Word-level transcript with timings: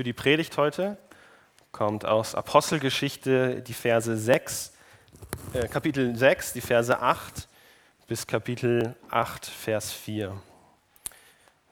Für 0.00 0.04
die 0.04 0.14
Predigt 0.14 0.56
heute 0.56 0.96
kommt 1.72 2.06
aus 2.06 2.34
Apostelgeschichte 2.34 3.60
die 3.60 3.74
Verse 3.74 4.16
6, 4.16 4.72
äh, 5.52 5.68
Kapitel 5.68 6.16
6, 6.16 6.54
die 6.54 6.62
Verse 6.62 6.98
8 6.98 7.46
bis 8.08 8.26
Kapitel 8.26 8.96
8, 9.10 9.44
Vers 9.44 9.92
4. 9.92 10.40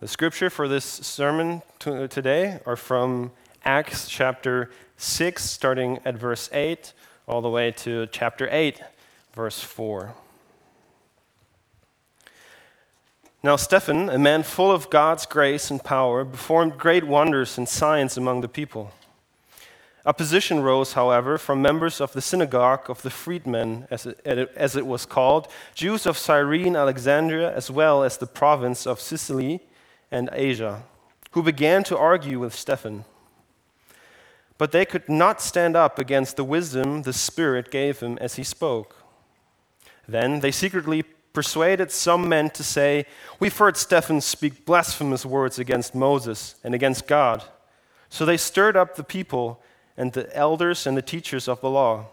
The 0.03 0.07
scripture 0.07 0.51
for 0.51 0.69
this 0.69 0.85
sermon 0.85 1.63
today 1.79 2.61
are 2.67 2.77
from 2.77 3.31
Acts 3.65 4.11
chapter 4.11 4.69
6, 4.99 5.43
starting 5.43 5.99
at 6.05 6.17
verse 6.17 6.51
8, 6.53 6.93
all 7.27 7.41
the 7.41 7.49
way 7.49 7.73
to 7.73 8.05
chapter 8.09 8.47
8, 8.53 8.83
verse 9.35 9.59
4. 9.59 10.15
Now, 13.49 13.57
Stephen, 13.57 14.11
a 14.11 14.19
man 14.19 14.43
full 14.43 14.71
of 14.71 14.91
God's 14.91 15.25
grace 15.25 15.71
and 15.71 15.83
power, 15.83 16.23
performed 16.23 16.77
great 16.77 17.05
wonders 17.05 17.57
and 17.57 17.67
signs 17.67 18.19
among 18.19 18.43
the 18.43 18.47
people. 18.47 18.93
Opposition 20.05 20.61
rose, 20.61 20.93
however, 20.93 21.39
from 21.39 21.63
members 21.63 21.99
of 21.99 22.13
the 22.13 22.21
synagogue 22.21 22.91
of 22.91 23.01
the 23.01 23.09
freedmen, 23.09 23.89
as 23.91 24.05
it, 24.05 24.21
as 24.55 24.77
it 24.77 24.85
was 24.85 25.07
called, 25.07 25.49
Jews 25.75 26.05
of 26.05 26.19
Cyrene, 26.19 26.77
Alexandria, 26.77 27.51
as 27.57 27.71
well 27.71 28.05
as 28.05 28.19
the 28.19 28.27
province 28.27 28.87
of 28.87 29.01
Sicily 29.01 29.61
and 30.11 30.29
Asia, 30.35 30.83
who 31.31 31.43
began 31.43 31.83
to 31.85 31.97
argue 31.97 32.41
with 32.41 32.55
Stephen. 32.55 33.07
But 34.59 34.73
they 34.73 34.85
could 34.85 35.09
not 35.09 35.41
stand 35.41 35.75
up 35.75 35.99
against 35.99 36.37
the 36.37 36.45
wisdom 36.45 37.01
the 37.01 37.15
Spirit 37.15 37.71
gave 37.71 38.01
him 38.01 38.19
as 38.19 38.35
he 38.35 38.45
spoke. 38.45 38.97
Then 40.07 40.41
they 40.41 40.51
secretly 40.51 41.05
persuaded 41.39 41.93
some 41.93 42.29
men 42.29 42.51
to 42.51 42.65
say, 42.65 43.07
We've 43.39 43.57
heard 43.57 43.77
Stephen 43.77 44.21
speak 44.21 44.67
blasphemous 44.67 45.25
words 45.25 45.61
against 45.61 45.95
Moses 45.95 46.57
and 46.65 46.75
against 46.75 47.07
God. 47.07 47.45
So 48.09 48.25
they 48.25 48.37
stirred 48.37 48.77
up 48.77 48.97
the 48.97 49.05
people 49.05 49.63
and 49.97 50.13
the 50.13 50.37
elders 50.37 50.85
and 50.85 50.97
the 50.97 51.11
teachers 51.15 51.47
of 51.47 51.61
the 51.61 51.71
law. 51.71 52.07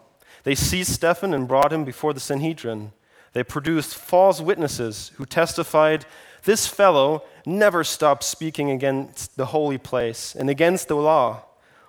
They 0.43 0.53
seized 0.53 0.91
Stephen 0.91 1.33
and 1.33 1.47
brought 1.47 1.73
him 1.73 1.83
before 1.85 2.13
the 2.13 2.19
Sanhedrin. 2.19 2.91
They 3.33 3.43
produced 3.43 3.95
false 3.95 4.41
witnesses 4.41 5.11
who 5.15 5.25
testified, 5.25 6.05
This 6.43 6.67
fellow 6.67 7.23
never 7.47 7.83
stopped 7.83 8.23
speaking 8.23 8.69
against 8.69 9.37
the 9.37 9.47
holy 9.47 9.79
place 9.79 10.35
and 10.35 10.51
against 10.51 10.87
the 10.87 10.97
law. 10.97 11.45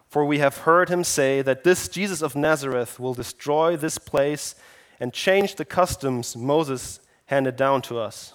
For 0.08 0.24
we 0.24 0.38
have 0.38 0.64
heard 0.64 0.88
him 0.88 1.04
say 1.04 1.42
that 1.42 1.64
this 1.64 1.86
Jesus 1.86 2.22
of 2.22 2.34
Nazareth 2.34 2.98
will 2.98 3.12
destroy 3.12 3.76
this 3.76 3.98
place 3.98 4.54
and 4.98 5.12
change 5.12 5.56
the 5.56 5.66
customs 5.66 6.34
Moses 6.34 7.00
handed 7.26 7.56
down 7.56 7.82
to 7.82 7.98
us. 7.98 8.34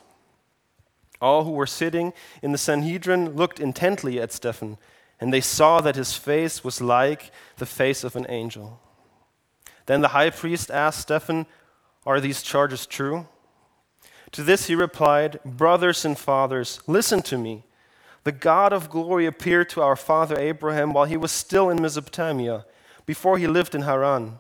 All 1.22 1.44
who 1.44 1.52
were 1.52 1.68
sitting 1.68 2.14
in 2.42 2.52
the 2.52 2.58
Sanhedrin 2.58 3.36
looked 3.36 3.60
intently 3.60 4.20
at 4.20 4.32
Stephen, 4.32 4.78
and 5.20 5.32
they 5.32 5.42
saw 5.42 5.80
that 5.82 5.96
his 5.96 6.16
face 6.16 6.64
was 6.64 6.82
like 6.82 7.32
the 7.58 7.66
face 7.66 8.04
of 8.04 8.16
an 8.16 8.26
angel. 8.28 8.80
Then 9.86 10.02
the 10.02 10.10
high 10.10 10.32
priest 10.32 10.72
asked 10.72 11.02
Stephen, 11.02 11.46
Are 12.06 12.20
these 12.20 12.42
charges 12.42 12.86
true? 12.86 13.28
To 14.32 14.44
this 14.44 14.68
he 14.68 14.76
replied, 14.76 15.40
Brothers 15.44 16.06
and 16.06 16.18
fathers, 16.18 16.82
listen 16.88 17.22
to 17.24 17.38
me. 17.38 17.64
The 18.24 18.32
God 18.32 18.72
of 18.72 18.90
glory 18.90 19.26
appeared 19.26 19.70
to 19.70 19.82
our 19.82 19.96
father 19.96 20.38
Abraham 20.38 20.94
while 20.94 21.06
he 21.06 21.18
was 21.18 21.32
still 21.32 21.70
in 21.70 21.82
Mesopotamia, 21.82 22.66
before 23.06 23.38
he 23.38 23.48
lived 23.48 23.76
in 23.76 23.82
Haran. 23.82 24.40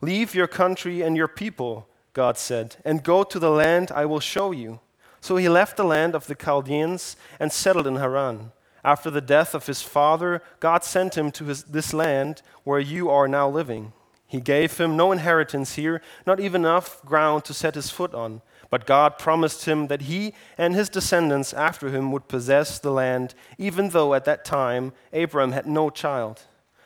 Leave 0.00 0.34
your 0.34 0.46
country 0.46 1.02
and 1.02 1.16
your 1.16 1.28
people 1.28 1.86
God 2.12 2.36
said, 2.36 2.76
and 2.84 3.02
go 3.02 3.22
to 3.22 3.38
the 3.38 3.50
land 3.50 3.92
I 3.92 4.04
will 4.06 4.20
show 4.20 4.50
you. 4.50 4.80
So 5.20 5.36
he 5.36 5.48
left 5.48 5.76
the 5.76 5.84
land 5.84 6.14
of 6.14 6.26
the 6.26 6.34
Chaldeans 6.34 7.16
and 7.38 7.52
settled 7.52 7.86
in 7.86 7.96
Haran. 7.96 8.52
After 8.82 9.10
the 9.10 9.20
death 9.20 9.54
of 9.54 9.66
his 9.66 9.82
father, 9.82 10.42
God 10.58 10.84
sent 10.84 11.16
him 11.16 11.30
to 11.32 11.44
his, 11.44 11.64
this 11.64 11.92
land 11.92 12.42
where 12.64 12.80
you 12.80 13.10
are 13.10 13.28
now 13.28 13.48
living. 13.48 13.92
He 14.26 14.40
gave 14.40 14.78
him 14.78 14.96
no 14.96 15.12
inheritance 15.12 15.74
here, 15.74 16.00
not 16.26 16.40
even 16.40 16.62
enough 16.62 17.04
ground 17.04 17.44
to 17.44 17.54
set 17.54 17.74
his 17.74 17.90
foot 17.90 18.14
on. 18.14 18.40
But 18.70 18.86
God 18.86 19.18
promised 19.18 19.66
him 19.66 19.88
that 19.88 20.02
he 20.02 20.32
and 20.56 20.74
his 20.74 20.88
descendants 20.88 21.52
after 21.52 21.90
him 21.90 22.12
would 22.12 22.28
possess 22.28 22.78
the 22.78 22.92
land, 22.92 23.34
even 23.58 23.90
though 23.90 24.14
at 24.14 24.24
that 24.24 24.44
time 24.44 24.92
Abram 25.12 25.52
had 25.52 25.66
no 25.66 25.90
child. 25.90 26.42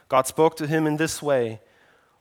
God 0.09 0.27
spoke 0.27 0.57
to 0.57 0.67
him 0.67 0.87
in 0.87 0.97
this 0.97 1.23
way 1.23 1.61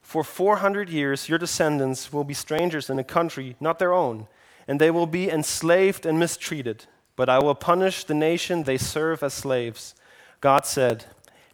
for 0.04 0.24
400 0.24 0.90
years, 0.90 1.28
your 1.28 1.40
descendants 1.40 2.14
will 2.14 2.26
be 2.26 2.36
strangers 2.36 2.90
in 2.90 3.00
a 3.00 3.04
country 3.04 3.56
not 3.60 3.80
their 3.80 3.94
own, 3.94 4.28
and 4.68 4.80
they 4.80 4.92
will 4.92 5.08
be 5.08 5.30
enslaved 5.30 6.06
and 6.06 6.20
mistreated. 6.20 6.86
But 7.16 7.30
I 7.30 7.40
will 7.40 7.56
punish 7.56 8.04
the 8.04 8.14
nation 8.14 8.64
they 8.64 8.78
serve 8.78 9.24
as 9.24 9.34
slaves. 9.34 9.96
God 10.42 10.66
said, 10.66 11.06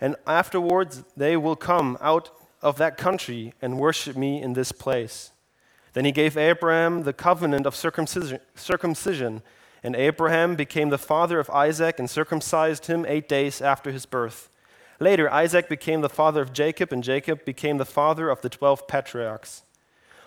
and 0.02 0.16
afterwards 0.26 1.04
they 1.16 1.38
will 1.38 1.56
come 1.56 1.98
out 2.02 2.32
of 2.62 2.78
that 2.78 2.98
country 2.98 3.54
and 3.62 3.80
worship 3.80 4.18
me 4.18 4.42
in 4.42 4.54
this 4.54 4.72
place. 4.72 5.32
Then 5.94 6.06
he 6.06 6.12
gave 6.12 6.38
Abraham 6.38 7.04
the 7.04 7.14
covenant 7.14 7.66
of 7.66 7.76
circumcision, 7.76 9.42
and 9.84 9.96
Abraham 9.96 10.56
became 10.56 10.90
the 10.90 10.98
father 10.98 11.40
of 11.40 11.50
Isaac 11.50 12.00
and 12.00 12.10
circumcised 12.10 12.88
him 12.88 13.06
eight 13.08 13.30
days 13.30 13.62
after 13.62 13.92
his 13.92 14.06
birth. 14.06 14.50
Later, 15.00 15.32
Isaac 15.32 15.70
became 15.70 16.02
the 16.02 16.10
father 16.10 16.42
of 16.42 16.52
Jacob, 16.52 16.92
and 16.92 17.04
Jacob 17.04 17.46
became 17.46 17.78
the 17.78 17.86
father 17.86 18.30
of 18.30 18.42
the 18.42 18.50
12 18.50 18.88
patriarchs. 18.88 19.64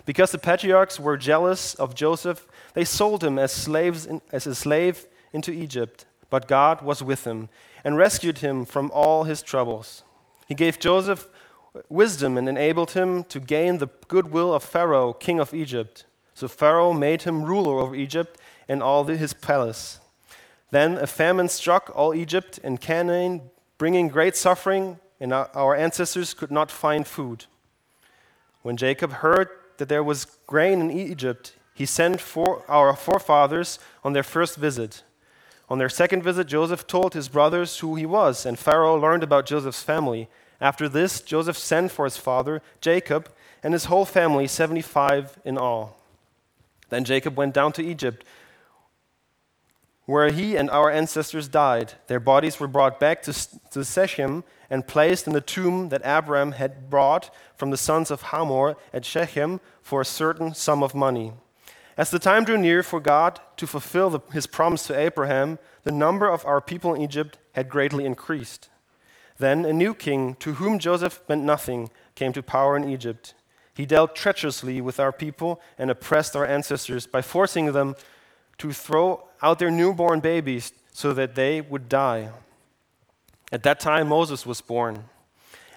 Because 0.05 0.31
the 0.31 0.39
patriarchs 0.39 0.99
were 0.99 1.15
jealous 1.15 1.75
of 1.75 1.95
Joseph, 1.95 2.47
they 2.73 2.83
sold 2.83 3.23
him 3.23 3.37
as, 3.37 3.51
slaves 3.51 4.05
in, 4.05 4.21
as 4.31 4.47
a 4.47 4.55
slave 4.55 5.05
into 5.31 5.51
Egypt. 5.51 6.05
But 6.29 6.47
God 6.47 6.81
was 6.81 7.03
with 7.03 7.25
him 7.25 7.49
and 7.83 7.97
rescued 7.97 8.39
him 8.39 8.65
from 8.65 8.89
all 8.93 9.25
his 9.25 9.41
troubles. 9.41 10.03
He 10.47 10.55
gave 10.55 10.79
Joseph 10.79 11.27
wisdom 11.89 12.37
and 12.37 12.49
enabled 12.49 12.91
him 12.91 13.23
to 13.25 13.39
gain 13.39 13.77
the 13.77 13.89
goodwill 14.07 14.53
of 14.53 14.63
Pharaoh, 14.63 15.13
king 15.13 15.39
of 15.39 15.53
Egypt. 15.53 16.05
So 16.33 16.47
Pharaoh 16.47 16.93
made 16.93 17.21
him 17.21 17.43
ruler 17.43 17.79
over 17.79 17.95
Egypt 17.95 18.39
and 18.67 18.81
all 18.81 19.03
his 19.05 19.33
palace. 19.33 19.99
Then 20.71 20.97
a 20.97 21.05
famine 21.05 21.49
struck 21.49 21.91
all 21.93 22.15
Egypt, 22.15 22.59
and 22.63 22.81
Canaan 22.81 23.51
bringing 23.83 24.07
great 24.07 24.33
suffering, 24.33 24.97
and 25.19 25.33
our 25.33 25.75
ancestors 25.75 26.33
could 26.33 26.49
not 26.49 26.71
find 26.71 27.05
food. 27.05 27.43
When 28.61 28.77
Jacob 28.77 29.11
heard 29.11 29.49
that 29.75 29.89
there 29.89 30.01
was 30.01 30.23
grain 30.47 30.79
in 30.79 30.89
Egypt, 30.89 31.57
he 31.73 31.85
sent 31.85 32.21
for 32.21 32.63
our 32.69 32.95
forefathers 32.95 33.79
on 34.01 34.13
their 34.13 34.23
first 34.23 34.55
visit. 34.55 35.03
On 35.67 35.79
their 35.79 35.89
second 35.89 36.23
visit, 36.23 36.47
Joseph 36.47 36.87
told 36.87 37.13
his 37.13 37.27
brothers 37.27 37.79
who 37.79 37.95
he 37.95 38.05
was, 38.05 38.45
and 38.45 38.57
Pharaoh 38.57 38.97
learned 38.97 39.21
about 39.21 39.45
Joseph's 39.45 39.83
family. 39.83 40.29
After 40.61 40.87
this, 40.87 41.19
Joseph 41.19 41.57
sent 41.57 41.91
for 41.91 42.05
his 42.05 42.15
father, 42.15 42.61
Jacob, 42.79 43.27
and 43.61 43.73
his 43.73 43.85
whole 43.91 44.05
family, 44.05 44.47
75 44.47 45.39
in 45.43 45.57
all. 45.57 45.99
Then 46.87 47.03
Jacob 47.03 47.35
went 47.35 47.53
down 47.53 47.73
to 47.73 47.83
Egypt 47.83 48.23
where 50.05 50.31
he 50.31 50.55
and 50.55 50.69
our 50.69 50.91
ancestors 50.91 51.47
died. 51.47 51.93
Their 52.07 52.19
bodies 52.19 52.59
were 52.59 52.67
brought 52.67 52.99
back 52.99 53.21
to, 53.23 53.33
to 53.71 53.83
Shechem 53.83 54.43
and 54.69 54.87
placed 54.87 55.27
in 55.27 55.33
the 55.33 55.41
tomb 55.41 55.89
that 55.89 56.01
Abram 56.03 56.53
had 56.53 56.89
brought 56.89 57.33
from 57.55 57.71
the 57.71 57.77
sons 57.77 58.11
of 58.11 58.23
Hamor 58.23 58.75
at 58.91 59.05
Shechem 59.05 59.61
for 59.81 60.01
a 60.01 60.05
certain 60.05 60.53
sum 60.53 60.83
of 60.83 60.93
money. 60.93 61.33
As 61.95 62.09
the 62.09 62.19
time 62.19 62.43
drew 62.43 62.57
near 62.57 62.81
for 62.83 62.99
God 62.99 63.39
to 63.57 63.67
fulfill 63.67 64.09
the, 64.09 64.19
his 64.31 64.47
promise 64.47 64.87
to 64.87 64.97
Abraham, 64.97 65.59
the 65.83 65.91
number 65.91 66.27
of 66.27 66.45
our 66.45 66.59
people 66.59 66.93
in 66.93 67.01
Egypt 67.01 67.37
had 67.53 67.69
greatly 67.69 68.03
increased. 68.03 68.69
Then 69.37 69.63
a 69.63 69.73
new 69.73 69.93
king, 69.93 70.35
to 70.35 70.53
whom 70.53 70.79
Joseph 70.79 71.21
meant 71.29 71.43
nothing, 71.43 71.89
came 72.15 72.33
to 72.33 72.43
power 72.43 72.75
in 72.75 72.89
Egypt. 72.89 73.35
He 73.75 73.85
dealt 73.85 74.15
treacherously 74.15 74.81
with 74.81 74.99
our 74.99 75.11
people 75.11 75.61
and 75.77 75.89
oppressed 75.89 76.35
our 76.35 76.45
ancestors 76.45 77.07
by 77.07 77.21
forcing 77.21 77.71
them 77.71 77.95
to 78.59 78.71
throw 78.71 79.23
out 79.43 79.59
their 79.59 79.69
newborn 79.69 80.21
babies 80.21 80.73
so 80.93 81.13
that 81.13 81.35
they 81.35 81.61
would 81.61 81.89
die. 81.89 82.29
At 83.51 83.63
that 83.63 83.79
time, 83.79 84.07
Moses 84.07 84.45
was 84.45 84.61
born, 84.61 85.03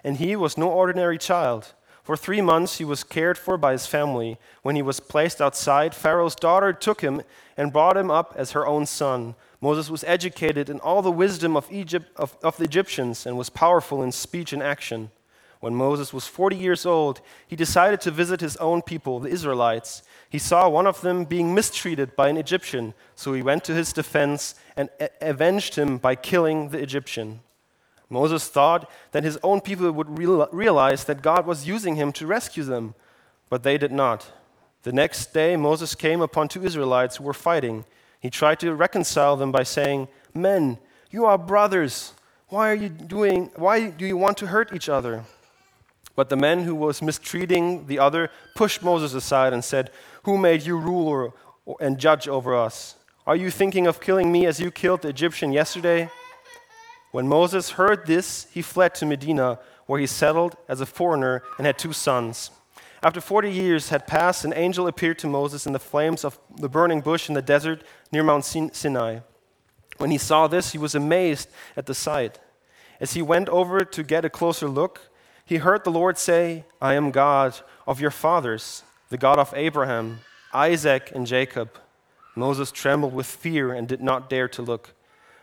and 0.02 0.16
he 0.16 0.36
was 0.36 0.56
no 0.56 0.70
ordinary 0.70 1.18
child. 1.18 1.74
For 2.02 2.16
three 2.16 2.40
months, 2.40 2.78
he 2.78 2.84
was 2.84 3.02
cared 3.02 3.36
for 3.36 3.58
by 3.58 3.72
his 3.72 3.86
family. 3.86 4.38
When 4.62 4.76
he 4.76 4.82
was 4.82 5.00
placed 5.00 5.42
outside, 5.42 5.92
Pharaoh's 5.92 6.36
daughter 6.36 6.72
took 6.72 7.00
him 7.00 7.22
and 7.56 7.72
brought 7.72 7.96
him 7.96 8.12
up 8.12 8.32
as 8.36 8.52
her 8.52 8.66
own 8.66 8.86
son. 8.86 9.34
Moses 9.60 9.90
was 9.90 10.04
educated 10.04 10.70
in 10.70 10.78
all 10.78 11.02
the 11.02 11.10
wisdom 11.10 11.56
of, 11.56 11.66
Egypt, 11.72 12.06
of, 12.14 12.36
of 12.44 12.56
the 12.58 12.64
Egyptians 12.64 13.26
and 13.26 13.36
was 13.36 13.50
powerful 13.50 14.02
in 14.04 14.12
speech 14.12 14.52
and 14.52 14.62
action. 14.62 15.10
When 15.66 15.74
Moses 15.74 16.12
was 16.12 16.28
40 16.28 16.54
years 16.54 16.86
old, 16.86 17.20
he 17.44 17.56
decided 17.56 18.00
to 18.02 18.12
visit 18.12 18.40
his 18.40 18.56
own 18.58 18.82
people, 18.82 19.18
the 19.18 19.30
Israelites. 19.30 20.04
He 20.30 20.38
saw 20.38 20.68
one 20.68 20.86
of 20.86 21.00
them 21.00 21.24
being 21.24 21.56
mistreated 21.56 22.14
by 22.14 22.28
an 22.28 22.36
Egyptian, 22.36 22.94
so 23.16 23.32
he 23.32 23.42
went 23.42 23.64
to 23.64 23.74
his 23.74 23.92
defense 23.92 24.54
and 24.76 24.90
avenged 25.20 25.74
him 25.74 25.98
by 25.98 26.14
killing 26.14 26.68
the 26.68 26.78
Egyptian. 26.78 27.40
Moses 28.08 28.46
thought 28.46 28.88
that 29.10 29.24
his 29.24 29.40
own 29.42 29.60
people 29.60 29.90
would 29.90 30.16
realize 30.16 31.02
that 31.02 31.20
God 31.20 31.48
was 31.48 31.66
using 31.66 31.96
him 31.96 32.12
to 32.12 32.28
rescue 32.28 32.62
them, 32.62 32.94
but 33.50 33.64
they 33.64 33.76
did 33.76 33.90
not. 33.90 34.30
The 34.84 34.92
next 34.92 35.34
day, 35.34 35.56
Moses 35.56 35.96
came 35.96 36.20
upon 36.20 36.46
two 36.46 36.64
Israelites 36.64 37.16
who 37.16 37.24
were 37.24 37.34
fighting. 37.34 37.84
He 38.20 38.30
tried 38.30 38.60
to 38.60 38.72
reconcile 38.72 39.36
them 39.36 39.50
by 39.50 39.64
saying, 39.64 40.06
Men, 40.32 40.78
you 41.10 41.24
are 41.24 41.36
brothers. 41.36 42.12
Why 42.50 42.70
are 42.70 42.76
you 42.76 42.88
doing 42.88 43.50
why 43.56 43.90
do 43.90 44.06
you 44.06 44.16
want 44.16 44.36
to 44.38 44.46
hurt 44.46 44.72
each 44.72 44.88
other? 44.88 45.24
But 46.16 46.30
the 46.30 46.36
man 46.36 46.64
who 46.64 46.74
was 46.74 47.02
mistreating 47.02 47.86
the 47.86 47.98
other 47.98 48.30
pushed 48.54 48.82
Moses 48.82 49.12
aside 49.12 49.52
and 49.52 49.62
said, 49.62 49.90
Who 50.24 50.38
made 50.38 50.62
you 50.62 50.78
ruler 50.78 51.32
and 51.78 51.98
judge 51.98 52.26
over 52.26 52.56
us? 52.56 52.96
Are 53.26 53.36
you 53.36 53.50
thinking 53.50 53.86
of 53.86 54.00
killing 54.00 54.32
me 54.32 54.46
as 54.46 54.58
you 54.58 54.70
killed 54.70 55.02
the 55.02 55.08
Egyptian 55.08 55.52
yesterday? 55.52 56.10
When 57.12 57.28
Moses 57.28 57.70
heard 57.70 58.06
this, 58.06 58.46
he 58.52 58.62
fled 58.62 58.94
to 58.96 59.06
Medina, 59.06 59.58
where 59.86 60.00
he 60.00 60.06
settled 60.06 60.56
as 60.68 60.80
a 60.80 60.86
foreigner 60.86 61.42
and 61.58 61.66
had 61.66 61.78
two 61.78 61.92
sons. 61.92 62.50
After 63.02 63.20
40 63.20 63.52
years 63.52 63.90
had 63.90 64.06
passed, 64.06 64.44
an 64.44 64.54
angel 64.54 64.86
appeared 64.86 65.18
to 65.20 65.26
Moses 65.26 65.66
in 65.66 65.72
the 65.72 65.78
flames 65.78 66.24
of 66.24 66.38
the 66.56 66.68
burning 66.68 67.02
bush 67.02 67.28
in 67.28 67.34
the 67.34 67.42
desert 67.42 67.84
near 68.10 68.22
Mount 68.22 68.44
Sinai. 68.44 69.20
When 69.98 70.10
he 70.10 70.18
saw 70.18 70.46
this, 70.46 70.72
he 70.72 70.78
was 70.78 70.94
amazed 70.94 71.48
at 71.76 71.86
the 71.86 71.94
sight. 71.94 72.38
As 73.00 73.12
he 73.12 73.22
went 73.22 73.48
over 73.48 73.84
to 73.84 74.02
get 74.02 74.24
a 74.24 74.30
closer 74.30 74.68
look, 74.68 75.10
he 75.46 75.58
heard 75.58 75.84
the 75.84 75.92
Lord 75.92 76.18
say, 76.18 76.64
I 76.82 76.94
am 76.94 77.12
God 77.12 77.56
of 77.86 78.00
your 78.00 78.10
fathers, 78.10 78.82
the 79.10 79.16
God 79.16 79.38
of 79.38 79.54
Abraham, 79.56 80.18
Isaac, 80.52 81.12
and 81.14 81.24
Jacob. 81.24 81.78
Moses 82.34 82.72
trembled 82.72 83.14
with 83.14 83.26
fear 83.26 83.72
and 83.72 83.86
did 83.86 84.02
not 84.02 84.28
dare 84.28 84.48
to 84.48 84.62
look. 84.62 84.92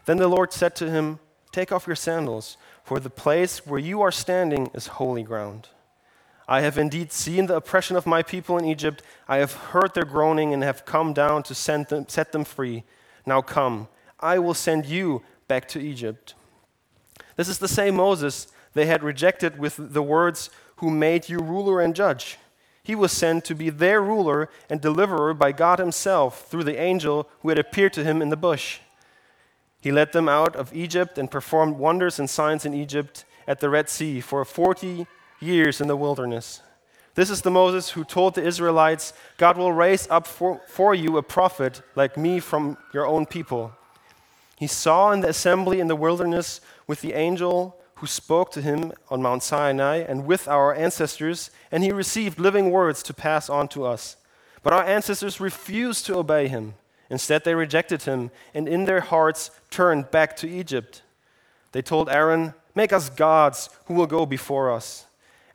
Then 0.05 0.17
the 0.17 0.27
Lord 0.27 0.51
said 0.51 0.75
to 0.75 0.91
him, 0.91 1.19
Take 1.53 1.71
off 1.71 1.87
your 1.87 1.95
sandals, 1.95 2.57
for 2.83 2.99
the 2.99 3.09
place 3.09 3.65
where 3.65 3.79
you 3.79 4.01
are 4.01 4.11
standing 4.11 4.69
is 4.73 4.87
holy 4.87 5.23
ground. 5.23 5.69
I 6.49 6.61
have 6.61 6.77
indeed 6.77 7.13
seen 7.13 7.45
the 7.45 7.55
oppression 7.55 7.95
of 7.95 8.05
my 8.05 8.21
people 8.23 8.57
in 8.57 8.65
Egypt. 8.65 9.01
I 9.29 9.37
have 9.37 9.53
heard 9.53 9.93
their 9.93 10.03
groaning 10.03 10.53
and 10.53 10.63
have 10.63 10.83
come 10.83 11.13
down 11.13 11.43
to 11.43 11.53
them, 11.53 12.09
set 12.09 12.33
them 12.33 12.43
free. 12.43 12.83
Now 13.25 13.41
come, 13.41 13.87
I 14.19 14.39
will 14.39 14.53
send 14.53 14.85
you 14.85 15.23
back 15.47 15.69
to 15.69 15.79
Egypt. 15.79 16.33
This 17.37 17.47
is 17.47 17.59
the 17.59 17.69
same 17.69 17.95
Moses 17.95 18.47
they 18.73 18.85
had 18.85 19.03
rejected 19.03 19.59
with 19.59 19.75
the 19.77 20.03
words, 20.03 20.49
Who 20.77 20.89
made 20.89 21.29
you 21.29 21.39
ruler 21.39 21.81
and 21.81 21.95
judge? 21.95 22.37
He 22.83 22.95
was 22.95 23.11
sent 23.11 23.45
to 23.45 23.55
be 23.55 23.69
their 23.69 24.01
ruler 24.01 24.49
and 24.69 24.81
deliverer 24.81 25.33
by 25.33 25.53
God 25.53 25.79
Himself 25.79 26.47
through 26.49 26.65
the 26.65 26.79
angel 26.79 27.29
who 27.41 27.49
had 27.49 27.57
appeared 27.57 27.93
to 27.93 28.03
him 28.03 28.21
in 28.21 28.29
the 28.29 28.35
bush. 28.35 28.79
He 29.79 29.91
led 29.91 30.11
them 30.11 30.27
out 30.27 30.55
of 30.55 30.73
Egypt 30.73 31.17
and 31.17 31.31
performed 31.31 31.77
wonders 31.77 32.19
and 32.19 32.29
signs 32.29 32.65
in 32.65 32.73
Egypt 32.73 33.25
at 33.47 33.59
the 33.59 33.69
Red 33.69 33.89
Sea 33.89 34.21
for 34.21 34.43
40 34.43 35.07
years 35.39 35.81
in 35.81 35.87
the 35.87 35.95
wilderness. 35.95 36.61
This 37.15 37.29
is 37.29 37.41
the 37.41 37.51
Moses 37.51 37.89
who 37.91 38.03
told 38.03 38.33
the 38.33 38.43
Israelites, 38.43 39.13
God 39.37 39.57
will 39.57 39.71
raise 39.71 40.07
up 40.09 40.25
for, 40.25 40.61
for 40.67 40.95
you 40.95 41.17
a 41.17 41.23
prophet 41.23 41.81
like 41.95 42.17
me 42.17 42.39
from 42.39 42.77
your 42.93 43.05
own 43.05 43.25
people. 43.25 43.73
He 44.57 44.67
saw 44.67 45.11
in 45.11 45.21
the 45.21 45.29
assembly 45.29 45.79
in 45.79 45.87
the 45.87 45.95
wilderness 45.95 46.59
with 46.87 47.01
the 47.01 47.13
angel 47.13 47.77
who 48.03 48.07
spoke 48.07 48.51
to 48.51 48.61
him 48.61 48.91
on 49.09 49.21
Mount 49.21 49.41
Sinai 49.41 49.99
and 49.99 50.25
with 50.25 50.45
our 50.49 50.75
ancestors, 50.75 51.49
and 51.71 51.85
he 51.85 51.91
received 51.93 52.37
living 52.37 52.69
words 52.69 53.01
to 53.01 53.13
pass 53.13 53.49
on 53.49 53.69
to 53.69 53.85
us. 53.85 54.17
But 54.61 54.73
our 54.73 54.83
ancestors 54.83 55.39
refused 55.39 56.05
to 56.07 56.17
obey 56.17 56.49
him. 56.49 56.73
Instead, 57.09 57.45
they 57.45 57.55
rejected 57.55 58.03
him 58.03 58.29
and 58.53 58.67
in 58.67 58.83
their 58.83 58.99
hearts 58.99 59.51
turned 59.69 60.11
back 60.11 60.35
to 60.35 60.49
Egypt. 60.49 61.01
They 61.71 61.81
told 61.81 62.09
Aaron, 62.09 62.53
Make 62.75 62.91
us 62.91 63.09
gods 63.09 63.69
who 63.85 63.93
will 63.93 64.05
go 64.05 64.25
before 64.25 64.69
us. 64.69 65.05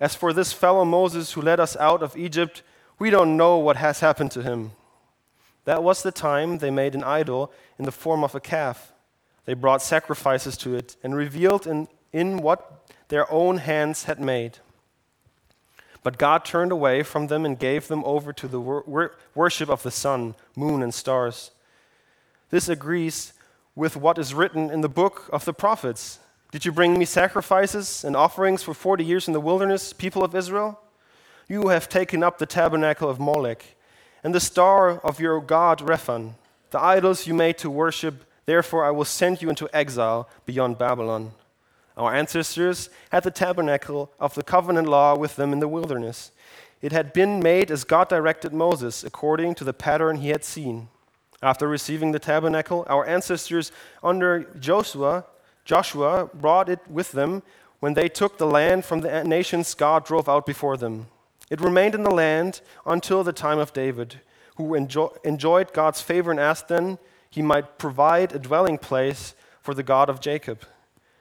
As 0.00 0.14
for 0.14 0.32
this 0.32 0.50
fellow 0.50 0.86
Moses 0.86 1.32
who 1.32 1.42
led 1.42 1.60
us 1.60 1.76
out 1.76 2.02
of 2.02 2.16
Egypt, 2.16 2.62
we 2.98 3.10
don't 3.10 3.36
know 3.36 3.58
what 3.58 3.76
has 3.76 4.00
happened 4.00 4.30
to 4.30 4.42
him. 4.42 4.70
That 5.66 5.82
was 5.82 6.02
the 6.02 6.12
time 6.12 6.56
they 6.56 6.70
made 6.70 6.94
an 6.94 7.04
idol 7.04 7.52
in 7.78 7.84
the 7.84 7.92
form 7.92 8.24
of 8.24 8.34
a 8.34 8.40
calf. 8.40 8.94
They 9.44 9.52
brought 9.52 9.82
sacrifices 9.82 10.56
to 10.58 10.74
it 10.74 10.96
and 11.02 11.14
revealed 11.14 11.66
in 11.66 11.88
in 12.18 12.38
what 12.38 12.90
their 13.08 13.30
own 13.30 13.58
hands 13.58 14.04
had 14.04 14.18
made. 14.18 14.58
But 16.02 16.18
God 16.18 16.44
turned 16.44 16.72
away 16.72 17.02
from 17.02 17.28
them 17.28 17.44
and 17.44 17.58
gave 17.58 17.86
them 17.86 18.02
over 18.04 18.32
to 18.32 18.48
the 18.48 18.60
wor- 18.60 19.16
worship 19.34 19.68
of 19.68 19.82
the 19.82 19.90
sun, 19.90 20.34
moon, 20.56 20.82
and 20.82 20.92
stars. 20.92 21.52
This 22.50 22.68
agrees 22.68 23.32
with 23.76 23.96
what 23.96 24.18
is 24.18 24.34
written 24.34 24.70
in 24.70 24.80
the 24.80 24.88
book 24.88 25.28
of 25.32 25.44
the 25.44 25.52
prophets. 25.52 26.18
Did 26.50 26.64
you 26.64 26.72
bring 26.72 26.98
me 26.98 27.04
sacrifices 27.04 28.04
and 28.04 28.16
offerings 28.16 28.62
for 28.62 28.74
40 28.74 29.04
years 29.04 29.28
in 29.28 29.34
the 29.34 29.40
wilderness, 29.40 29.92
people 29.92 30.24
of 30.24 30.34
Israel? 30.34 30.80
You 31.46 31.68
have 31.68 31.88
taken 31.88 32.22
up 32.22 32.38
the 32.38 32.46
tabernacle 32.46 33.08
of 33.08 33.20
Molech 33.20 33.76
and 34.24 34.34
the 34.34 34.40
star 34.40 34.98
of 34.98 35.20
your 35.20 35.40
god 35.40 35.78
Rephan, 35.78 36.32
the 36.70 36.80
idols 36.80 37.26
you 37.26 37.34
made 37.34 37.58
to 37.58 37.70
worship. 37.70 38.24
Therefore, 38.44 38.84
I 38.84 38.90
will 38.90 39.04
send 39.04 39.40
you 39.40 39.48
into 39.48 39.68
exile 39.72 40.28
beyond 40.46 40.78
Babylon. 40.78 41.32
Our 41.98 42.14
ancestors 42.14 42.90
had 43.10 43.24
the 43.24 43.32
tabernacle 43.32 44.12
of 44.20 44.34
the 44.34 44.44
covenant 44.44 44.88
law 44.88 45.16
with 45.16 45.34
them 45.34 45.52
in 45.52 45.58
the 45.58 45.66
wilderness. 45.66 46.30
It 46.80 46.92
had 46.92 47.12
been 47.12 47.42
made 47.42 47.72
as 47.72 47.82
God 47.82 48.08
directed 48.08 48.52
Moses, 48.52 49.02
according 49.02 49.56
to 49.56 49.64
the 49.64 49.72
pattern 49.72 50.18
he 50.18 50.28
had 50.28 50.44
seen. 50.44 50.88
After 51.42 51.66
receiving 51.66 52.12
the 52.12 52.20
tabernacle, 52.20 52.86
our 52.88 53.04
ancestors 53.04 53.72
under 54.00 54.44
Joshua, 54.60 55.24
Joshua 55.64 56.30
brought 56.32 56.68
it 56.68 56.80
with 56.88 57.10
them 57.12 57.42
when 57.80 57.94
they 57.94 58.08
took 58.08 58.38
the 58.38 58.46
land 58.46 58.84
from 58.84 59.00
the 59.00 59.24
nations 59.24 59.74
God 59.74 60.04
drove 60.04 60.28
out 60.28 60.46
before 60.46 60.76
them. 60.76 61.08
It 61.50 61.60
remained 61.60 61.96
in 61.96 62.04
the 62.04 62.10
land 62.10 62.60
until 62.86 63.24
the 63.24 63.32
time 63.32 63.58
of 63.58 63.72
David, 63.72 64.20
who 64.56 64.74
enjoy, 64.74 65.08
enjoyed 65.24 65.72
God's 65.72 66.00
favor 66.00 66.30
and 66.30 66.38
asked 66.38 66.68
then 66.68 66.98
he 67.30 67.42
might 67.42 67.78
provide 67.78 68.32
a 68.32 68.38
dwelling 68.38 68.78
place 68.78 69.34
for 69.62 69.74
the 69.74 69.82
God 69.82 70.08
of 70.08 70.20
Jacob. 70.20 70.62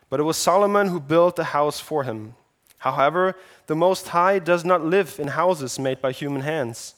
But 0.10 0.20
it 0.20 0.24
was 0.24 0.38
Solomon 0.38 0.88
who 0.88 1.00
built 1.00 1.36
the 1.36 1.46
house 1.46 1.80
for 1.80 2.04
him. 2.04 2.36
However, 2.80 3.36
the 3.68 3.76
Most 3.76 4.10
High 4.10 4.40
does 4.40 4.64
not 4.64 4.86
live 4.86 5.20
in 5.20 5.30
houses 5.30 5.80
made 5.80 6.02
by 6.02 6.12
human 6.12 6.42
hands. 6.42 6.96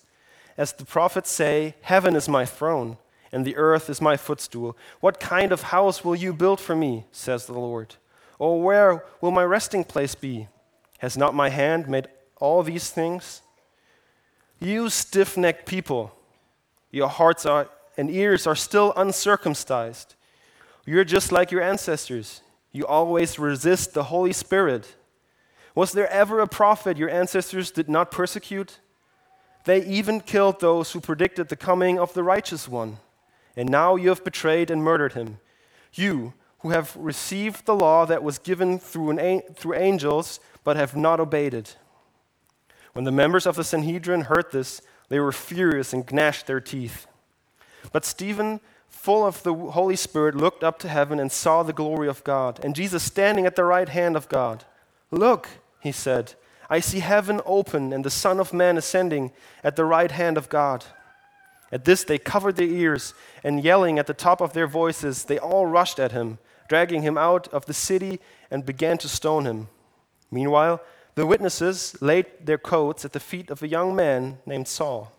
As 0.57 0.73
the 0.73 0.85
prophets 0.85 1.31
say, 1.31 1.75
Heaven 1.81 2.15
is 2.15 2.27
my 2.27 2.45
throne, 2.45 2.97
and 3.31 3.45
the 3.45 3.55
earth 3.55 3.89
is 3.89 4.01
my 4.01 4.17
footstool. 4.17 4.77
What 4.99 5.19
kind 5.19 5.51
of 5.51 5.63
house 5.63 6.03
will 6.03 6.15
you 6.15 6.33
build 6.33 6.59
for 6.59 6.75
me, 6.75 7.05
says 7.11 7.45
the 7.45 7.53
Lord? 7.53 7.95
Or 8.37 8.61
where 8.61 9.03
will 9.21 9.31
my 9.31 9.43
resting 9.43 9.83
place 9.83 10.15
be? 10.15 10.47
Has 10.99 11.17
not 11.17 11.33
my 11.33 11.49
hand 11.49 11.87
made 11.87 12.09
all 12.37 12.61
these 12.61 12.89
things? 12.89 13.41
You 14.59 14.89
stiff 14.89 15.37
necked 15.37 15.65
people, 15.65 16.11
your 16.91 17.07
hearts 17.07 17.45
are, 17.45 17.69
and 17.97 18.09
ears 18.11 18.45
are 18.45 18.55
still 18.55 18.93
uncircumcised. 18.97 20.15
You're 20.85 21.05
just 21.05 21.31
like 21.31 21.51
your 21.51 21.61
ancestors. 21.61 22.41
You 22.71 22.85
always 22.85 23.39
resist 23.39 23.93
the 23.93 24.05
Holy 24.05 24.33
Spirit. 24.33 24.95
Was 25.75 25.91
there 25.91 26.09
ever 26.11 26.39
a 26.39 26.47
prophet 26.47 26.97
your 26.97 27.09
ancestors 27.09 27.71
did 27.71 27.89
not 27.89 28.11
persecute? 28.11 28.79
They 29.65 29.83
even 29.85 30.21
killed 30.21 30.59
those 30.59 30.91
who 30.91 31.01
predicted 31.01 31.49
the 31.49 31.55
coming 31.55 31.99
of 31.99 32.13
the 32.13 32.23
righteous 32.23 32.67
one. 32.67 32.97
And 33.55 33.69
now 33.69 33.95
you 33.95 34.09
have 34.09 34.23
betrayed 34.23 34.71
and 34.71 34.83
murdered 34.83 35.13
him. 35.13 35.39
You, 35.93 36.33
who 36.59 36.69
have 36.69 36.95
received 36.95 37.65
the 37.65 37.75
law 37.75 38.05
that 38.05 38.23
was 38.23 38.37
given 38.37 38.79
through, 38.79 39.17
an, 39.17 39.41
through 39.55 39.75
angels, 39.75 40.39
but 40.63 40.75
have 40.75 40.95
not 40.95 41.19
obeyed 41.19 41.53
it. 41.53 41.77
When 42.93 43.05
the 43.05 43.11
members 43.11 43.45
of 43.45 43.55
the 43.55 43.63
Sanhedrin 43.63 44.21
heard 44.21 44.51
this, 44.51 44.81
they 45.09 45.19
were 45.19 45.31
furious 45.31 45.93
and 45.93 46.09
gnashed 46.11 46.47
their 46.47 46.59
teeth. 46.59 47.07
But 47.91 48.05
Stephen 48.05 48.59
full 48.89 49.25
of 49.25 49.43
the 49.43 49.53
Holy 49.53 49.95
Spirit, 49.95 50.35
looked 50.35 50.63
up 50.63 50.79
to 50.79 50.89
heaven 50.89 51.19
and 51.19 51.31
saw 51.31 51.63
the 51.63 51.73
glory 51.73 52.07
of 52.07 52.23
God, 52.23 52.63
and 52.63 52.75
Jesus 52.75 53.03
standing 53.03 53.45
at 53.45 53.55
the 53.55 53.63
right 53.63 53.89
hand 53.89 54.15
of 54.15 54.27
God. 54.27 54.65
Look, 55.11 55.47
he 55.79 55.91
said, 55.91 56.33
I 56.69 56.79
see 56.79 56.99
heaven 56.99 57.41
open 57.45 57.93
and 57.93 58.03
the 58.03 58.09
Son 58.09 58.39
of 58.39 58.53
Man 58.53 58.77
ascending 58.77 59.31
at 59.63 59.75
the 59.75 59.85
right 59.85 60.11
hand 60.11 60.37
of 60.37 60.49
God. 60.49 60.85
At 61.71 61.85
this, 61.85 62.03
they 62.03 62.17
covered 62.17 62.55
their 62.55 62.67
ears, 62.67 63.13
and 63.43 63.63
yelling 63.63 63.99
at 63.99 64.07
the 64.07 64.13
top 64.13 64.41
of 64.41 64.53
their 64.53 64.67
voices, 64.67 65.23
they 65.23 65.37
all 65.37 65.65
rushed 65.65 65.99
at 65.99 66.11
him, 66.11 66.39
dragging 66.67 67.03
him 67.03 67.17
out 67.17 67.47
of 67.49 67.65
the 67.65 67.73
city, 67.73 68.19
and 68.49 68.65
began 68.65 68.97
to 68.99 69.07
stone 69.07 69.45
him. 69.45 69.67
Meanwhile, 70.31 70.81
the 71.15 71.25
witnesses 71.25 71.95
laid 72.01 72.25
their 72.43 72.57
coats 72.57 73.05
at 73.05 73.13
the 73.13 73.19
feet 73.19 73.49
of 73.49 73.61
a 73.61 73.67
young 73.67 73.95
man 73.95 74.39
named 74.45 74.67
Saul. 74.67 75.11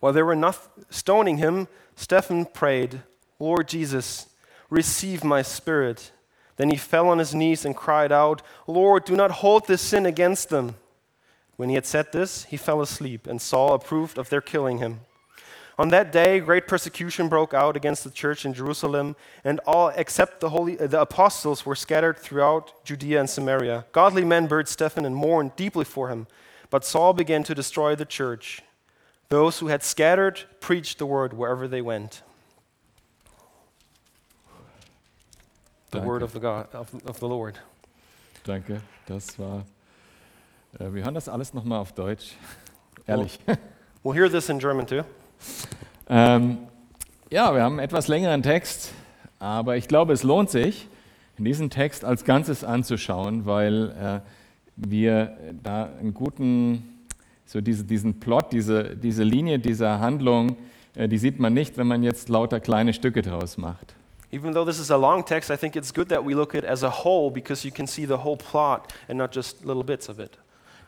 While 0.00 0.12
they 0.12 0.22
were 0.22 0.36
not 0.36 0.58
stoning 0.90 1.38
him, 1.38 1.68
Stephen 1.94 2.44
prayed, 2.44 3.02
Lord 3.38 3.68
Jesus, 3.68 4.28
receive 4.70 5.24
my 5.24 5.42
spirit. 5.42 6.12
Then 6.56 6.70
he 6.70 6.76
fell 6.76 7.08
on 7.08 7.18
his 7.18 7.34
knees 7.34 7.64
and 7.64 7.76
cried 7.76 8.12
out, 8.12 8.42
Lord, 8.66 9.04
do 9.04 9.16
not 9.16 9.30
hold 9.30 9.66
this 9.66 9.82
sin 9.82 10.06
against 10.06 10.48
them. 10.48 10.76
When 11.56 11.68
he 11.68 11.74
had 11.74 11.86
said 11.86 12.12
this, 12.12 12.44
he 12.44 12.56
fell 12.56 12.82
asleep, 12.82 13.26
and 13.26 13.40
Saul 13.40 13.74
approved 13.74 14.18
of 14.18 14.28
their 14.28 14.40
killing 14.40 14.78
him. 14.78 15.00
On 15.78 15.88
that 15.90 16.10
day, 16.10 16.40
great 16.40 16.66
persecution 16.66 17.28
broke 17.28 17.52
out 17.52 17.76
against 17.76 18.02
the 18.02 18.10
church 18.10 18.46
in 18.46 18.54
Jerusalem, 18.54 19.14
and 19.44 19.60
all 19.66 19.88
except 19.88 20.40
the, 20.40 20.48
holy, 20.48 20.78
uh, 20.78 20.86
the 20.86 21.02
apostles 21.02 21.66
were 21.66 21.74
scattered 21.74 22.18
throughout 22.18 22.84
Judea 22.84 23.20
and 23.20 23.28
Samaria. 23.28 23.84
Godly 23.92 24.24
men 24.24 24.46
buried 24.46 24.68
Stephen 24.68 25.04
and 25.04 25.14
mourned 25.14 25.54
deeply 25.56 25.84
for 25.84 26.08
him, 26.08 26.26
but 26.70 26.84
Saul 26.84 27.12
began 27.12 27.42
to 27.44 27.54
destroy 27.54 27.94
the 27.94 28.06
church. 28.06 28.62
Those 29.28 29.58
who 29.58 29.68
had 29.68 29.82
scattered 29.82 30.44
preached 30.60 30.98
the 30.98 31.06
word 31.06 31.32
wherever 31.32 31.68
they 31.68 31.82
went. 31.82 32.22
the 35.90 35.98
Danke. 35.98 36.06
word 36.06 36.22
of 36.22 36.32
the 36.32 36.40
God 36.40 36.74
of, 36.74 36.92
of 37.06 37.18
the 37.20 37.28
Lord. 37.28 37.58
Danke, 38.44 38.80
das 39.06 39.38
war. 39.38 39.64
Äh, 40.78 40.92
wir 40.92 41.04
hören 41.04 41.14
das 41.14 41.28
alles 41.28 41.54
nochmal 41.54 41.80
auf 41.80 41.92
Deutsch. 41.92 42.34
Ehrlich. 43.06 43.38
We'll 44.04 44.14
hear 44.14 44.30
this 44.30 44.48
in 44.48 44.60
German 44.60 44.86
too. 44.86 45.02
Ähm, 46.08 46.58
ja, 47.28 47.52
wir 47.52 47.62
haben 47.62 47.72
einen 47.72 47.84
etwas 47.84 48.06
längeren 48.06 48.42
Text, 48.44 48.92
aber 49.40 49.76
ich 49.76 49.88
glaube, 49.88 50.12
es 50.12 50.22
lohnt 50.22 50.48
sich, 50.48 50.88
diesen 51.38 51.70
Text 51.70 52.04
als 52.04 52.24
Ganzes 52.24 52.62
anzuschauen, 52.62 53.46
weil 53.46 53.90
äh, 53.90 54.20
wir 54.76 55.36
da 55.60 55.86
einen 55.98 56.14
guten, 56.14 56.95
so 57.46 57.60
diese, 57.60 57.84
diesen 57.84 58.20
Plot, 58.20 58.52
diese, 58.52 58.96
diese 58.96 59.22
Linie 59.22 59.58
dieser 59.58 60.00
Handlung, 60.00 60.56
äh, 60.94 61.08
die 61.08 61.18
sieht 61.18 61.38
man 61.38 61.54
nicht, 61.54 61.78
wenn 61.78 61.86
man 61.86 62.02
jetzt 62.02 62.28
lauter 62.28 62.60
kleine 62.60 62.92
Stücke 62.92 63.22
draus 63.22 63.56
macht. 63.56 63.94
Even 64.32 64.52
though 64.52 64.66
this 64.66 64.80
is 64.80 64.90
a 64.90 64.96
long 64.96 65.24
text, 65.24 65.50
I 65.50 65.56
think 65.56 65.76
it's 65.76 65.94
good 65.94 66.08
that 66.08 66.26
we 66.26 66.34
look 66.34 66.54
at 66.54 66.64
it 66.64 66.68
as 66.68 66.82
a 66.82 66.90
whole 66.90 67.30
because 67.30 67.66
you 67.66 67.72
can 67.72 67.86
see 67.86 68.04
the 68.04 68.18
whole 68.24 68.36
plot 68.36 68.92
and 69.08 69.16
not 69.16 69.34
just 69.34 69.64
little 69.64 69.84
bits 69.84 70.08
of 70.08 70.18
it. 70.18 70.32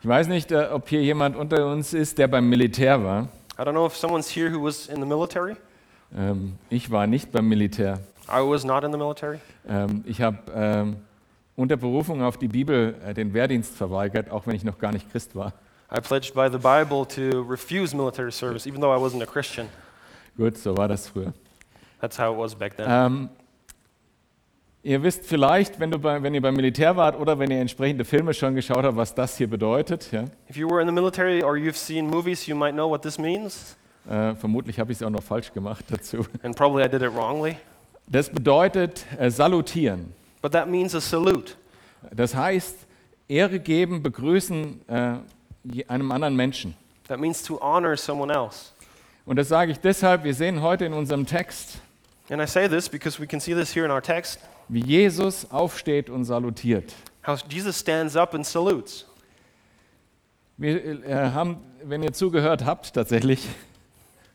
Ich 0.01 0.07
weiß 0.07 0.27
nicht, 0.27 0.51
äh, 0.51 0.67
ob 0.71 0.89
hier 0.89 1.01
jemand 1.01 1.35
unter 1.35 1.71
uns 1.71 1.93
ist, 1.93 2.17
der 2.17 2.27
beim 2.27 2.49
Militär 2.49 3.03
war. 3.03 3.29
I 3.57 3.61
don't 3.61 3.71
know 3.71 3.85
if 3.85 3.95
someone's 3.95 4.29
here 4.29 4.51
who 4.51 4.63
was 4.63 4.87
in 4.87 5.01
the 5.01 5.05
military. 5.07 5.55
Ähm, 6.15 6.55
ich 6.69 6.91
war 6.91 7.07
nicht 7.07 7.31
beim 7.31 7.47
Militär. 7.47 7.99
I 8.27 8.41
was 8.41 8.63
not 8.63 8.83
in 8.83 8.91
the 8.91 8.97
military. 8.97 9.39
Ähm, 9.67 10.03
ich 10.05 10.21
habe 10.21 10.37
ähm, 10.53 10.97
unter 11.55 11.77
Berufung 11.77 12.21
auf 12.21 12.37
die 12.37 12.47
Bibel 12.47 12.95
äh, 13.05 13.13
den 13.13 13.33
Wehrdienst 13.33 13.75
verweigert, 13.75 14.31
auch 14.31 14.47
wenn 14.47 14.55
ich 14.55 14.63
noch 14.63 14.77
gar 14.77 14.91
nicht 14.91 15.11
Christ 15.11 15.35
war. 15.35 15.53
I 15.91 15.99
pledged 15.99 16.33
by 16.35 16.49
the 16.49 16.59
Bible 16.59 17.05
to 17.15 17.43
refuse 17.43 17.95
military 17.95 18.31
service, 18.31 18.67
even 18.67 18.79
though 18.79 18.91
I 18.91 18.97
wasn't 18.97 19.23
a 19.23 19.25
Christian. 19.25 19.69
Gut, 20.37 20.57
so 20.57 20.77
war 20.77 20.87
das 20.87 21.07
früher. 21.07 21.33
That's 21.99 22.17
how 22.17 22.31
it 22.31 22.37
was 22.37 22.53
back 22.53 22.77
then. 22.77 22.85
Ähm, 22.87 23.29
ihr 24.83 25.01
wisst 25.01 25.25
vielleicht, 25.25 25.79
wenn, 25.79 25.89
bei, 25.89 26.21
wenn 26.21 26.33
ihr 26.33 26.41
beim 26.41 26.55
Militär 26.55 26.95
wart 26.95 27.19
oder 27.19 27.39
wenn 27.39 27.49
ihr 27.49 27.59
entsprechende 27.59 28.05
Filme 28.05 28.33
schon 28.33 28.55
geschaut 28.55 28.83
habt, 28.83 28.95
was 28.95 29.15
das 29.15 29.37
hier 29.37 29.49
bedeutet. 29.49 30.11
Ja? 30.11 30.25
if 30.47 30.55
you 30.55 30.69
were 30.69 30.79
in 30.79 30.87
the 30.87 30.93
military 30.93 31.41
or 31.41 31.55
you've 31.55 31.75
seen 31.75 32.07
movies, 32.07 32.45
you 32.45 32.55
might 32.55 32.73
know 32.73 32.89
what 32.89 33.01
this 33.01 33.17
means. 33.17 33.75
Äh, 34.07 34.35
vermutlich 34.35 34.79
habe 34.79 34.91
ich 34.91 34.99
es 34.99 35.03
auch 35.03 35.09
noch 35.09 35.23
falsch 35.23 35.51
gemacht 35.51 35.85
dazu. 35.89 36.25
And 36.43 36.55
probably 36.55 36.83
I 36.85 36.87
did 36.87 37.01
it 37.01 37.13
wrongly. 37.13 37.57
Das 38.07 38.29
bedeutet 38.29 39.05
äh, 39.17 39.29
salutieren. 39.29 40.13
But 40.41 40.51
that 40.51 40.69
means 40.69 40.93
a 40.95 41.01
salute. 41.01 41.53
Das 42.15 42.33
heißt, 42.33 42.87
Ehre 43.27 43.59
geben, 43.59 44.01
begrüßen 44.01 44.87
äh, 44.87 45.15
einem 45.87 46.11
anderen 46.11 46.35
Menschen. 46.35 46.75
That 47.07 47.19
means 47.19 47.41
to 47.43 47.59
honor 47.59 47.97
someone 47.97 48.31
else. 48.33 48.71
Und 49.25 49.35
das 49.37 49.47
sage 49.49 49.71
ich 49.71 49.79
deshalb, 49.79 50.23
wir 50.23 50.33
sehen 50.33 50.61
heute 50.61 50.85
in 50.85 50.93
unserem 50.93 51.25
Text, 51.25 51.79
And 52.31 52.39
I 52.41 52.45
say 52.45 52.67
this 52.69 52.87
because 52.87 53.19
we 53.19 53.25
can 53.25 53.39
see 53.39 53.55
this 53.55 53.75
here 53.75 53.85
in 53.85 53.91
our 53.91 54.01
text 54.01 54.39
wie 54.67 54.83
Jesus 54.83 55.49
aufsteht 55.49 56.09
und 56.11 56.25
salutiert. 56.25 56.93
how 57.25 57.39
Jesus 57.49 57.79
stands 57.79 58.15
up 58.15 58.33
and 58.35 58.45
salutes. 58.45 59.05
Wir 60.57 61.03
äh, 61.05 61.31
haben, 61.31 61.57
wenn 61.83 62.03
ihr 62.03 62.13
zugehört 62.13 62.65
habt, 62.65 62.93
tatsächlich, 62.93 63.47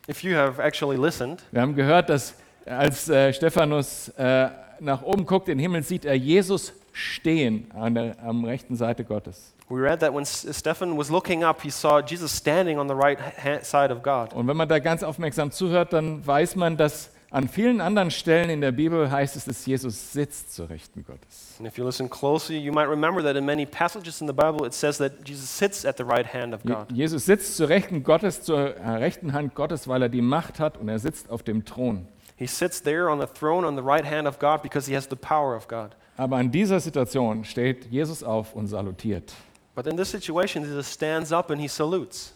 If 0.09 0.23
you 0.23 0.35
have 0.35 0.61
actually 0.61 0.97
listened, 0.97 1.43
wir 1.53 1.61
haben 1.63 1.75
gehört, 1.77 2.09
dass 2.09 2.35
als 2.67 3.09
äh, 3.09 3.33
Stephanus 3.33 4.09
äh, 4.19 4.49
nach 4.81 5.03
oben 5.03 5.25
guckt, 5.25 5.49
in 5.49 5.59
den 5.59 5.63
Himmel 5.63 5.83
sieht 5.83 6.05
er 6.05 6.15
Jesus 6.15 6.73
stehen 6.93 7.71
an 7.73 7.95
der 7.95 8.17
am 8.23 8.45
rechten 8.45 8.77
Seite 8.77 9.05
Gottes. 9.05 9.54
We 9.69 9.81
read 9.81 10.01
that 10.01 10.13
when 10.13 10.25
Stephen 10.25 10.97
was 10.97 11.11
looking 11.11 11.43
up, 11.45 11.63
he 11.63 11.71
saw 11.71 12.01
Jesus 12.01 12.33
standing 12.37 12.79
on 12.79 12.87
the 12.89 12.95
right 12.95 13.19
hand 13.19 13.65
side 13.65 13.91
of 13.93 14.03
God. 14.03 14.33
Und 14.35 14.47
wenn 14.47 14.57
man 14.57 14.69
da 14.69 14.79
ganz 14.79 15.03
aufmerksam 15.03 15.51
zuhört, 15.51 15.93
dann 15.93 16.27
weiß 16.27 16.57
man, 16.57 16.77
dass 16.77 17.11
an 17.31 17.49
vielen 17.49 17.81
anderen 17.81 18.13
Stellen 18.13 18.49
in 18.49 18.61
der 18.61 18.71
Bibel 18.71 19.11
heißt 19.11 19.35
es, 19.35 19.47
dass 19.47 19.67
Jesus 19.67 20.13
sitzt 20.13 20.55
zur 20.55 20.71
Rechten 20.71 21.05
Gottes. 21.05 21.57
And 21.59 21.67
if 21.67 21.77
you 21.77 21.85
listen 21.85 22.09
closely, 22.09 22.57
you 22.59 22.73
might 22.73 22.89
remember 22.89 23.23
that 23.25 23.35
in 23.37 23.45
many 23.45 23.67
passages 23.67 24.21
in 24.21 24.29
the 24.29 24.33
Bible 24.33 24.65
it 24.65 24.73
says 24.73 24.99
that 24.99 25.27
Jesus 25.27 25.49
sits 25.49 25.85
at 25.85 25.97
the 25.97 26.05
right 26.05 26.27
hand 26.33 26.55
of 26.55 26.63
Je- 26.63 26.73
God. 26.73 26.93
Jesus 26.93 27.25
sitzt 27.27 27.57
zur 27.57 27.69
Rechten 27.69 28.05
Gottes, 28.05 28.43
zur 28.43 28.77
äh, 28.77 28.89
rechten 28.99 29.33
Hand 29.33 29.55
Gottes, 29.57 29.89
weil 29.89 30.03
er 30.03 30.09
die 30.09 30.23
Macht 30.23 30.61
hat 30.61 30.77
und 30.79 30.89
er 30.89 31.01
sitzt 31.01 31.29
auf 31.31 31.43
dem 31.43 31.65
Thron. 31.65 32.07
He 32.37 32.47
sits 32.47 32.81
there 32.83 33.11
on 33.11 33.21
the 33.21 33.27
throne 33.27 33.67
on 33.67 33.77
the 33.77 33.83
right 33.83 34.05
hand 34.05 34.29
of 34.29 34.39
God 34.39 34.63
because 34.63 34.89
he 34.89 34.95
has 34.97 35.09
the 35.09 35.17
power 35.17 35.57
of 35.57 35.67
God. 35.67 35.97
Aber 36.17 36.41
in 36.41 36.53
dieser 36.53 36.79
Situation 36.79 37.45
steht 37.45 37.87
Jesus 37.91 38.23
auf 38.23 38.55
und 38.55 38.69
salutiert. 38.69 39.33
But 39.75 39.87
in 39.87 39.97
this 39.97 40.11
situation, 40.11 40.65
Jesus 40.65 40.93
stands 40.93 41.33
up 41.33 41.51
and 41.51 41.61
he 41.61 41.69
salutes. 41.69 42.33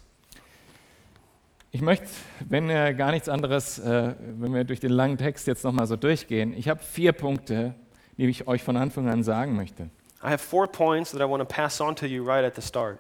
Ich 1.70 1.82
möchte, 1.82 2.06
wenn 2.48 2.70
äh, 2.70 2.94
gar 2.94 3.10
nichts 3.10 3.28
anderes, 3.28 3.78
äh, 3.78 4.14
wenn 4.18 4.54
wir 4.54 4.64
durch 4.64 4.80
den 4.80 4.90
langen 4.90 5.18
Text 5.18 5.46
jetzt 5.46 5.64
nochmal 5.64 5.86
so 5.86 5.96
durchgehen, 5.96 6.54
ich 6.56 6.68
habe 6.68 6.82
vier 6.82 7.12
Punkte, 7.12 7.74
die 8.16 8.26
ich 8.26 8.48
euch 8.48 8.62
von 8.62 8.76
Anfang 8.76 9.08
an 9.08 9.22
sagen 9.22 9.54
möchte. 9.54 9.90
I 10.22 10.30
have 10.30 10.38
four 10.38 10.66
points 10.66 11.12
that 11.12 11.20
I 11.20 11.24
want 11.24 11.40
to 11.40 11.44
pass 11.44 11.80
on 11.80 11.94
to 11.96 12.06
you 12.06 12.24
right 12.24 12.44
at 12.44 12.56
the 12.56 12.62
start. 12.62 12.98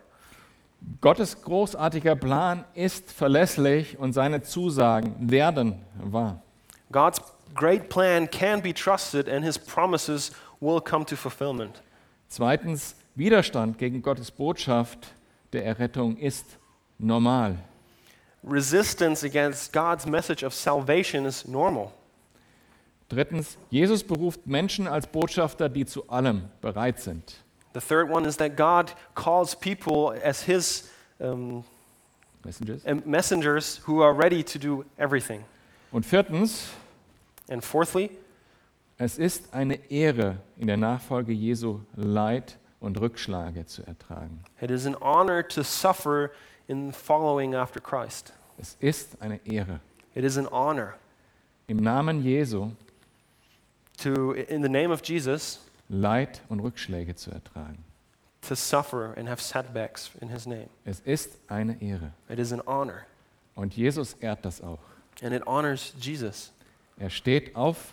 Gottes 1.00 1.42
großartiger 1.42 2.14
Plan 2.14 2.64
ist 2.74 3.10
verlässlich 3.10 3.98
und 3.98 4.12
seine 4.12 4.42
Zusagen 4.42 5.30
werden 5.30 5.80
wahr. 5.96 6.42
God's 6.92 7.20
great 7.54 7.88
plan 7.88 8.30
can 8.30 8.62
be 8.62 8.72
trusted 8.72 9.28
and 9.28 9.44
his 9.44 9.58
promises 9.58 10.30
will 10.60 10.80
come 10.80 11.04
to 11.04 11.16
fulfillment. 11.16 11.82
Zweitens, 12.28 12.94
Widerstand 13.18 13.78
gegen 13.78 14.00
Gottes 14.00 14.30
Botschaft 14.30 15.12
der 15.52 15.64
Errettung 15.66 16.16
ist 16.16 16.46
normal. 16.98 17.58
Resistance 18.44 19.26
against 19.26 19.72
God's 19.72 20.06
message 20.06 20.44
of 20.44 20.54
salvation 20.54 21.26
is 21.26 21.46
normal. 21.46 21.90
Drittens, 23.08 23.58
Jesus 23.70 24.04
beruft 24.04 24.46
Menschen 24.46 24.86
als 24.86 25.08
Botschafter, 25.08 25.68
die 25.68 25.84
zu 25.84 26.08
allem 26.08 26.44
bereit 26.60 27.00
sind. 27.00 27.42
The 27.74 27.80
third 27.80 28.08
one 28.08 28.24
is 28.24 28.36
that 28.36 28.56
God 28.56 28.94
calls 29.16 29.56
people 29.56 30.16
as 30.24 30.42
his 30.42 30.88
um, 31.18 31.64
Messengers. 32.44 32.84
messengers 33.04 33.80
who 33.86 34.00
are 34.00 34.14
ready 34.16 34.44
to 34.44 34.58
do 34.60 34.84
everything. 34.96 35.44
Und 35.90 36.06
viertens, 36.06 36.68
And 37.50 37.64
fourthly, 37.64 38.10
es 38.96 39.18
ist 39.18 39.52
eine 39.52 39.90
Ehre, 39.90 40.36
in 40.56 40.68
der 40.68 40.76
Nachfolge 40.76 41.32
Jesu 41.32 41.80
Leid 41.96 42.58
und 42.80 42.98
Rückschläge 43.00 43.66
zu 43.66 43.82
ertragen. 43.86 44.44
it 44.60 44.70
is 44.70 44.86
an 44.86 44.96
honor 45.00 45.46
to 45.46 45.62
suffer 45.62 46.30
in 46.68 46.92
following 46.92 47.54
after 47.54 47.80
Christ. 47.80 48.32
Es 48.58 48.76
ist 48.80 49.20
eine 49.22 49.40
Ehre, 49.46 49.80
It 50.14 50.24
is 50.24 50.36
an 50.38 50.48
honor 50.50 50.94
im 51.68 51.78
Namen 51.78 52.22
Jesu 52.22 52.70
to, 54.02 54.32
in 54.32 54.62
the 54.62 54.68
name 54.68 54.90
of 54.92 55.02
Jesus, 55.04 55.60
Leid 55.88 56.40
und 56.48 56.60
Rückschläge 56.60 57.14
zu 57.14 57.30
ertragen. 57.30 57.84
to 58.42 58.54
suffer 58.54 59.14
and 59.16 59.28
have 59.28 59.40
setbacks 59.42 60.10
in 60.20 60.28
his 60.28 60.46
name. 60.46 60.68
Es 60.84 61.00
ist 61.00 61.36
eine 61.48 61.80
Ehre. 61.82 62.12
It 62.28 62.38
is 62.38 62.52
an 62.52 62.62
honor. 62.66 63.02
Und 63.54 63.76
Jesus 63.76 64.14
ehrt 64.14 64.44
das 64.44 64.60
auch. 64.62 64.78
And 65.22 65.32
it 65.34 65.44
honors 65.46 65.92
Jesus. 66.00 66.52
Er 66.98 67.10
steht 67.10 67.54
auf 67.56 67.92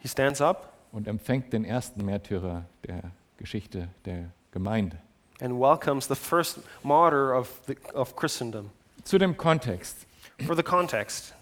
He 0.00 0.08
stands 0.08 0.40
up 0.40 0.72
und 0.90 1.06
empfängt 1.06 1.52
den 1.52 1.64
ersten 1.64 2.04
Märtyrer 2.04 2.64
der 2.86 3.02
Geschichte 3.42 3.88
der 4.06 4.30
Gemeinde. 4.52 4.96
and 5.40 5.58
welcomes 5.60 6.06
the 6.06 6.14
first 6.14 6.60
martyr 6.84 7.34
of, 7.34 7.48
the, 7.66 7.76
of 7.94 8.14
Christendom. 8.14 8.70
Zu 9.04 9.18
dem 9.18 9.36
Kontext. 9.36 10.06
For 10.46 10.54
the 10.56 10.62
context, 10.62 11.34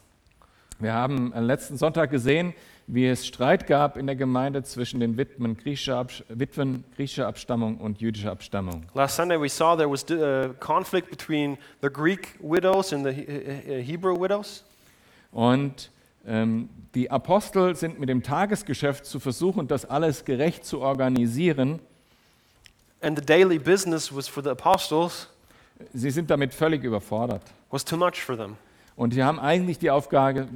Wir 0.79 0.95
haben 0.95 1.33
am 1.35 1.45
letzten 1.45 1.77
Sonntag 1.77 2.11
gesehen, 2.11 2.55
wie 2.87 3.07
es 3.07 3.27
Streit 3.27 3.67
gab 3.67 3.99
in 3.99 4.07
der 4.07 4.17
Gemeinde 4.17 4.63
zwischen 4.63 4.99
den 5.01 5.17
Witwen 5.19 5.57
griechischer, 5.59 6.07
Witwen 6.31 6.85
griechischer 6.97 7.27
Abstammung 7.29 7.77
und 7.77 8.01
jüdischer 8.01 8.33
Abstammung. 8.33 8.87
last 8.95 9.17
Sunday 9.17 9.39
we 9.39 9.49
saw 9.51 9.77
there 9.77 9.91
was 9.91 10.05
uh, 10.11 10.55
conflict 10.59 11.11
between 11.11 11.59
the 11.83 11.89
Greek 11.91 12.37
widows 12.41 12.93
and 12.95 13.05
the 13.07 13.13
He- 13.13 13.27
uh, 13.27 13.83
Hebrew 13.83 14.19
widows. 14.19 14.65
Und 15.33 15.91
ähm, 16.27 16.69
die 16.95 17.11
Apostel 17.11 17.77
sind 17.77 18.01
mit 18.01 18.09
dem 18.09 18.23
Tagesgeschäft 18.23 19.05
zu 19.05 19.21
versuchen, 19.21 19.69
das 19.69 19.85
alles 19.85 20.25
gerecht 20.25 20.65
zu 20.65 20.81
organisieren. 20.81 21.81
And 23.03 23.19
the 23.19 23.25
daily 23.25 23.59
business 23.59 24.15
was 24.15 24.29
for 24.29 24.43
the 24.43 24.51
apostles 24.51 25.29
Sie 25.95 26.11
sind 26.11 26.29
damit 26.31 26.53
völlig 26.53 26.85
überfordert. 26.85 27.43
was 27.71 27.85
too 27.85 27.97
much 27.97 28.23
for 28.23 28.37
them. 28.37 28.57
Und 28.97 29.15
sie 29.15 29.25
haben 29.25 29.39
eigentlich 29.41 29.79
die 29.79 29.91
Aufgabe, 29.91 30.47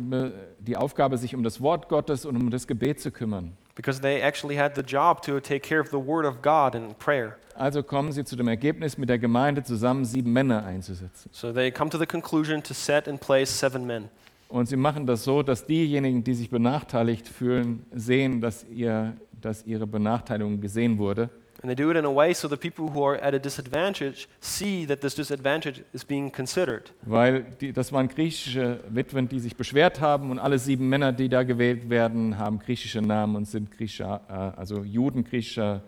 die 0.58 0.76
Aufgabe, 0.76 1.16
sich 1.16 1.34
um 1.34 1.42
das 1.42 1.62
Wort 1.62 1.88
Gottes 1.88 2.26
und 2.26 2.36
um 2.36 2.50
das 2.50 2.66
Gebet 2.66 3.00
zu 3.00 3.10
kümmern. 3.10 3.56
because 3.74 4.00
they 4.00 4.20
actually 4.20 4.54
had 4.56 4.74
the 4.76 4.82
job 4.82 5.20
to 5.22 5.40
take 5.40 5.60
care 5.60 5.80
of 5.80 5.88
the 5.88 5.96
Word 5.96 6.26
of 6.26 6.42
God 6.42 6.76
and 6.76 6.96
prayer. 6.98 7.36
Also 7.56 7.82
kommen 7.82 8.12
sie 8.12 8.24
zu 8.24 8.36
dem 8.36 8.48
Ergebnis, 8.48 8.98
mit 8.98 9.08
der 9.08 9.18
Gemeinde 9.18 9.62
zusammen 9.64 10.04
sieben 10.04 10.32
Männer 10.32 10.64
einzusetzen. 10.64 11.30
So 11.32 11.52
they 11.52 11.70
come 11.72 11.88
to 11.90 11.98
the 11.98 12.06
conclusion 12.06 12.62
to 12.62 12.74
set 12.74 13.06
in 13.08 13.18
place 13.18 13.48
seven 13.58 13.86
men. 13.86 14.08
Und 14.48 14.68
sie 14.68 14.76
machen 14.76 15.06
das 15.06 15.24
so, 15.24 15.42
dass 15.42 15.64
diejenigen, 15.66 16.22
die 16.22 16.34
sich 16.34 16.50
benachteiligt 16.50 17.26
fühlen, 17.26 17.84
sehen, 17.92 18.40
dass, 18.40 18.64
ihr, 18.70 19.14
dass 19.40 19.64
ihre 19.66 19.86
Benachteiligung 19.86 20.60
gesehen 20.60 20.98
wurde. 20.98 21.30
And 21.64 21.70
they 21.70 21.82
do 21.82 21.90
it 21.90 21.96
in 21.96 22.04
a 22.04 22.10
way 22.10 22.34
so 22.34 22.46
the 22.46 22.58
people 22.58 22.90
who 22.90 23.02
are 23.02 23.16
at 23.16 23.32
a 23.32 23.38
disadvantage 23.38 24.28
see 24.38 24.84
that 24.84 25.00
this 25.00 25.14
disadvantage 25.14 25.82
is 25.94 26.04
being 26.04 26.30
considered. 26.30 26.92
Weil 27.06 27.46
die, 27.58 27.72
das 27.72 27.90
waren 27.90 28.08
griechische 28.08 28.80
Witwen, 28.90 29.30
die 29.30 29.40
sich 29.40 29.56
beschwert 29.56 30.02
haben 30.02 30.30
und 30.30 30.38
alle 30.38 30.58
sieben 30.58 30.90
Männer, 30.90 31.14
die 31.14 31.30
da 31.30 31.42
gewählt 31.42 31.88
werden, 31.88 32.36
haben 32.36 32.58
griechische 32.58 33.00
Namen 33.00 33.34
und 33.34 33.46
sind 33.46 33.70
griechischer, 33.70 34.20
äh, 34.28 34.60
also 34.60 34.84
Juden 34.84 35.24
griechischer, 35.24 35.80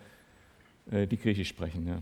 äh, 0.90 1.06
die 1.06 1.18
Griechisch 1.18 1.49
sprechen. 1.49 1.87
Ja. 1.87 1.99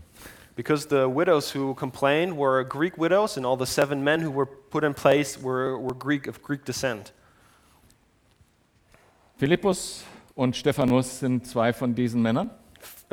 Because 0.55 0.87
the 0.87 1.13
widows 1.13 1.53
who 1.53 1.73
complained 1.75 2.37
were 2.37 2.63
Greek 2.63 2.97
widows, 2.97 3.35
and 3.35 3.45
all 3.45 3.57
the 3.57 3.65
seven 3.65 4.01
men 4.01 4.21
who 4.21 4.33
were 4.33 4.45
put 4.45 4.85
in 4.85 4.93
place 4.93 5.37
were, 5.37 5.77
were 5.77 5.93
Greek 5.93 6.29
of 6.29 6.41
Greek 6.41 6.63
descent. 6.63 7.11
Philippus 9.35 10.05
und 10.33 10.55
Stephanus 10.55 11.19
sind 11.19 11.45
zwei 11.45 11.73
von 11.73 11.93
diesen 11.93 12.21
Männern. 12.21 12.51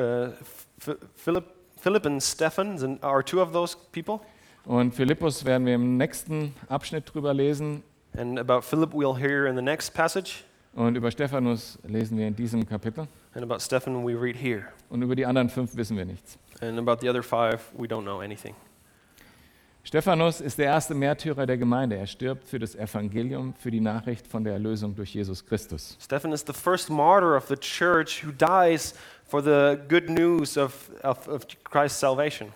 Uh, 0.02 0.32
Ph- 0.80 0.96
Philip, 1.14 1.44
Philip 1.76 2.06
and 2.06 2.22
Stephen 2.22 2.76
sind- 2.78 3.02
are 3.02 3.22
two 3.24 3.40
of 3.40 3.52
those 3.52 3.76
people. 3.92 4.20
Und 4.64 4.94
Philippus 4.94 5.44
werden 5.44 5.66
wir 5.66 5.74
im 5.74 5.96
nächsten 5.96 6.54
Abschnitt 6.68 7.12
drüber 7.12 7.32
lesen. 7.34 7.82
And 8.16 8.38
about 8.38 8.62
Philip, 8.62 8.92
we'll 8.92 9.16
hear 9.16 9.46
in 9.46 9.56
the 9.56 9.62
next 9.62 9.94
passage. 9.94 10.44
Und 10.74 10.96
über 10.96 11.10
Stephanus 11.10 11.78
lesen 11.86 12.16
wir 12.18 12.26
in 12.26 12.36
diesem 12.36 12.66
Kapitel. 12.66 13.06
And 13.34 13.42
about 13.44 13.60
Stephen, 13.60 14.06
we 14.06 14.14
read 14.14 14.36
here. 14.36 14.64
Und 14.90 15.02
über 15.02 15.14
die 15.16 15.24
anderen 15.26 15.48
fünf 15.48 15.74
wissen 15.76 15.96
wir 15.96 16.04
nichts. 16.04 16.38
And 16.60 16.78
about 16.78 16.98
the 17.00 17.08
other 17.08 17.22
five, 17.22 17.60
we 17.76 17.86
don't 17.86 18.02
know 18.02 18.20
anything. 18.20 18.54
Stephanus 19.84 20.40
ist 20.40 20.58
der 20.58 20.66
erste 20.66 20.94
Märtyrer 20.94 21.44
der 21.44 21.58
Gemeinde. 21.58 21.96
Er 21.96 22.06
stirbt 22.06 22.48
für 22.48 22.60
das 22.60 22.76
Evangelium, 22.76 23.52
für 23.58 23.70
die 23.70 23.80
Nachricht 23.80 24.28
von 24.28 24.44
der 24.44 24.52
Erlösung 24.52 24.94
durch 24.94 25.12
Jesus 25.12 25.44
Christus. 25.44 25.98
Stephen 26.00 26.32
is 26.32 26.44
the 26.46 26.52
first 26.52 26.88
martyr 26.88 27.36
of 27.36 27.48
the 27.48 27.56
church 27.56 28.24
who 28.24 28.30
dies 28.30 28.94
for 29.24 29.42
the 29.42 29.76
good 29.88 30.08
news 30.08 30.56
of, 30.56 30.90
of, 31.02 31.26
of 31.26 31.46
Christ's 31.64 31.98
salvation. 31.98 32.52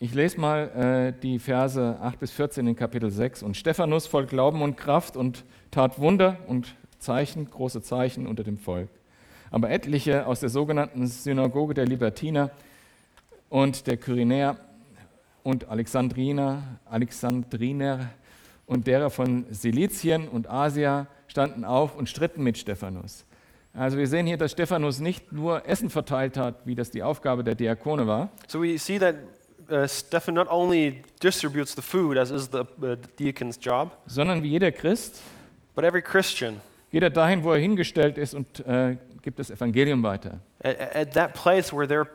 Ich 0.00 0.12
lese 0.12 0.40
mal 0.40 1.12
äh, 1.14 1.20
die 1.20 1.38
Verse 1.38 1.98
8 2.00 2.18
bis 2.18 2.32
14 2.32 2.66
in 2.66 2.74
Kapitel 2.74 3.10
6. 3.10 3.44
Und 3.44 3.56
Stephanus 3.56 4.08
voll 4.08 4.26
Glauben 4.26 4.62
und 4.62 4.76
Kraft 4.76 5.16
und 5.16 5.44
tat 5.70 6.00
Wunder 6.00 6.38
und 6.48 6.74
Zeichen, 6.98 7.48
große 7.48 7.80
Zeichen 7.82 8.26
unter 8.26 8.42
dem 8.42 8.58
Volk. 8.58 8.88
Aber 9.52 9.70
etliche 9.70 10.26
aus 10.26 10.40
der 10.40 10.48
sogenannten 10.48 11.06
Synagoge 11.06 11.74
der 11.74 11.86
Libertiner 11.86 12.50
und 13.50 13.86
der 13.86 13.98
Kyrenäer 13.98 14.56
und 15.42 15.68
Alexandriner, 15.68 16.62
Alexandriner 16.84 18.10
und 18.66 18.86
derer 18.86 19.10
von 19.10 19.46
Silizien 19.50 20.28
und 20.28 20.48
Asia 20.48 21.06
standen 21.26 21.64
auf 21.64 21.96
und 21.96 22.08
stritten 22.08 22.42
mit 22.42 22.58
Stephanus. 22.58 23.24
Also 23.72 23.98
wir 23.98 24.06
sehen 24.06 24.26
hier, 24.26 24.36
dass 24.36 24.52
Stephanus 24.52 25.00
nicht 25.00 25.32
nur 25.32 25.66
Essen 25.66 25.90
verteilt 25.90 26.36
hat, 26.36 26.66
wie 26.66 26.74
das 26.74 26.90
die 26.90 27.02
Aufgabe 27.02 27.44
der 27.44 27.54
Diakone 27.54 28.06
war, 28.06 28.30
So 28.48 28.60
we 28.60 28.78
see 28.78 28.98
that 28.98 29.16
uh, 29.70 29.86
Stephen 29.86 30.34
not 30.34 30.50
only 30.50 31.02
distributes 31.22 31.74
the 31.74 31.82
food, 31.82 32.18
as 32.18 32.30
is 32.30 32.50
the 32.50 32.64
uh, 32.82 32.96
deacon's 33.18 33.58
job, 33.60 33.92
sondern 34.06 34.42
wie 34.42 34.48
jeder 34.48 34.72
Christ 34.72 35.20
but 35.74 35.84
every 35.84 36.02
Christian 36.02 36.60
geht 36.90 37.02
er 37.04 37.10
dahin, 37.10 37.44
wo 37.44 37.52
er 37.52 37.58
hingestellt 37.58 38.18
ist 38.18 38.34
und 38.34 38.66
äh, 38.66 38.96
gibt 39.22 39.38
das 39.38 39.50
Evangelium 39.50 40.02
weiter. 40.02 40.40
at, 40.62 40.94
at 40.94 41.12
that 41.14 41.34
place 41.34 41.72
where 41.72 41.86
they're 41.86 42.06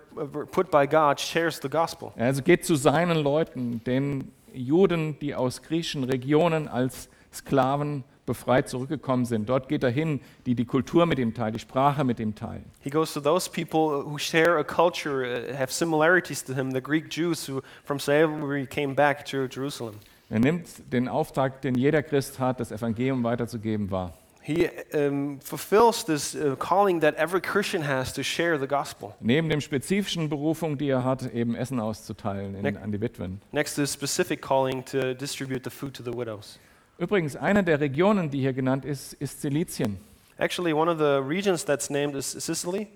put 0.45 0.71
by 0.71 0.87
God 0.87 1.19
shares 1.19 1.59
the 1.61 1.69
gospel. 1.69 2.11
Er 2.15 2.27
also 2.27 2.41
geht 2.41 2.65
zu 2.65 2.75
seinen 2.75 3.17
Leuten, 3.17 3.83
den 3.83 4.31
Juden, 4.53 5.17
die 5.19 5.35
aus 5.35 5.61
griechischen 5.61 6.03
Regionen 6.03 6.67
als 6.67 7.09
Sklaven 7.33 8.03
befreit 8.25 8.67
zurückgekommen 8.69 9.25
sind. 9.25 9.49
Dort 9.49 9.67
geht 9.69 9.83
er 9.83 9.89
hin, 9.89 10.19
die 10.45 10.55
die 10.55 10.65
Kultur 10.65 11.05
mit 11.05 11.19
ihm 11.19 11.33
teilen, 11.33 11.53
die 11.53 11.59
Sprache 11.59 12.03
mit 12.03 12.19
ihm 12.19 12.33
teilen. 12.33 12.65
He 12.79 12.89
goes 12.89 13.13
to 13.13 13.19
those 13.19 13.49
people 13.49 14.03
who 14.03 14.17
share 14.17 14.57
a 14.57 14.63
culture, 14.63 15.23
uh, 15.23 15.55
have 15.55 15.71
similarities 15.71 16.43
to 16.43 16.53
him, 16.53 16.71
the 16.71 16.81
Greek 16.81 17.09
Jews 17.09 17.47
who 17.47 17.61
from 17.83 17.99
slavery 17.99 18.65
came 18.65 18.95
back 18.95 19.25
to 19.25 19.45
Jerusalem. 19.45 19.95
Er 20.29 20.39
nimmt 20.39 20.67
den 20.91 21.07
Auftrag, 21.07 21.61
den 21.61 21.75
jeder 21.75 22.01
Christ 22.01 22.39
hat, 22.39 22.59
das 22.59 22.71
Evangelium 22.71 23.23
weiterzugeben, 23.23 23.91
wahr. 23.91 24.13
He 24.47 24.69
um, 24.93 25.39
fulfills 25.41 26.05
this 26.05 26.35
uh, 26.35 26.55
calling 26.57 27.01
that 27.01 27.15
every 27.15 27.41
Christian 27.41 27.81
has 27.81 28.13
to 28.13 28.21
share 28.21 28.59
the 28.59 28.67
gospel. 28.67 29.15
Neben 29.19 29.49
dem 29.49 29.59
spezifischen 29.59 30.29
Berufung, 30.29 30.77
die 30.77 30.89
er 30.89 31.03
hat, 31.03 31.33
eben 31.33 31.55
Essen 31.55 31.79
auszuteilen 31.79 32.53
in, 32.53 32.77
an 32.77 32.91
die 32.91 33.01
Witwen. 33.01 33.41
Next 33.51 33.73
to 33.73 33.81
his 33.81 33.91
specific 33.91 34.43
calling 34.43 34.85
to 34.85 35.15
distribute 35.15 35.63
the 35.63 35.71
food 35.71 35.95
to 35.95 36.03
the 36.03 36.15
widows. 36.15 36.59
Übrigens, 36.99 37.35
eine 37.35 37.63
der 37.63 37.79
Regionen, 37.79 38.29
die 38.29 38.41
hier 38.41 38.53
genannt 38.53 38.85
ist, 38.85 39.13
ist 39.13 39.41
Silizien. 39.41 39.97
Actually, 40.37 40.73
one 40.73 40.91
of 40.91 40.99
the 40.99 41.27
regions 41.27 41.65
that's 41.65 41.89
named 41.89 42.15
is 42.15 42.31
Sicily, 42.31 42.87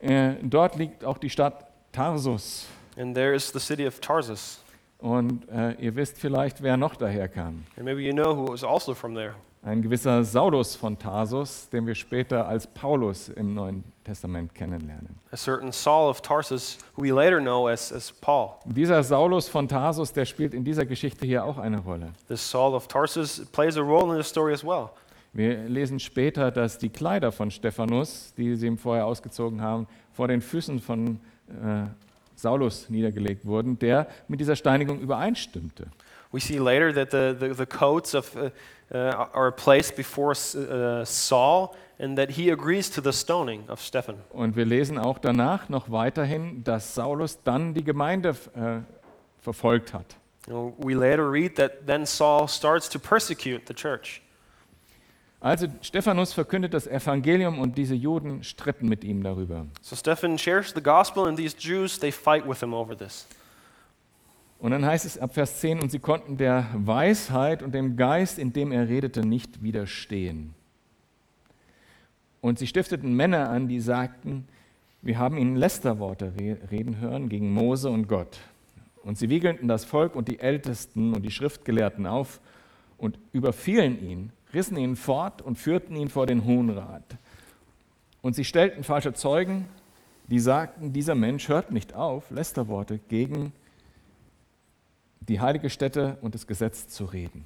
Äh, 0.00 0.34
dort 0.42 0.76
liegt 0.76 1.04
auch 1.04 1.18
die 1.18 1.30
Stadt 1.30 1.66
Tarsus. 1.92 2.66
and 2.96 3.14
there 3.14 3.34
is 3.34 3.52
the 3.52 3.60
city 3.60 3.86
of 3.86 4.00
Tarsus. 4.00 4.58
Und 4.98 5.48
äh, 5.48 5.74
ihr 5.74 5.94
wisst 5.94 6.18
vielleicht, 6.18 6.60
wer 6.60 6.76
noch 6.76 6.96
daher 6.96 7.28
kam. 7.28 7.64
And 7.76 7.84
maybe 7.84 8.00
you 8.02 8.12
know 8.12 8.34
who 8.34 8.48
was 8.50 8.64
also 8.64 8.94
from 8.94 9.14
there. 9.14 9.34
Ein 9.62 9.82
gewisser 9.82 10.24
Saulus 10.24 10.74
von 10.74 10.98
Tarsus, 10.98 11.68
den 11.68 11.86
wir 11.86 11.94
später 11.94 12.48
als 12.48 12.66
Paulus 12.66 13.28
im 13.28 13.52
Neuen 13.52 13.84
Testament 14.04 14.54
kennenlernen. 14.54 15.18
A 15.32 15.36
certain 15.36 15.70
Saul 15.70 16.08
of 16.08 16.22
Tarsus, 16.22 16.78
who 16.96 17.02
we 17.02 17.12
later 17.12 17.40
know 17.40 17.68
as, 17.68 17.92
as 17.92 18.10
Paul. 18.10 18.52
Dieser 18.64 19.02
Saulus 19.02 19.48
von 19.48 19.68
Tarsus, 19.68 20.14
der 20.14 20.24
spielt 20.24 20.54
in 20.54 20.64
dieser 20.64 20.86
Geschichte 20.86 21.26
hier 21.26 21.44
auch 21.44 21.58
eine 21.58 21.78
Rolle. 21.78 22.14
This 22.26 22.50
Saul 22.50 22.74
of 22.74 22.88
Tarsus 22.88 23.44
plays 23.52 23.76
a 23.76 23.82
role 23.82 24.10
in 24.10 24.22
the 24.22 24.26
story 24.26 24.54
as 24.54 24.64
well. 24.64 24.88
Wir 25.34 25.68
lesen 25.68 26.00
später, 26.00 26.50
dass 26.50 26.78
die 26.78 26.88
Kleider 26.88 27.30
von 27.30 27.50
Stephanus, 27.50 28.32
die 28.38 28.56
sie 28.56 28.66
ihm 28.66 28.78
vorher 28.78 29.04
ausgezogen 29.04 29.60
haben, 29.60 29.86
vor 30.14 30.26
den 30.26 30.40
Füßen 30.40 30.80
von 30.80 31.20
äh, 31.48 31.84
Saulus 32.34 32.88
niedergelegt 32.88 33.44
wurden, 33.44 33.78
der 33.78 34.08
mit 34.26 34.40
dieser 34.40 34.56
Steinigung 34.56 35.00
übereinstimmte. 35.00 35.88
We 36.32 36.40
see 36.40 36.58
later 36.58 36.94
that 36.94 37.10
the, 37.10 37.34
the, 37.38 37.52
the 37.52 37.66
coats 37.66 38.14
of, 38.14 38.36
uh, 38.36 38.50
uh, 38.92 39.28
are 39.32 39.52
placed 39.52 39.96
before 39.96 40.32
uh, 40.32 41.04
Saul 41.04 41.74
and 41.98 42.16
that 42.16 42.30
he 42.30 42.50
agrees 42.50 42.90
to 42.90 43.00
the 43.00 43.12
stoning 43.12 43.68
of 43.68 43.80
Stephen. 43.80 44.16
Und 44.30 44.56
wir 44.56 44.64
lesen 44.64 44.98
auch 44.98 45.18
danach 45.18 45.68
noch 45.68 45.90
weiterhin, 45.90 46.64
dass 46.64 46.94
Saulus 46.94 47.42
dann 47.42 47.74
die 47.74 47.84
Gemeinde 47.84 48.30
äh, 48.54 48.80
verfolgt 49.38 49.92
hat. 49.92 50.16
We 50.46 50.94
later 50.94 51.30
read 51.30 51.56
that 51.56 51.86
then 51.86 52.06
Saul 52.06 52.48
starts 52.48 52.88
to 52.88 52.98
persecute 52.98 53.62
the 53.68 53.74
church. 53.74 54.22
Also 55.40 55.68
Stephanus 55.80 56.34
verkündet 56.34 56.74
das 56.74 56.86
Evangelium 56.86 57.58
und 57.58 57.78
diese 57.78 57.94
Juden 57.94 58.44
stritten 58.44 58.88
mit 58.88 59.04
ihm 59.04 59.22
darüber. 59.22 59.66
So 59.80 59.96
Stephen 59.96 60.36
shares 60.36 60.72
the 60.74 60.82
gospel, 60.82 61.26
and 61.26 61.36
these 61.36 61.56
Jews, 61.58 61.98
they 61.98 62.12
fight 62.12 62.46
with 62.46 62.60
him 62.60 62.74
over 62.74 62.96
this. 62.96 63.26
Und 64.60 64.72
dann 64.72 64.84
heißt 64.84 65.06
es 65.06 65.18
ab 65.18 65.32
Vers 65.34 65.60
10, 65.60 65.80
und 65.80 65.90
sie 65.90 65.98
konnten 65.98 66.36
der 66.36 66.66
Weisheit 66.74 67.62
und 67.62 67.74
dem 67.74 67.96
Geist, 67.96 68.38
in 68.38 68.52
dem 68.52 68.72
er 68.72 68.88
redete, 68.88 69.26
nicht 69.26 69.62
widerstehen. 69.62 70.54
Und 72.42 72.58
sie 72.58 72.66
stifteten 72.66 73.14
Männer 73.14 73.48
an, 73.48 73.68
die 73.68 73.80
sagten, 73.80 74.46
wir 75.02 75.18
haben 75.18 75.38
ihnen 75.38 75.56
Lästerworte 75.56 76.34
re- 76.38 76.58
reden 76.70 77.00
hören 77.00 77.30
gegen 77.30 77.52
Mose 77.54 77.88
und 77.88 78.06
Gott. 78.06 78.38
Und 79.02 79.16
sie 79.16 79.30
wiegelten 79.30 79.66
das 79.66 79.86
Volk 79.86 80.14
und 80.14 80.28
die 80.28 80.40
Ältesten 80.40 81.14
und 81.14 81.22
die 81.22 81.30
Schriftgelehrten 81.30 82.06
auf 82.06 82.40
und 82.98 83.18
überfielen 83.32 83.98
ihn, 84.06 84.32
rissen 84.52 84.76
ihn 84.76 84.94
fort 84.94 85.40
und 85.40 85.56
führten 85.56 85.96
ihn 85.96 86.10
vor 86.10 86.26
den 86.26 86.44
Hohenrat. 86.44 87.16
Und 88.20 88.34
sie 88.34 88.44
stellten 88.44 88.84
falsche 88.84 89.14
Zeugen, 89.14 89.64
die 90.26 90.38
sagten, 90.38 90.92
dieser 90.92 91.14
Mensch 91.14 91.48
hört 91.48 91.72
nicht 91.72 91.94
auf, 91.94 92.30
Lästerworte 92.30 93.00
gegen 93.08 93.54
die 95.20 95.40
heilige 95.40 95.70
Stätte 95.70 96.18
und 96.20 96.34
das 96.34 96.46
Gesetz 96.46 96.88
zu 96.88 97.04
reden. 97.04 97.44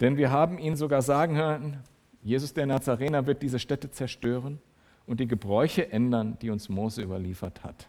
Denn 0.00 0.16
wir 0.16 0.30
haben 0.30 0.58
ihn 0.58 0.76
sogar 0.76 1.02
sagen 1.02 1.36
hören, 1.36 1.82
Jesus 2.22 2.54
der 2.54 2.66
Nazarener 2.66 3.26
wird 3.26 3.42
diese 3.42 3.58
Stätte 3.58 3.90
zerstören 3.90 4.60
und 5.06 5.20
die 5.20 5.26
Gebräuche 5.26 5.90
ändern, 5.90 6.36
die 6.40 6.50
uns 6.50 6.68
Mose 6.68 7.02
überliefert 7.02 7.64
hat. 7.64 7.88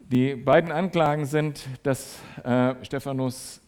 Die 0.00 0.34
beiden 0.34 0.72
Anklagen 0.72 1.26
sind, 1.26 1.66
dass 1.82 2.18
äh, 2.42 2.74
Stephanus 2.82 3.60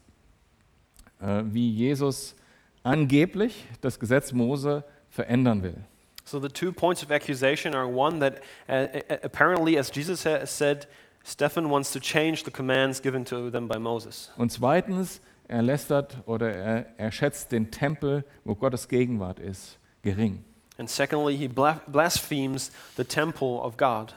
äh, 1.21 1.43
wie 1.45 1.71
Jesus 1.71 2.35
angeblich 2.83 3.67
das 3.83 4.01
Gesetz 4.01 4.33
Mose 4.33 4.85
verändern 5.11 5.63
will. 5.63 5.77
So 6.25 6.41
the 6.41 6.49
two 6.49 6.73
points 6.73 7.03
of 7.03 7.11
accusation 7.11 7.75
are 7.75 7.87
one 7.87 8.21
that 8.21 8.41
uh, 8.69 8.87
uh, 8.97 9.17
apparently, 9.23 9.77
as 9.77 9.91
Jesus 9.91 10.21
said, 10.23 10.87
Stephen 11.25 11.71
wants 11.71 11.93
to 11.93 12.01
change 12.01 12.45
the 12.45 12.51
commands 12.51 13.01
given 13.01 13.25
to 13.25 13.51
them 13.51 13.69
by 13.69 13.79
Moses. 13.79 14.31
Und 14.37 14.51
zweitens, 14.51 15.21
er 15.49 15.63
lästert 15.63 16.17
oder 16.27 16.53
er, 16.53 16.87
er 16.97 17.13
schätzt 17.13 17.53
den 17.53 17.71
Tempel, 17.71 18.25
wo 18.45 18.55
Gottes 18.55 18.89
Gegenwart 18.89 19.39
ist, 19.39 19.79
gering. 20.03 20.45
And 20.79 20.89
secondly, 20.89 21.37
he 21.37 21.49
bla- 21.49 21.81
blasphemes 21.87 22.71
the 22.97 23.05
temple 23.05 23.61
of 23.61 23.77
God. 23.77 24.15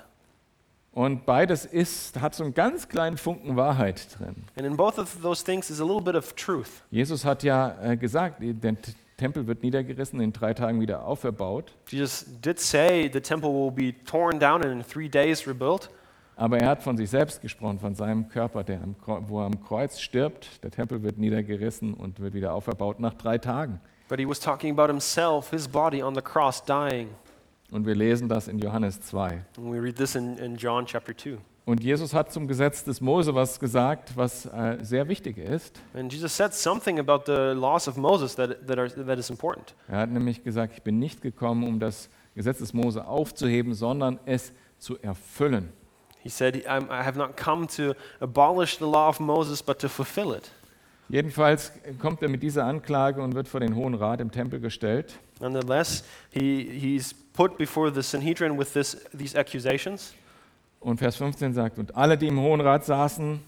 Und 0.94 1.26
beides 1.26 1.66
ist, 1.66 2.22
hat 2.22 2.36
so 2.36 2.44
einen 2.44 2.54
ganz 2.54 2.88
kleinen 2.88 3.18
Funken 3.18 3.56
Wahrheit 3.56 4.08
drin. 4.18 4.46
And 4.56 4.66
in 4.66 4.78
both 4.78 5.00
of 5.00 5.22
those 5.22 5.44
things 5.44 5.72
is 5.72 5.82
a 5.82 5.84
little 5.84 6.02
bit 6.02 6.16
of 6.16 6.34
truth. 6.36 6.84
Jesus 6.92 7.26
hat 7.26 7.44
ja 7.44 7.76
äh, 7.82 7.98
gesagt, 7.98 8.42
den, 8.42 8.78
Tempel 9.18 9.48
wird 9.48 9.64
niedergerissen, 9.64 10.20
in 10.22 10.34
drei 10.34 10.54
Tagen 10.54 10.82
wieder 10.82 11.06
auferbaut. 11.06 11.72
Jesus 11.90 12.26
did 12.42 12.60
say 12.60 13.10
the 13.12 13.22
temple 13.22 13.50
will 13.50 13.72
be 13.72 13.94
torn 14.06 14.40
down 14.40 14.64
and 14.64 14.72
in 14.72 14.84
three 14.84 15.10
days 15.10 15.48
rebuilt. 15.48 15.90
Aber 16.36 16.58
er 16.60 16.68
hat 16.68 16.84
von 16.84 16.98
sich 16.98 17.10
selbst 17.10 17.42
gesprochen, 17.42 17.80
von 17.80 17.96
seinem 17.96 18.28
Körper, 18.28 18.64
der 18.64 18.82
am, 18.82 18.96
wo 19.28 19.42
er 19.42 19.46
am 19.46 19.64
Kreuz 19.64 20.00
stirbt. 20.00 20.64
Der 20.64 20.72
Tempel 20.72 21.04
wird 21.04 21.18
niedergerissen 21.18 21.94
und 21.94 22.20
wird 22.20 22.34
wieder 22.34 22.54
auferbaut 22.54 23.00
nach 23.00 23.14
drei 23.14 23.38
Tagen. 23.38 23.80
But 24.10 24.20
he 24.20 24.28
was 24.28 24.40
talking 24.40 24.72
about 24.72 24.88
himself, 24.88 25.52
his 25.52 25.68
body 25.68 26.04
on 26.04 26.14
the 26.16 26.22
cross 26.22 26.64
dying. 26.64 27.10
Und 27.72 27.86
wir 27.86 27.96
lesen 27.96 28.30
das 28.30 28.48
in 28.48 28.60
Johannes 28.60 29.02
2. 29.02 29.44
And 29.58 29.72
we 29.72 29.82
read 29.82 29.96
this 29.96 30.16
in, 30.16 30.38
in 30.38 30.56
John 30.56 30.86
chapter 30.86 31.16
2. 31.16 31.38
Und 31.66 31.82
Jesus 31.82 32.14
hat 32.14 32.32
zum 32.32 32.48
Gesetz 32.48 32.84
des 32.84 33.00
Mose 33.00 33.34
was 33.34 33.60
gesagt, 33.60 34.18
was 34.18 34.46
äh, 34.46 34.80
sehr 34.82 35.08
wichtig 35.08 35.38
ist. 35.38 35.82
And 35.94 36.12
Jesus 36.12 36.36
said 36.36 36.54
something 36.54 37.00
about 37.00 37.24
the 37.26 37.58
laws 37.58 37.88
of 37.88 37.96
Moses 37.96 38.36
that, 38.36 38.68
that, 38.68 38.78
are, 38.78 38.90
that 38.90 39.18
is 39.18 39.30
important. 39.30 39.74
Er 39.88 40.00
hat 40.00 40.10
nämlich 40.10 40.44
gesagt, 40.44 40.74
ich 40.74 40.84
bin 40.84 41.00
nicht 41.00 41.22
gekommen, 41.22 41.64
um 41.66 41.80
das 41.80 42.10
Gesetz 42.36 42.58
des 42.58 42.74
Mose 42.74 43.08
aufzuheben, 43.08 43.74
sondern 43.74 44.20
es 44.26 44.52
zu 44.78 45.00
erfüllen. 45.00 45.72
He 46.24 46.30
said, 46.30 46.66
I 46.66 47.04
have 47.04 47.18
not 47.18 47.36
come 47.36 47.68
to 47.76 47.96
abolish 48.22 48.78
the 48.78 48.86
law 48.86 49.10
of 49.10 49.20
Moses, 49.20 49.62
but 49.62 49.78
to 49.80 49.90
fulfill 49.90 50.34
it. 50.34 50.50
Jedenfalls 51.10 51.72
kommt 52.00 52.22
er 52.22 52.30
mit 52.30 52.42
dieser 52.42 52.66
Anklage 52.66 53.22
und 53.22 53.36
wird 53.36 53.50
vor 53.50 53.60
den 53.60 53.76
Hohen 53.76 53.94
Rat 53.94 54.22
im 54.22 54.32
Tempel 54.32 54.62
gestellt. 54.62 55.20
Nonetheless, 55.42 56.04
he, 56.32 56.64
he's 56.64 57.14
put 57.14 57.58
before 57.58 57.94
the 57.94 58.02
Sanhedrin 58.02 58.58
with 58.58 58.72
this, 58.72 58.98
these 59.16 59.38
accusations. 59.38 60.14
Und 60.80 60.98
Vers 60.98 61.18
15 61.18 61.54
sagt, 61.54 61.78
und 61.78 61.96
alle, 61.96 62.18
die 62.18 62.28
im 62.28 62.40
Hohen 62.40 62.62
Rat 62.62 62.86
saßen, 62.86 63.40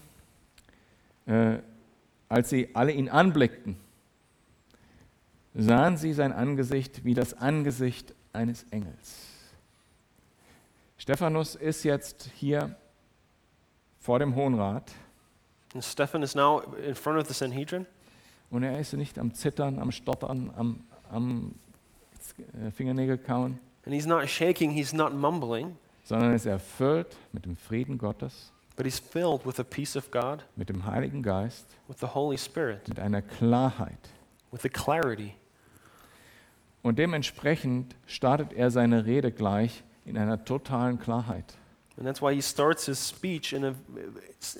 äh, 1.26 1.56
als 2.28 2.50
sie 2.50 2.68
alle 2.74 2.92
ihn 2.92 3.08
anblickten, 3.08 3.76
sahen 5.54 5.96
sie 5.96 6.12
sein 6.12 6.32
Angesicht 6.32 7.04
wie 7.04 7.14
das 7.14 7.34
Angesicht 7.34 8.14
eines 8.34 8.64
Engels. 8.70 9.25
Stephanus 11.06 11.54
ist 11.54 11.84
jetzt 11.84 12.32
hier 12.34 12.74
vor 14.00 14.18
dem 14.18 14.34
Hohen 14.34 14.56
Rat 14.56 14.90
And 15.72 15.84
Stephen 15.84 16.24
is 16.24 16.34
now 16.34 16.62
in 16.84 16.96
front 16.96 17.16
of 17.16 17.28
the 17.28 17.32
Sanhedrin, 17.32 17.86
und 18.50 18.64
er 18.64 18.80
ist 18.80 18.92
nicht 18.94 19.16
am 19.16 19.32
Zittern, 19.32 19.78
am 19.78 19.92
Stottern, 19.92 20.52
am, 20.56 20.82
am 21.08 21.54
äh, 22.60 22.72
Fingernägel 22.72 23.18
kauen, 23.18 23.60
and 23.84 23.94
he's 23.94 24.04
not 24.04 24.28
shaking, 24.28 24.72
he's 24.72 24.92
not 24.92 25.14
mumbling, 25.14 25.76
sondern 26.02 26.34
ist 26.34 26.44
erfüllt 26.44 27.16
mit 27.30 27.44
dem 27.44 27.54
Frieden 27.54 27.98
Gottes, 27.98 28.52
but 28.74 28.84
he's 28.84 28.98
filled 28.98 29.46
with 29.46 29.54
the 29.54 29.64
peace 29.64 29.96
of 29.96 30.10
God, 30.10 30.44
mit 30.56 30.68
dem 30.68 30.86
Heiligen 30.86 31.22
Geist, 31.22 31.68
with 31.86 31.98
the 32.00 32.08
Holy 32.14 32.36
Spirit, 32.36 32.88
mit 32.88 32.98
einer 32.98 33.22
Klarheit. 33.22 34.10
with 34.50 34.62
the 34.62 34.68
clarity. 34.68 35.34
Und 36.82 36.98
dementsprechend 36.98 37.94
startet 38.06 38.52
er 38.54 38.72
seine 38.72 39.06
Rede 39.06 39.30
gleich 39.30 39.84
in 40.06 40.16
einer 40.16 40.44
totalen 40.44 40.98
Klarheit. 40.98 41.54
And 41.98 42.06
that's 42.06 42.20
why 42.20 42.34
he 42.34 42.42
starts 42.42 42.86
his 42.86 42.98
speech 43.08 43.52
in, 43.52 43.64
a, 43.64 43.74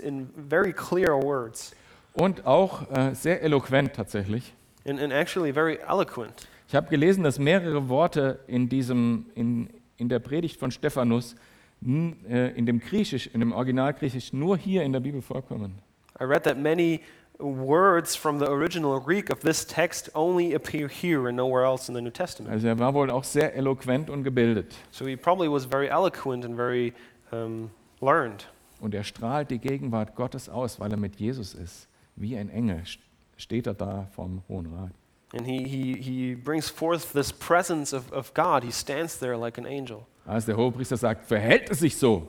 in 0.03 0.29
very 0.37 0.73
clear 0.73 1.15
words 1.23 1.75
Und 2.15 2.47
auch 2.47 2.91
äh, 2.91 3.15
sehr 3.15 3.43
eloquent 3.43 3.95
tatsächlich. 3.95 4.55
and, 4.87 4.99
and 5.01 5.13
actually 5.13 5.53
very 5.53 5.79
eloquent. 5.87 6.49
Ich 6.69 6.75
habe 6.75 6.89
gelesen, 6.89 7.23
dass 7.23 7.39
mehrere 7.39 7.89
Worte 7.89 8.41
in, 8.47 8.69
diesem, 8.69 9.27
in, 9.35 9.69
in 9.99 10.09
der 10.09 10.19
Predigt 10.19 10.59
von 10.59 10.71
Stephanus 10.71 11.37
äh, 11.85 12.57
in 12.57 12.67
dem 12.67 12.81
Griechisch, 12.81 13.27
in 13.29 13.41
dem 13.41 13.53
Originalgriechisch 13.53 14.33
nur 14.33 14.57
hier 14.57 14.83
in 14.83 14.93
der 14.93 15.01
Bibel 15.01 15.23
vorkommen. 15.23 15.79
I 16.19 16.25
read 16.25 16.43
that 16.45 16.59
many 16.59 17.01
words 17.39 18.17
from 18.17 18.39
the 18.39 18.47
original 18.51 18.99
Greek 19.01 19.31
of 19.31 19.41
this 19.41 19.65
text 19.65 20.09
only 20.15 20.55
appear 20.55 20.89
here 20.89 21.29
and 21.29 21.37
nowhere 21.37 21.65
else 21.65 21.89
in 21.89 21.95
the 21.95 22.01
New 22.01 22.11
Testament. 22.11 22.53
Also 22.53 22.67
er 22.69 22.79
war 22.79 22.95
wohl 22.95 23.11
auch 23.11 23.25
sehr 23.25 23.55
eloquent 23.55 24.09
und 24.11 24.25
gebildet. 24.25 24.75
So 24.91 25.05
he 25.07 25.17
probably 25.17 25.49
was 25.49 25.65
very 25.65 25.89
eloquent 25.89 26.45
and 26.45 26.57
very 26.57 26.93
um, 27.33 27.71
learned. 28.01 28.47
Und 28.81 28.95
er 28.95 29.05
strahlt 29.05 29.51
die 29.51 29.59
Gegenwart 29.59 30.15
Gottes 30.15 30.49
aus, 30.49 30.79
weil 30.81 30.91
er 30.91 30.99
mit 30.99 31.17
Jesus 31.17 31.55
ist. 31.55 31.89
Wie 32.17 32.37
ein 32.37 32.49
Engel 32.51 32.79
st- 32.85 32.99
steht 33.37 33.67
er 33.67 33.75
da 33.75 34.07
vom 34.15 34.43
Hohen 34.49 34.67
Rat. 34.75 34.93
And 35.35 35.47
he, 35.47 35.65
he, 35.65 35.95
he 36.01 36.35
brings 36.35 36.71
forth 36.71 37.13
this 37.13 37.33
presence 37.33 37.93
of, 37.93 38.11
of 38.13 38.33
God. 38.35 38.63
He 38.63 38.71
stands 38.71 39.19
there 39.19 39.37
like 39.37 39.59
an 39.59 39.67
angel. 39.67 40.07
Als 40.27 40.47
der 40.47 40.57
Hohepriester 40.57 40.97
sagt, 40.97 41.27
verhält 41.27 41.71
es 41.71 41.81
sich 41.81 41.97
so, 41.97 42.29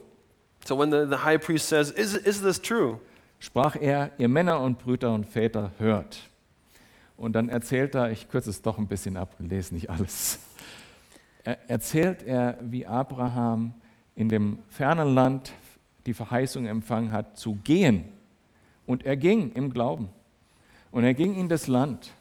So 0.65 0.75
when 0.75 0.91
the, 0.91 1.05
the 1.07 1.23
high 1.23 1.37
priest 1.37 1.67
says, 1.69 1.91
is, 1.91 2.13
is 2.15 2.41
this 2.41 2.59
true? 2.59 2.99
Sprach 3.39 3.75
er, 3.75 4.11
ihr 4.17 4.27
Männer 4.27 4.59
und 4.61 4.79
Brüder 4.79 5.13
und 5.13 5.25
Väter, 5.25 5.71
hört. 5.77 6.29
Und 7.17 7.33
dann 7.33 7.49
erzählt 7.49 7.95
er, 7.95 8.11
ich 8.11 8.29
kürze 8.29 8.49
es 8.49 8.61
doch 8.61 8.77
ein 8.77 8.87
bisschen 8.87 9.17
ab 9.17 9.35
und 9.39 9.49
lese 9.49 9.73
nicht 9.73 9.89
alles. 9.89 10.39
Er 11.43 11.57
erzählt 11.69 12.23
er, 12.23 12.57
wie 12.61 12.85
Abraham 12.85 13.73
in 14.15 14.29
dem 14.29 14.59
fernen 14.69 15.13
Land 15.15 15.53
die 16.05 16.13
Verheißung 16.13 16.65
empfangen 16.65 17.11
hat, 17.11 17.37
zu 17.37 17.55
gehen. 17.63 18.05
Und 18.85 19.05
er 19.05 19.17
ging 19.17 19.51
im 19.53 19.71
Glauben. 19.71 20.09
Und 20.91 21.03
er 21.03 21.13
ging 21.13 21.35
in 21.35 21.49
das 21.49 21.67
Land. 21.67 22.11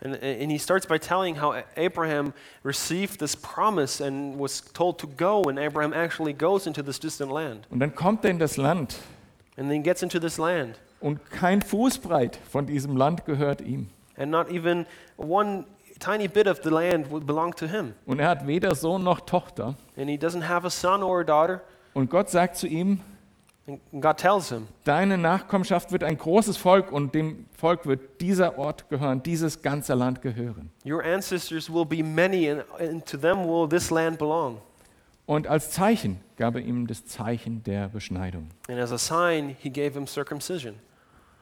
And, 0.00 0.14
and 0.22 0.50
he 0.50 0.58
starts 0.58 0.86
by 0.86 0.98
telling 0.98 1.40
how 1.40 1.56
Abraham 1.76 2.32
received 2.64 3.18
this 3.18 3.34
promise 3.34 4.00
and 4.00 4.38
was 4.38 4.60
told 4.72 4.98
to 4.98 5.08
go, 5.08 5.48
and 5.48 5.58
Abraham 5.58 5.92
actually 5.92 6.32
goes 6.32 6.66
into 6.66 6.82
this 6.82 7.00
distant 7.00 7.32
land. 7.32 7.66
Und 7.68 7.80
dann 7.80 7.94
kommt 7.94 8.24
er 8.24 8.30
in 8.30 8.38
das 8.38 8.56
Land. 8.56 8.96
And 9.58 9.68
then 9.68 9.82
gets 9.82 10.02
into 10.02 10.18
this 10.18 10.38
land. 10.38 10.78
Und 11.00 11.30
kein 11.30 11.62
Fußbreit 11.62 12.38
von 12.50 12.66
diesem 12.66 12.96
Land 12.96 13.24
gehört 13.24 13.60
ihm. 13.60 13.88
And 14.16 14.30
not 14.30 14.48
even 14.50 14.86
one 15.16 15.64
tiny 15.98 16.28
bit 16.28 16.46
of 16.46 16.60
the 16.62 16.70
land 16.70 17.10
would 17.10 17.26
belong 17.26 17.54
to 17.56 17.66
him. 17.66 17.94
Und 18.06 18.20
er 18.20 18.28
hat 18.28 18.46
weder 18.46 18.74
Sohn 18.74 19.02
noch 19.02 19.20
Tochter. 19.20 19.74
And 19.96 20.08
he 20.08 20.16
doesn't 20.16 20.48
have 20.48 20.66
a 20.66 20.70
son 20.70 21.02
or 21.02 21.20
a 21.20 21.24
daughter. 21.24 21.60
Und 21.92 22.08
Gott 22.10 22.30
sagt 22.30 22.56
zu 22.56 22.66
ihm, 22.66 23.00
And 23.68 23.80
God 24.00 24.16
tells 24.16 24.48
him, 24.48 24.66
deine 24.84 25.18
Nachkommenschaft 25.18 25.92
wird 25.92 26.02
ein 26.02 26.16
großes 26.16 26.56
Volk 26.56 26.90
und 26.90 27.14
dem 27.14 27.44
Volk 27.52 27.84
wird 27.84 28.22
dieser 28.22 28.58
Ort 28.58 28.88
gehören, 28.88 29.22
dieses 29.22 29.60
ganze 29.60 29.92
Land 29.92 30.22
gehören. 30.22 30.70
Your 30.86 31.04
ancestors 31.04 31.70
will 31.70 31.84
be 31.84 32.02
many, 32.02 32.50
and, 32.50 32.64
and 32.80 33.04
to 33.04 33.18
them 33.18 33.46
will 33.46 33.68
this 33.68 33.90
land 33.90 34.18
belong. 34.18 34.62
Und 35.28 35.46
als 35.46 35.70
Zeichen 35.70 36.20
gab 36.38 36.54
er 36.54 36.62
ihm 36.62 36.86
das 36.86 37.04
Zeichen 37.04 37.62
der 37.62 37.88
Beschneidung. 37.90 38.48
And 38.66 38.78
as 38.80 38.92
a 38.92 38.96
sign, 38.96 39.54
he 39.60 39.68
gave 39.68 39.92
him 39.92 40.06
circumcision. 40.06 40.76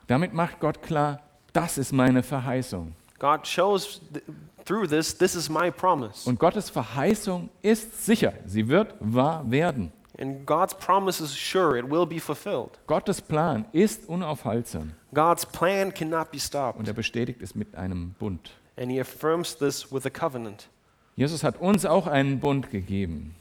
Damit 0.08 0.34
macht 0.34 0.58
Gott 0.58 0.82
klar, 0.82 1.20
das 1.52 1.78
ist 1.78 1.92
meine 1.92 2.24
Verheißung. 2.24 2.96
God 3.20 3.46
shows 3.46 4.00
th- 4.12 4.24
through 4.64 4.88
this, 4.88 5.16
this 5.16 5.36
is 5.36 5.48
my 5.48 5.70
promise. 5.70 6.28
Und 6.28 6.40
Gottes 6.40 6.68
Verheißung 6.68 7.48
ist 7.62 8.04
sicher, 8.04 8.32
sie 8.44 8.66
wird 8.66 8.92
wahr 8.98 9.48
werden. 9.48 9.92
And 10.18 10.44
God's 10.44 10.74
promise 10.74 11.22
is 11.22 11.32
sure, 11.38 11.78
it 11.78 11.88
will 11.88 12.06
be 12.06 12.18
fulfilled. 12.18 12.80
Gottes 12.88 13.22
Plan 13.22 13.66
ist 13.70 14.08
unaufhaltsam 14.08 14.94
God's 15.14 15.46
plan 15.46 15.94
cannot 15.94 16.32
be 16.32 16.40
stopped. 16.40 16.80
und 16.80 16.88
er 16.88 16.94
bestätigt 16.94 17.40
es 17.40 17.54
mit 17.54 17.76
einem 17.76 18.14
Bund. 18.18 18.50
And 18.76 18.90
he 18.90 18.98
affirms 19.00 19.56
this 19.56 19.92
with 19.92 20.04
a 20.06 20.10
covenant. 20.10 20.68
Jesus 21.14 21.44
hat 21.44 21.60
uns 21.60 21.86
auch 21.86 22.08
einen 22.08 22.40
Bund 22.40 22.70
gegeben. 22.70 23.36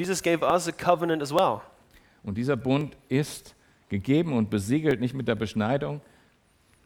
Jesus 0.00 0.22
gave 0.22 0.42
us 0.42 0.66
a 0.66 0.72
covenant 0.72 1.20
as 1.22 1.30
well. 1.30 1.60
Und 2.22 2.38
dieser 2.38 2.56
Bund 2.56 2.96
ist 3.10 3.54
gegeben 3.90 4.32
und 4.32 4.48
besiegelt 4.48 4.98
nicht 4.98 5.12
mit 5.12 5.28
der 5.28 5.34
Beschneidung, 5.34 6.00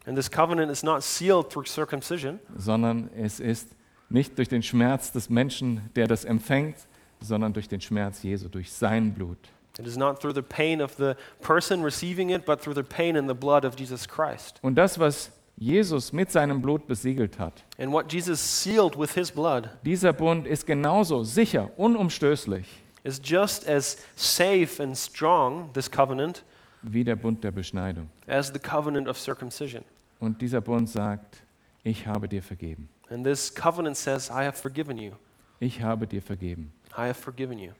And 0.05 0.15
this 0.17 0.29
covenant 0.29 0.69
is 0.69 0.83
not 0.83 1.01
sealed 1.01 1.49
through 1.49 1.65
circumcision, 1.65 2.39
sondern 2.57 3.09
es 3.17 3.39
ist 3.39 3.69
nicht 4.09 4.37
durch 4.37 4.49
den 4.49 4.61
Schmerz 4.61 5.11
des 5.13 5.29
Menschen, 5.29 5.89
der 5.95 6.07
das 6.07 6.25
empfängt, 6.25 6.75
sondern 7.21 7.53
durch 7.53 7.69
den 7.69 7.79
Schmerz 7.81 8.21
Jesu, 8.21 8.49
durch 8.49 8.71
sein 8.71 9.13
Blut. 9.13 9.37
it 9.79 9.87
is 9.87 9.97
not 9.97 10.19
through 10.21 10.33
the 10.33 10.41
pain 10.41 10.81
of 10.81 10.93
the 10.97 11.13
person 11.41 11.81
receiving 11.83 12.29
it, 12.31 12.45
but 12.45 12.61
through 12.61 12.75
the 12.75 12.83
pain 12.83 13.15
and 13.15 13.27
the 13.29 13.33
blood 13.33 13.63
of 13.65 13.79
Jesus 13.79 14.05
Christ. 14.07 14.59
Und 14.61 14.75
das, 14.75 14.99
was 14.99 15.31
Jesus 15.57 16.11
mit 16.11 16.29
seinem 16.31 16.61
Blut 16.61 16.85
besiegelt 16.85 17.39
hat, 17.39 17.63
And 17.79 17.91
what 17.93 18.11
Jesus 18.11 18.39
sealed 18.41 18.99
with 18.99 19.13
his 19.13 19.31
blood 19.31 19.69
dieser 19.83 20.11
Bund 20.13 20.45
ist 20.47 20.65
genauso 20.67 21.23
sicher, 21.23 21.71
unumstößlich 21.77 22.67
is 23.05 23.21
just 23.23 23.67
as 23.67 23.97
safe 24.15 24.81
and 24.81 24.97
strong, 24.97 25.71
this 25.73 25.89
covenant, 25.89 26.43
wie 26.81 27.03
der 27.03 27.15
Bund 27.15 27.43
der 27.43 27.51
Beschneidung. 27.51 28.09
as 28.27 28.51
the 28.51 28.59
covenant 28.59 29.07
of 29.07 29.17
circumcision. 29.17 29.83
Und 30.19 30.41
dieser 30.41 30.61
Bund 30.61 30.89
sagt, 30.89 31.43
ich 31.83 32.07
habe 32.07 32.27
dir 32.27 32.41
vergeben. 32.41 32.89
And 33.09 33.23
this 33.23 33.53
covenant 33.53 33.95
says, 33.95 34.29
I 34.29 34.45
have 34.45 34.57
forgiven 34.57 34.97
you. 34.97 35.11
Ich 35.59 35.81
habe 35.81 36.07
dir 36.07 36.21
vergeben. 36.21 36.71
I 36.97 37.07
have 37.07 37.13
forgiven 37.21 37.59
you. 37.59 37.71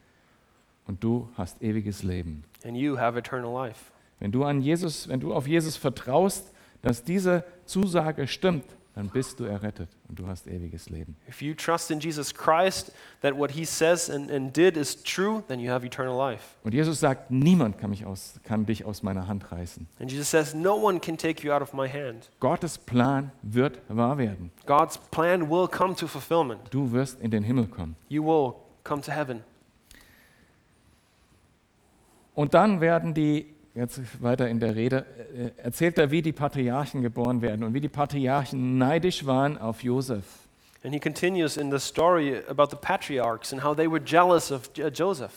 Und 0.88 1.04
du 1.04 1.28
hast 1.36 1.62
ewiges 1.62 2.04
Leben. 2.04 2.44
And 2.64 2.78
you 2.78 2.98
have 2.98 3.18
eternal 3.18 3.52
life. 3.52 3.92
Wenn 4.20 4.32
du 4.32 4.44
an 4.44 4.62
Jesus, 4.62 5.08
wenn 5.10 5.20
du 5.20 5.34
auf 5.34 5.48
Jesus 5.48 5.76
vertraust, 5.76 6.54
dass 6.82 7.04
diese 7.04 7.44
Zusage 7.66 8.28
stimmt, 8.28 8.66
dann 8.96 9.10
bist 9.10 9.42
du 9.42 9.44
errettet 9.44 9.90
und 10.08 10.18
du 10.18 10.26
hast 10.26 10.48
ewiges 10.48 10.90
Leben. 10.90 11.18
If 11.28 11.42
you 11.42 11.54
trust 11.54 11.92
in 11.92 12.00
Jesus 12.00 12.34
Christ, 12.34 12.94
that 13.22 13.38
what 13.38 13.52
he 13.52 13.66
says 13.66 14.10
and, 14.10 14.32
and 14.32 14.56
did 14.56 14.78
is 14.78 15.04
true, 15.04 15.44
then 15.50 15.60
you 15.60 15.70
have 15.70 15.86
eternal 15.86 16.18
life. 16.18 16.56
Und 16.64 16.74
Jesus 16.74 17.02
sagt, 17.02 17.30
niemand 17.30 17.78
kann, 17.78 17.90
mich 17.90 18.06
aus, 18.06 18.40
kann 18.46 18.66
dich 18.66 18.86
aus 18.86 19.04
meiner 19.04 19.28
Hand 19.28 19.52
reißen. 19.52 19.86
And 20.00 20.10
Jesus 20.10 20.32
says, 20.32 20.54
No 20.54 20.76
one 20.76 21.02
can 21.02 21.18
take 21.18 21.46
you 21.46 21.52
out 21.52 21.62
of 21.62 21.74
my 21.74 21.90
hand. 21.90 22.30
Gottes 22.40 22.78
Plan 22.78 23.32
wird 23.42 23.82
wahr 23.90 24.18
werden. 24.18 24.50
God's 24.66 24.98
plan 24.98 25.50
will 25.50 25.68
come 25.68 25.94
to 25.96 26.08
fulfillment. 26.08 26.62
Du 26.72 26.94
wirst 26.94 27.20
in 27.20 27.32
den 27.32 27.44
Himmel 27.44 27.68
kommen. 27.68 27.98
You 28.08 28.24
will 28.24 28.54
come 28.86 29.02
to 29.02 29.12
heaven. 29.12 29.44
Und 32.34 32.54
dann 32.54 32.80
werden 32.80 33.14
die, 33.14 33.55
jetzt 33.76 34.02
weiter 34.24 34.48
in 34.50 34.60
der 34.60 34.76
Rede, 34.76 35.06
äh, 35.36 35.62
erzählt 35.62 35.98
er, 35.98 36.10
wie 36.12 36.22
die 36.22 36.32
Patriarchen 36.32 37.02
geboren 37.02 37.42
werden 37.42 37.64
und 37.64 37.74
wie 37.74 37.82
die 37.82 37.90
Patriarchen 37.90 38.78
neidisch 38.78 39.26
waren 39.26 39.58
auf 39.58 39.84
Josef. 39.84 40.24
And 40.84 40.94
he 40.94 41.00
continues 41.00 41.58
in 41.58 41.72
the 41.72 41.80
story 41.80 42.42
about 42.48 42.68
the 42.70 42.78
patriarchs 42.80 43.52
and 43.52 43.64
how 43.64 43.76
they 43.76 43.90
were 43.90 44.02
jealous 44.04 44.52
of 44.52 44.70
Joseph 44.94 45.34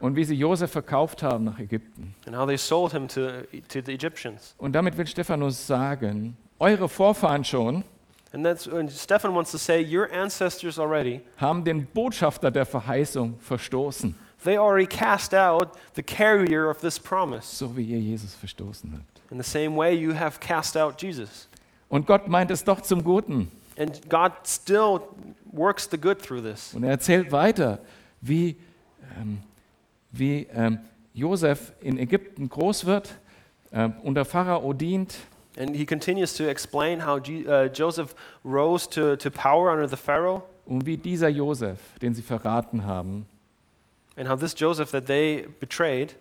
Und 0.00 0.16
wie 0.16 0.24
sie 0.24 0.34
Josef 0.34 0.70
verkauft 0.72 1.22
haben 1.22 1.44
nach 1.44 1.58
Ägypten. 1.58 2.14
and 2.26 2.36
how 2.36 2.46
they 2.46 2.56
sold 2.58 2.92
him 2.92 3.06
to, 3.08 3.42
to 3.68 3.80
the 3.84 3.92
Egyptians. 3.92 4.54
Und 4.58 4.72
damit 4.72 4.96
will 4.98 5.06
Stephanus 5.06 5.66
sagen, 5.66 6.36
eure 6.58 6.88
Vorfahren 6.88 7.44
schon 7.44 7.84
And 8.32 8.44
that's 8.44 8.66
and 8.68 8.90
Stephen 8.90 9.34
wants 9.34 9.52
to 9.52 9.56
say, 9.58 9.82
Your 9.82 10.10
ancestors 10.12 10.78
already, 10.78 11.20
haben 11.38 11.64
den 11.64 11.86
Botschafter 11.86 12.50
der 12.50 12.66
Verheißung 12.66 13.38
verstoßen, 13.40 14.14
they 14.46 14.56
already 14.56 14.86
cast 14.86 15.34
out 15.34 15.72
the 15.94 16.02
carrier 16.02 16.70
of 16.70 16.78
this 16.80 16.98
promise. 16.98 17.46
so 17.58 17.76
wie 17.76 17.84
ihr 17.84 17.98
Jesus 17.98 18.34
verstoßen 18.34 18.92
habt. 18.94 19.20
In 19.30 19.42
the 19.42 19.48
same 19.48 19.76
way, 19.76 19.94
you 19.94 20.14
have 20.14 20.40
cast 20.40 20.76
out 20.76 21.00
Jesus. 21.02 21.48
Und 21.88 22.06
Gott 22.06 22.28
meint 22.28 22.50
es 22.50 22.64
doch 22.64 22.80
zum 22.80 23.04
Guten. 23.04 23.50
And 23.78 24.08
God 24.08 24.32
still 24.46 25.00
works 25.52 25.88
the 25.90 25.98
good 25.98 26.18
through 26.22 26.42
this. 26.42 26.72
Und 26.74 26.84
er 26.84 26.90
erzählt 26.90 27.30
weiter, 27.30 27.80
wie, 28.22 28.56
ähm, 29.20 29.38
wie 30.12 30.46
ähm, 30.54 30.78
Josef 31.12 31.72
in 31.80 31.98
Ägypten 31.98 32.48
groß 32.48 32.86
wird, 32.86 33.14
ähm, 33.72 33.94
unter 34.02 34.24
Pharao 34.24 34.72
dient 34.72 35.16
And 35.58 35.74
he 35.74 35.86
continues 35.86 36.34
to 36.36 36.44
explain 36.44 37.00
how 37.06 37.18
Je- 37.18 37.46
uh, 37.46 37.64
Joseph 37.72 38.14
rose 38.44 38.86
to, 38.90 39.16
to 39.16 39.30
power 39.30 39.72
under 39.72 39.88
the 39.88 39.96
Pharaoh 39.96 40.42
und 40.66 40.84
wie 40.84 40.98
dieser 40.98 41.28
Josef, 41.28 41.78
den 42.02 42.14
sie 42.14 42.20
verraten 42.22 42.84
haben, 42.84 43.24
and 44.16 44.28
how 44.28 44.36
this 44.36 44.54
Joseph 44.54 44.90
that 44.90 45.06
they 45.06 45.46
betrayed 45.60 46.14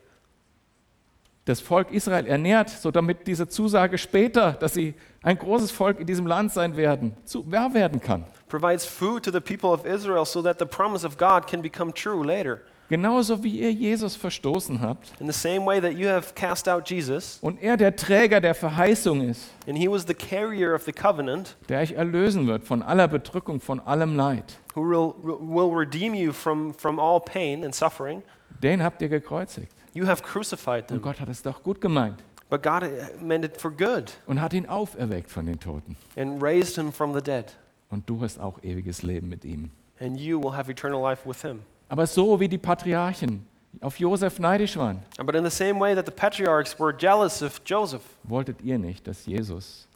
das 1.45 1.61
Volk 1.61 1.91
Israel 1.91 2.25
ernährt, 2.25 2.69
so 2.69 2.89
damit 2.89 3.27
diese 3.27 3.47
Zusage 3.47 3.99
später, 3.99 4.53
dass 4.53 4.73
sie 4.73 4.95
ein 5.21 5.37
großes 5.37 5.71
Volk 5.71 5.99
in 5.99 6.07
diesem 6.07 6.25
Land 6.25 6.51
sein 6.51 6.75
werden, 6.75 7.15
zu 7.23 7.49
wahr 7.51 7.73
werden 7.73 8.01
kann. 8.01 8.25
provides 8.49 8.85
food 8.85 9.23
to 9.23 9.31
the 9.31 9.39
people 9.39 9.71
of 9.71 9.85
Israel 9.85 10.25
so 10.25 10.41
that 10.41 10.59
the 10.59 10.65
promise 10.65 11.05
of 11.05 11.17
God 11.17 11.47
can 11.47 11.61
become 11.61 11.91
true 11.93 12.23
later. 12.23 12.61
Genauso 12.87 13.43
wie 13.43 13.59
ihr 13.61 13.71
Jesus 13.71 14.15
verstoßen 14.15 14.79
habt 14.79 15.11
In 15.19 15.25
the 15.31 15.33
same 15.37 15.65
way 15.65 15.81
that 15.81 15.93
you 15.93 16.07
have 16.07 16.33
cast 16.35 16.69
out 16.69 16.87
Jesus, 16.87 17.39
und 17.41 17.61
er 17.61 17.77
der 17.77 17.95
Träger 17.95 18.39
der 18.39 18.53
Verheißung 18.53 19.21
ist, 19.27 19.49
and 19.67 19.75
he 19.77 19.89
was 19.89 20.05
the 20.07 20.13
carrier 20.13 20.75
of 20.75 20.83
the 20.83 20.91
covenant 20.91 21.57
der 21.67 21.79
euch 21.79 21.93
erlösen 21.93 22.45
wird 22.45 22.63
von 22.63 22.83
aller 22.83 23.07
Bedrückung, 23.07 23.59
von 23.59 23.79
allem 23.79 24.15
Leid, 24.15 24.59
who 24.75 24.81
will, 24.81 25.13
will 25.23 25.75
redeem 25.75 26.13
you 26.13 26.31
from, 26.31 26.73
from 26.75 26.99
all 26.99 27.19
pain 27.19 27.63
and 27.65 27.73
suffering, 27.73 28.21
den 28.61 28.83
habt 28.83 29.01
ihr 29.01 29.09
gekreuzigt. 29.09 29.71
you 29.93 30.05
have 30.05 30.21
crucified 30.21 30.83
Und 30.91 30.97
them. 30.97 31.01
Gott 31.01 31.19
hat 31.19 31.29
es 31.29 31.41
doch 31.41 31.63
gut 31.63 31.81
gemeint 31.81 32.23
But 32.47 32.61
God 32.61 32.83
uh, 32.83 32.87
meant 33.19 33.43
it 33.43 33.59
for 33.59 33.71
good 33.71 34.11
und 34.27 34.39
hat 34.39 34.53
ihn 34.53 34.67
auferweckt 34.67 35.31
von 35.31 35.47
den 35.47 35.59
Toten. 35.59 35.95
and 36.15 36.39
raised 36.41 36.75
him 36.75 36.91
from 36.91 37.15
the 37.15 37.21
dead. 37.21 37.45
Und 37.89 38.07
du 38.07 38.21
hast 38.21 38.39
auch 38.39 38.61
ewiges 38.61 39.01
Leben 39.01 39.27
mit 39.29 39.43
ihm. 39.43 39.71
And 39.99 40.19
you 40.19 40.39
will 40.39 40.53
have 40.55 40.69
eternal 40.71 41.01
life 41.01 41.27
with 41.27 41.41
him. 41.41 41.61
Aber 41.87 42.07
so 42.07 42.39
wie 42.39 42.47
die 42.47 42.57
Patriarchen 42.57 43.45
auf 43.81 43.99
Josef 43.99 44.39
neidisch 44.39 44.77
waren, 44.77 45.03
But 45.17 45.35
in 45.35 45.43
the 45.43 45.49
same 45.51 45.79
way 45.79 45.93
that 45.95 46.05
the 46.05 46.11
patriarchs 46.11 46.79
were 46.79 46.95
jealous 46.97 47.41
of 47.43 47.61
Joseph, 47.65 48.01
wolltet 48.23 48.61
ihr 48.61 48.77
nicht, 48.79 49.05
dass 49.07 49.25
Jesus 49.25 49.87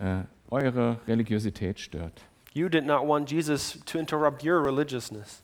äh, 0.00 0.22
eure 0.50 0.98
Religiosität 1.06 1.78
stört. 1.78 2.20
you 2.54 2.68
did 2.68 2.84
not 2.84 3.06
want 3.06 3.30
Jesus 3.30 3.78
to 3.84 3.98
interrupt 3.98 4.42
your 4.42 4.60
religiousness. 4.64 5.42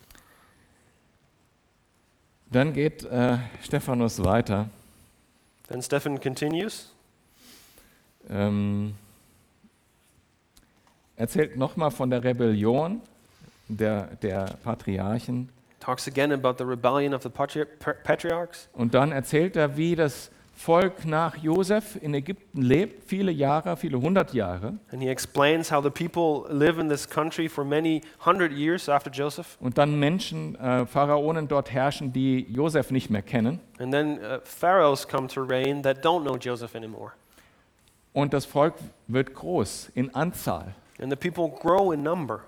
Dann 2.50 2.72
geht 2.72 3.04
äh, 3.04 3.38
Stephanus 3.62 4.22
weiter. 4.24 4.68
Then 5.68 5.83
Stephen 5.83 6.20
continues. 6.20 6.90
Ähm, 8.28 8.94
erzählt 11.16 11.57
nochmal 11.57 11.90
von 11.90 12.11
der 12.11 12.22
Rebellion 12.24 13.00
der, 13.68 14.07
der 14.16 14.57
Patriarchen. 14.62 15.48
Talks 15.84 16.08
again 16.08 16.32
about 16.32 16.54
the 16.56 16.64
rebellion 16.64 17.12
of 17.12 17.22
the 17.22 17.28
patri- 17.28 17.66
pa- 17.78 17.92
patriarchs. 18.02 18.68
Und 18.72 18.94
dann 18.94 19.12
erzählt 19.12 19.54
er, 19.54 19.76
wie 19.76 19.94
das 19.94 20.30
Volk 20.56 21.04
nach 21.04 21.36
Josef 21.36 21.98
in 22.00 22.14
Ägypten 22.14 22.62
lebt, 22.62 23.02
viele 23.06 23.30
Jahre, 23.30 23.76
viele 23.76 24.00
hundert 24.00 24.32
Jahre. 24.32 24.78
And 24.92 25.02
he 25.02 25.08
explains 25.10 25.70
how 25.70 25.82
the 25.82 25.90
people 25.90 26.46
live 26.48 26.78
in 26.78 26.88
this 26.88 27.06
country 27.06 27.48
for 27.48 27.64
many 27.64 28.00
hundred 28.24 28.52
years 28.52 28.88
after 28.88 29.10
Joseph. 29.10 29.58
Und 29.60 29.76
dann 29.76 29.98
Menschen, 29.98 30.54
äh, 30.54 30.86
Pharaonen 30.86 31.48
dort 31.48 31.70
herrschen, 31.70 32.14
die 32.14 32.46
Josef 32.50 32.90
nicht 32.90 33.10
mehr 33.10 33.22
kennen. 33.22 33.60
And 33.78 33.92
then 33.92 34.18
uh, 34.20 34.38
pharaohs 34.44 35.06
come 35.06 35.26
to 35.28 35.42
reign 35.42 35.82
that 35.82 36.02
don't 36.02 36.22
know 36.22 36.36
Joseph 36.38 36.74
anymore. 36.74 37.12
Und 38.14 38.32
das 38.32 38.46
Volk 38.46 38.74
wird 39.06 39.34
groß 39.34 39.90
in 39.94 40.14
Anzahl 40.14 40.74
And 40.98 41.10
the 41.10 41.16
people 41.16 41.48
grow 41.60 41.92
in 41.92 42.02
number 42.02 42.40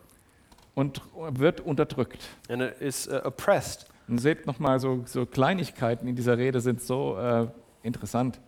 und 0.76 1.02
wird 1.30 1.60
unterdrückt. 1.60 2.22
and 2.48 2.62
it 2.62 2.80
is 2.80 3.08
uh, 3.08 3.22
oppressed. 3.24 3.86
Und 4.06 4.18
seht 4.18 4.46
nochmal, 4.46 4.78
so, 4.78 5.02
so 5.06 5.26
Kleinigkeiten 5.26 6.06
in 6.06 6.14
dieser 6.14 6.38
Rede 6.38 6.60
sind 6.60 6.80
so 6.80 7.18
äh, 7.18 7.48
interessant, 7.82 8.38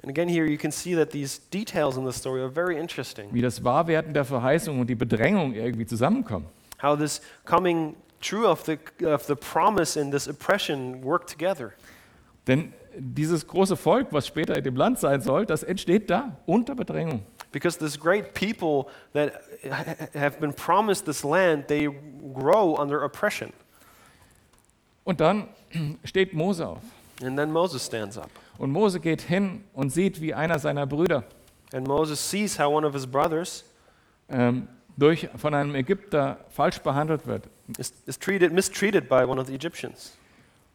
And 0.00 0.10
again, 0.10 0.28
here 0.28 0.46
you 0.46 0.56
can 0.58 0.70
see 0.70 0.94
that 0.94 1.10
these 1.10 1.40
details 1.52 1.96
in 1.96 2.06
the 2.06 2.12
story 2.12 2.40
are 2.40 2.50
very 2.50 2.78
interesting. 2.78 3.28
wie 3.32 3.42
das 3.42 3.64
Wahrwerden 3.64 4.14
der 4.14 4.24
Verheißung 4.24 4.78
und 4.78 4.86
die 4.88 4.94
Bedrängung 4.94 5.54
irgendwie 5.54 5.86
zusammenkommen. 5.86 6.46
How 6.80 6.96
this 6.96 7.20
coming 7.44 7.96
true 8.20 8.46
of 8.46 8.64
the, 8.64 8.78
of 9.04 9.24
the 9.24 9.34
promise 9.34 10.00
and 10.00 10.12
this 10.12 10.28
oppression 10.28 11.02
work 11.02 11.26
together. 11.26 11.72
Denn 12.46 12.72
dieses 12.96 13.46
große 13.46 13.76
Volk, 13.76 14.08
was 14.12 14.26
später 14.26 14.56
in 14.56 14.62
dem 14.62 14.76
Land 14.76 15.00
sein 15.00 15.20
soll, 15.20 15.46
das 15.46 15.64
entsteht 15.64 16.08
da 16.10 16.36
unter 16.46 16.76
Bedrängung. 16.76 17.22
Because 17.50 17.78
this 17.78 17.98
great 17.98 18.34
people 18.34 18.90
that 19.14 19.42
have 20.14 20.38
been 20.38 20.52
promised 20.52 21.06
this 21.06 21.24
land, 21.24 21.66
they 21.68 21.88
grow 22.34 22.76
under 22.76 23.02
oppression. 23.02 23.52
Und 25.04 25.20
dann 25.20 25.48
steht 26.04 26.34
Mose 26.34 26.66
auf. 26.66 26.82
And 27.22 27.36
then 27.38 27.50
Moses 27.50 27.84
stands 27.84 28.18
up. 28.18 28.30
Und 28.58 28.70
Mose 28.70 29.00
geht 29.00 29.22
hin 29.22 29.64
und 29.72 29.90
sieht, 29.90 30.20
wie 30.20 30.34
einer 30.34 30.58
seiner 30.58 30.86
Brüder 30.86 31.24
And 31.72 31.86
Moses 31.86 32.18
sees 32.18 32.58
how 32.58 32.70
one 32.70 32.84
of 32.84 32.94
his 32.94 33.06
brothers 33.06 33.64
ähm, 34.28 34.68
durch, 34.96 35.28
von 35.36 35.54
einem 35.54 35.74
Ägypter 35.74 36.38
falsch 36.48 36.80
behandelt 36.80 37.26
wird 37.26 37.48
is, 37.78 37.92
is 38.06 38.18
treated, 38.18 38.52
mistreated 38.52 39.08
by 39.08 39.24
one 39.24 39.38
of 39.38 39.46
the 39.46 39.54
Egyptians. 39.54 40.16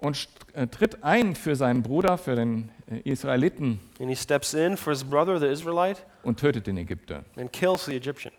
Und 0.03 0.27
äh, 0.53 0.67
tritt 0.67 1.03
ein 1.03 1.35
für 1.35 1.55
seinen 1.55 1.81
Bruder, 1.81 2.17
für 2.17 2.35
den 2.35 2.69
äh, 2.91 3.09
Israeliten 3.09 3.79
And 3.99 4.09
he 4.09 4.15
steps 4.15 4.53
in 4.53 4.75
for 4.77 4.91
his 4.93 5.03
brother, 5.03 5.39
the 5.39 5.47
Israelite, 5.47 6.01
und 6.23 6.39
tötet 6.39 6.67
den 6.67 6.77
Ägypter. 6.77 7.23
and 7.37 7.51
kills 7.51 7.85
the 7.85 7.95
Egyptian. 7.95 8.33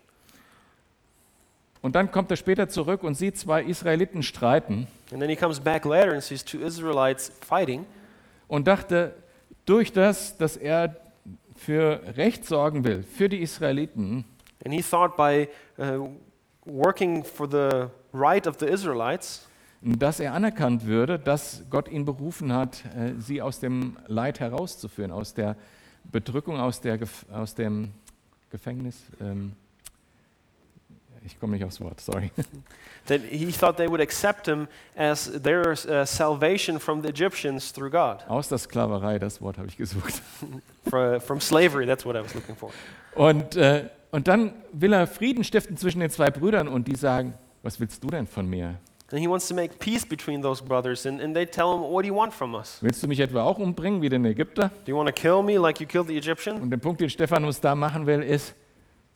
Und 1.81 1.95
dann 1.95 2.11
kommt 2.11 2.31
er 2.31 2.37
später 2.37 2.67
zurück 2.69 3.03
und 3.03 3.15
sieht 3.15 3.37
zwei 3.37 3.63
Israeliten 3.63 4.23
streiten 4.23 4.87
And 5.11 5.19
then 5.21 5.29
he 5.29 5.35
comes 5.35 5.59
back 5.59 5.85
later 5.85 6.13
and 6.13 6.23
sees 6.23 6.43
two 6.43 6.59
Israelites 6.59 7.31
fighting. 7.41 7.85
und 8.47 8.67
dachte, 8.67 9.13
durch 9.65 9.91
das, 9.91 10.37
dass 10.37 10.57
er 10.57 10.95
für 11.55 12.01
Recht 12.17 12.45
sorgen 12.45 12.83
will, 12.83 13.01
für 13.03 13.27
die 13.29 13.39
Israeliten, 13.41 14.25
And 14.63 14.73
he 14.73 14.81
thought 14.81 15.15
by 15.15 15.47
uh, 15.79 16.07
working 16.65 17.23
for 17.23 17.47
the 17.49 17.87
right 18.13 18.45
of 18.47 18.57
the 18.59 18.65
Israelites, 18.67 19.47
dass 19.85 20.19
er 20.19 20.33
anerkannt 20.33 20.85
würde, 20.85 21.19
dass 21.19 21.63
Gott 21.69 21.87
ihn 21.87 22.05
berufen 22.05 22.51
hat, 22.51 22.83
äh, 22.95 23.13
sie 23.19 23.41
aus 23.41 23.59
dem 23.59 23.97
Leid 24.07 24.39
herauszuführen, 24.39 25.11
aus 25.11 25.35
der 25.35 25.55
Bedrückung, 26.11 26.59
aus, 26.59 26.81
der 26.81 26.99
aus 27.31 27.53
dem 27.53 27.91
Gefängnis. 28.49 29.03
Ähm, 29.21 29.53
ich 31.23 31.39
komme 31.39 31.53
nicht 31.53 31.63
aufs 31.63 31.79
Wort, 31.81 31.99
sorry. 32.01 32.31
that 33.05 33.21
he 33.21 33.51
thought 33.51 33.77
they 33.77 33.87
would 33.87 34.01
accept 34.01 34.47
him 34.47 34.67
as 34.95 35.31
their 35.41 35.71
uh, 35.71 36.05
salvation 36.05 36.79
from 36.79 37.01
the 37.01 37.09
Egyptians 37.09 37.71
through 37.71 37.91
God. 37.91 38.23
Aus 38.27 38.47
der 38.49 38.57
Sklaverei, 38.57 39.19
das 39.19 39.41
Wort 39.41 39.57
habe 39.57 39.67
ich 39.67 39.77
gesucht. 39.77 40.21
For, 40.89 41.19
from 41.19 41.39
slavery, 41.39 41.85
that's 41.85 42.05
what 42.05 42.15
I 42.15 42.23
was 42.23 42.33
looking 42.33 42.55
for. 42.55 42.71
Und, 43.15 43.55
äh, 43.55 43.89
und 44.11 44.27
dann 44.27 44.53
will 44.71 44.93
er 44.93 45.07
Frieden 45.07 45.43
stiften 45.43 45.77
zwischen 45.77 45.99
den 45.99 46.09
zwei 46.09 46.29
Brüdern 46.29 46.67
und 46.67 46.87
die 46.87 46.95
sagen, 46.95 47.33
was 47.63 47.79
willst 47.79 48.03
du 48.03 48.07
denn 48.07 48.27
von 48.27 48.47
mir? 48.47 48.75
And 49.11 49.19
he 49.19 49.27
wants 49.27 49.47
to 49.49 49.53
make 49.53 49.77
peace 49.77 50.03
between 50.03 50.41
those 50.41 50.63
brothers, 50.63 51.05
and, 51.05 51.21
and 51.21 51.35
they 51.35 51.45
tell 51.45 51.73
him, 51.73 51.81
What 51.81 52.01
do 52.03 52.07
you 52.07 52.15
want 52.15 52.33
from 52.33 52.55
us? 52.55 52.79
Willst 52.81 53.03
du 53.03 53.07
mich 53.07 53.19
etwa 53.19 53.43
auch 53.43 53.59
umbringen 53.59 54.01
wie 54.01 54.09
den 54.09 54.25
Ägypter? 54.25 54.71
Do 54.85 54.91
you 54.91 54.97
want 54.97 55.07
to 55.07 55.13
kill 55.13 55.43
me 55.43 55.57
like 55.57 55.79
you 55.79 55.85
killed 55.85 56.07
the 56.07 56.17
Egyptian? 56.17 56.61
Und 56.61 56.71
der 56.71 56.77
Punkt, 56.77 57.01
den 57.01 57.09
Stephanus 57.09 57.61
da 57.61 57.75
machen 57.75 58.07
will, 58.07 58.21
ist, 58.23 58.55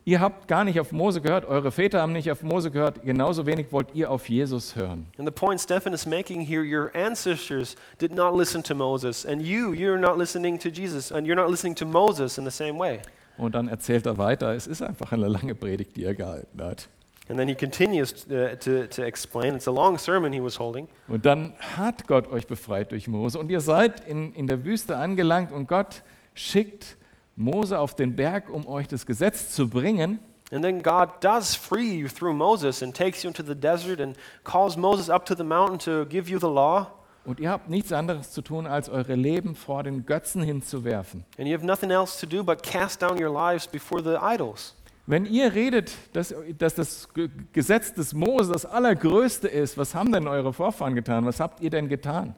Ihr 0.06 0.22
habt 0.22 0.48
gar 0.48 0.64
nicht 0.64 0.80
auf 0.80 0.92
Mose 0.92 1.22
gehört, 1.22 1.46
eure 1.46 1.72
Väter 1.72 2.02
haben 2.02 2.14
nicht 2.14 2.32
auf 2.32 2.42
Mose 2.42 2.72
gehört, 2.72 3.04
genauso 3.04 3.46
wenig 3.46 3.72
wollt 3.72 3.94
ihr 3.94 4.10
auf 4.10 4.28
Jesus 4.28 4.76
hören. 4.76 5.06
And 5.20 5.28
the 5.28 5.32
point 5.32 5.62
Stephen 5.62 5.94
is 5.94 6.08
making 6.08 6.42
here 6.42 6.64
your 6.64 6.90
ancestors 6.96 7.76
did 8.00 8.14
not 8.14 8.36
listen 8.36 8.64
to 8.64 8.74
Moses, 8.74 9.24
and 9.24 9.42
you, 9.42 9.72
you're 9.72 10.00
not 10.00 10.18
listening 10.18 10.58
to 10.60 10.70
Jesus, 10.70 11.12
and 11.12 11.28
you're 11.28 11.36
not 11.36 11.52
listening 11.52 11.76
to 11.76 11.86
Moses 11.86 12.40
in 12.40 12.46
the 12.46 12.52
same 12.52 12.80
way. 12.80 13.02
Und 13.38 13.54
dann 13.54 13.68
erzählt 13.68 14.06
er 14.06 14.18
weiter, 14.18 14.56
es 14.56 14.68
ist 14.68 14.82
einfach 14.82 15.12
eine 15.12 15.28
lange 15.28 15.54
Predigt, 15.54 15.96
die 15.96 16.06
er 16.06 16.16
gehalten 16.16 16.60
hat. 16.60 16.90
And 17.30 17.38
then 17.38 17.48
he 17.48 17.54
continues 17.54 18.26
uh, 18.26 18.56
to, 18.60 18.88
to 18.88 19.04
explain. 19.04 19.56
It's 19.56 19.68
a 19.68 19.72
long 19.72 20.00
sermon 20.00 20.34
he 20.34 20.42
was 20.42 20.58
holding. 20.58 20.88
Und 21.08 21.26
dann 21.26 21.54
hat 21.60 22.08
Gott 22.08 22.28
euch 22.32 22.48
befreit 22.48 22.92
durch 22.92 23.08
Mose. 23.08 23.38
Und 23.38 23.52
ihr 23.52 23.62
seid 23.62 24.08
in, 24.08 24.34
in 24.34 24.48
der 24.48 24.66
Wüste 24.66 24.98
angelangt 24.98 25.52
und 25.52 25.68
Gott 25.68 26.02
schickt 26.34 26.98
Mose 27.36 27.78
auf 27.78 27.96
den 27.96 28.16
Berg, 28.16 28.50
um 28.50 28.68
euch 28.68 28.88
das 28.88 29.06
Gesetz 29.06 29.54
zu 29.54 29.70
bringen. 29.70 30.20
And 30.52 30.64
then 30.64 30.82
God 30.82 31.10
does 31.22 31.54
free 31.54 32.00
you 32.00 32.08
through 32.08 32.34
Moses 32.34 32.82
and 32.82 32.96
takes 32.96 33.22
you 33.22 33.28
into 33.30 33.44
the 33.44 33.54
desert 33.54 34.02
and 34.02 34.18
calls 34.44 34.76
Moses 34.76 35.08
up 35.08 35.24
to 35.28 35.36
the 35.36 35.44
mountain 35.44 35.78
to 35.80 36.06
give 36.10 36.30
you 36.30 36.40
the 36.40 36.48
law. 36.48 36.88
Und 37.26 37.40
ihr 37.40 37.52
habt 37.52 37.70
nichts 37.70 37.92
anderes 37.92 38.32
zu 38.32 38.42
tun, 38.42 38.66
als 38.66 38.90
eure 38.90 39.14
Leben 39.14 39.54
vor 39.54 39.84
den 39.84 40.08
Götzen 40.08 40.42
hinzuwerfen. 40.42 41.26
And 41.38 41.48
you 41.48 41.54
have 41.54 41.64
nothing 41.64 41.92
else 41.92 42.20
to 42.20 42.26
do 42.26 42.44
but 42.44 42.64
cast 42.64 43.04
down 43.04 43.22
your 43.22 43.32
lives 43.32 43.68
before 43.68 44.02
the 44.02 44.18
idols. 44.20 44.74
Wenn 45.10 45.26
ihr 45.26 45.56
redet, 45.56 45.92
dass, 46.14 46.36
dass 46.60 46.76
das 46.76 47.12
Ge- 47.16 47.30
Gesetz 47.52 47.96
des 47.96 48.14
Mose 48.14 48.54
das 48.54 48.64
Allergrößte 48.64 49.48
ist, 49.48 49.76
was 49.76 49.96
haben 49.96 50.12
denn 50.12 50.28
eure 50.28 50.54
Vorfahren 50.54 50.94
getan? 50.94 51.26
Was 51.26 51.40
habt 51.40 51.62
ihr 51.62 51.72
denn 51.72 51.90
getan? 51.90 52.36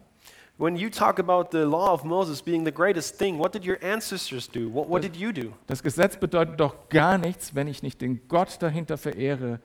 When 0.58 0.78
you 0.78 0.90
talk 0.90 1.20
about 1.20 1.50
the 1.52 1.64
law 1.66 1.92
of 1.94 2.06
Moses 2.06 2.42
being 2.42 2.64
the 2.64 2.72
greatest 2.72 3.18
thing, 3.18 3.38
what 3.38 3.54
did 3.54 3.68
your 3.68 3.76
ancestors 3.84 4.50
do? 4.50 4.70
What, 4.74 4.88
what 4.90 5.04
did 5.04 5.18
you 5.18 5.34
do? 5.34 5.52
Das 5.68 5.84
Gesetz 5.84 6.16
bedeutet 6.16 6.62
doch 6.62 6.88
gar 6.88 7.18
nichts, 7.18 7.54
wenn 7.56 7.68
ich 7.68 7.84
nicht 7.84 8.00
den 8.00 8.22
Gott 8.30 8.56
dahinter 8.62 8.98
verehre, 8.98 9.60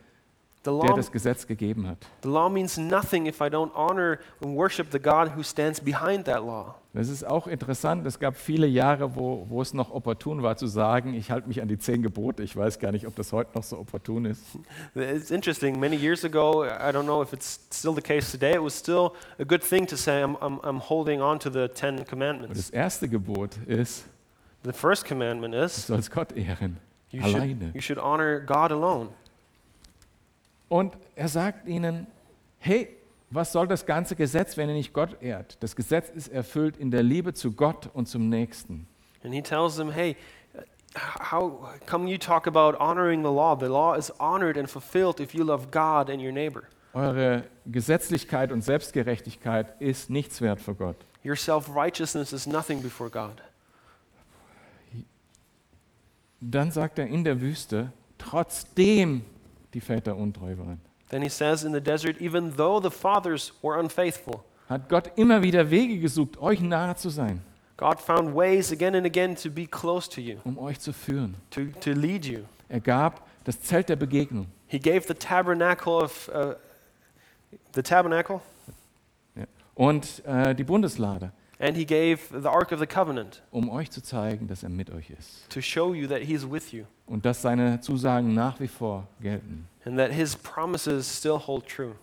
The 0.65 0.73
der 0.83 0.95
das 0.95 1.13
Gesetz 1.13 1.47
gegeben 1.47 1.87
hat. 1.87 1.99
the 2.25 2.29
law 2.29 2.49
means 2.49 2.77
nothing 2.77 3.27
if 3.27 3.41
I 3.41 3.45
don't 3.45 3.71
honor 3.77 4.19
and 4.43 4.57
worship 4.57 4.89
the 4.91 4.99
God 4.99 5.31
who 5.37 5.45
stands 5.45 5.81
behind 5.81 6.25
that 6.25 6.45
law. 6.45 6.75
Das 6.97 7.11
ist 7.11 7.25
auch 7.27 7.47
interessant. 7.47 8.07
Es 8.07 8.19
gab 8.19 8.37
viele 8.37 8.67
Jahre, 8.67 9.15
wo, 9.17 9.45
wo 9.51 9.61
es 9.61 9.75
noch 9.75 9.91
opportun 9.91 10.43
war 10.43 10.57
zu 10.57 10.67
sagen, 10.67 11.13
ich 11.13 11.31
halte 11.31 11.47
mich 11.47 11.61
an 11.61 11.69
die 11.69 11.77
zehn 11.77 12.01
Gebote. 12.03 12.43
Ich 12.43 12.57
weiß 12.57 12.79
gar 12.79 12.91
nicht, 12.91 13.07
ob 13.07 13.15
das 13.17 13.33
heute 13.33 13.51
noch 13.55 13.65
so 13.65 13.79
opportun 13.79 14.25
ist. 14.25 14.43
It's 14.95 15.31
interesting. 15.31 15.79
Many 15.79 15.97
years 15.97 16.25
ago, 16.25 16.65
I 16.65 16.69
don't 16.91 17.03
know 17.05 17.23
if 17.23 17.35
it's 17.35 17.61
still 17.71 17.95
the 17.95 18.01
case 18.01 18.31
today, 18.33 18.55
it 18.55 18.63
was 18.63 18.77
still 18.79 19.13
a 19.39 19.45
good 19.45 19.63
thing 19.63 19.87
to 19.87 19.95
say, 19.97 20.23
I'm, 20.23 20.37
I'm, 20.41 20.59
I'm 20.65 20.81
holding 20.81 21.21
on 21.21 21.39
to 21.41 21.51
the 21.51 21.69
Ten 21.69 21.99
Und 21.99 22.09
Commandments. 22.09 22.57
das 22.57 22.71
erste 22.71 23.09
Gebot 23.09 23.59
ist, 23.67 24.07
The 24.65 24.73
first 24.73 25.05
commandment 25.07 25.53
du 25.55 25.63
is 25.65 25.87
sollst 25.87 26.11
Gott 26.11 26.33
ehren. 26.33 26.79
you 27.11 27.21
should, 27.23 27.35
Alleine. 27.35 27.71
you 27.75 27.81
should 27.83 27.99
honor 27.99 28.41
God 28.41 28.73
alone. 28.73 29.11
Und 30.69 30.97
er 31.15 31.29
sagt 31.29 31.69
ihnen, 31.69 32.07
hey, 32.59 32.89
was 33.31 33.53
soll 33.53 33.67
das 33.67 33.87
ganze 33.87 34.17
Gesetz, 34.17 34.57
wenn 34.57 34.69
ihr 34.69 34.75
nicht 34.75 34.93
Gott 34.93 35.21
ehrt? 35.21 35.63
Das 35.63 35.75
Gesetz 35.75 36.09
ist 36.09 36.29
erfüllt 36.29 36.77
in 36.77 36.91
der 36.91 37.03
Liebe 37.03 37.35
zu 37.35 37.53
Gott 37.53 37.91
und 37.93 38.07
zum 38.07 38.29
Nächsten. 38.29 38.87
And 39.25 39.35
he 39.35 39.43
tells 39.43 39.77
them, 39.77 39.91
hey, 39.91 40.17
how 41.31 41.69
come 41.87 42.09
you 42.09 42.19
talk 42.19 42.47
about 42.47 42.79
honoring 42.79 43.23
the 43.23 43.31
law? 43.31 43.57
The 43.59 43.67
law 43.67 43.95
is 43.95 44.13
honored 44.21 44.57
and 44.57 44.71
fulfilled 44.71 45.21
if 45.21 45.35
you 45.35 45.45
love 45.45 45.71
God 45.71 46.11
and 46.11 46.23
your 46.23 46.33
neighbor. 46.33 46.63
Eure 46.95 47.45
Gesetzlichkeit 47.67 48.53
und 48.53 48.63
Selbstgerechtigkeit 48.63 49.81
ist 49.81 50.09
nichts 50.09 50.41
wert 50.41 50.61
für 50.61 50.75
Gott. 50.75 50.97
Your 51.25 51.37
self 51.37 51.69
righteousness 51.75 52.33
is 52.33 52.47
nothing 52.47 52.81
before 52.81 53.11
God. 53.11 53.43
Dann 56.41 56.71
sagt 56.71 56.99
er 56.99 57.07
in 57.07 57.25
der 57.25 57.41
Wüste, 57.41 57.93
trotzdem 58.19 59.25
die 59.75 59.81
Väter 59.81 60.17
untreu 60.17 60.57
waren, 60.59 60.81
Then 61.09 61.23
he 61.23 61.29
says 61.29 61.65
in 61.65 61.73
the 61.73 61.81
desert, 61.81 62.17
even 62.21 62.57
though 62.57 62.81
the 62.81 62.91
fathers 62.91 63.53
were 63.63 63.79
unfaithful, 63.79 64.45
hat 64.69 64.89
Gott 64.89 65.13
immer 65.17 65.43
wieder 65.43 65.71
Wege 65.71 65.99
gesucht, 66.01 66.39
euch 66.41 66.61
nahe 66.61 66.97
zu 66.97 67.11
sein, 67.11 67.41
God 67.77 68.01
found 68.01 68.35
ways 68.35 68.73
again 68.73 68.95
and 68.95 69.07
again 69.07 69.37
to 69.37 69.51
be 69.51 69.67
close 69.67 70.09
to 70.11 70.21
you, 70.21 70.39
um 70.45 70.59
euch 70.59 70.81
zu 70.81 70.93
führen. 70.93 71.37
to, 71.51 71.67
to 71.81 71.93
lead 71.93 72.25
you. 72.25 72.41
Er 72.69 72.81
gab 72.81 73.27
das 73.45 73.61
Zelt 73.61 73.89
der 73.89 73.97
Begegnung. 73.97 74.47
He 74.67 74.81
gave 74.81 75.07
the 75.07 75.15
tabernacle 75.15 75.93
of 75.93 76.29
uh, 76.35 76.55
the 77.75 77.83
tabernacle, 77.83 78.41
und 79.77 80.25
äh, 80.25 80.55
die 80.55 80.65
Bundeslade, 80.65 81.31
and 81.61 81.77
he 81.77 81.85
gave 81.85 82.19
the 82.33 82.49
ark 82.49 82.73
of 82.73 82.81
the 82.81 82.87
covenant 82.87 83.43
um 83.53 83.69
euch 83.71 83.91
zu 83.91 84.03
zeigen, 84.03 84.49
dass 84.49 84.63
er 84.63 84.71
mit 84.71 84.91
euch 84.91 85.11
ist 85.11 85.49
to 85.51 85.61
show 85.61 85.95
you 85.95 86.09
that 86.09 86.23
he's 86.23 86.51
with 86.51 86.73
you 86.73 86.85
und 87.07 87.25
dass 87.25 87.43
seine 87.43 87.81
Zusagen 87.81 88.35
nach 88.35 88.59
wie 88.59 88.69
vor 88.69 89.07
gelten. 89.21 89.69
And 89.87 89.99
that 89.99 90.13
his 90.13 90.37
promises 90.37 91.07
still 91.07 91.39
hold 91.39 91.67
true. 91.67 91.95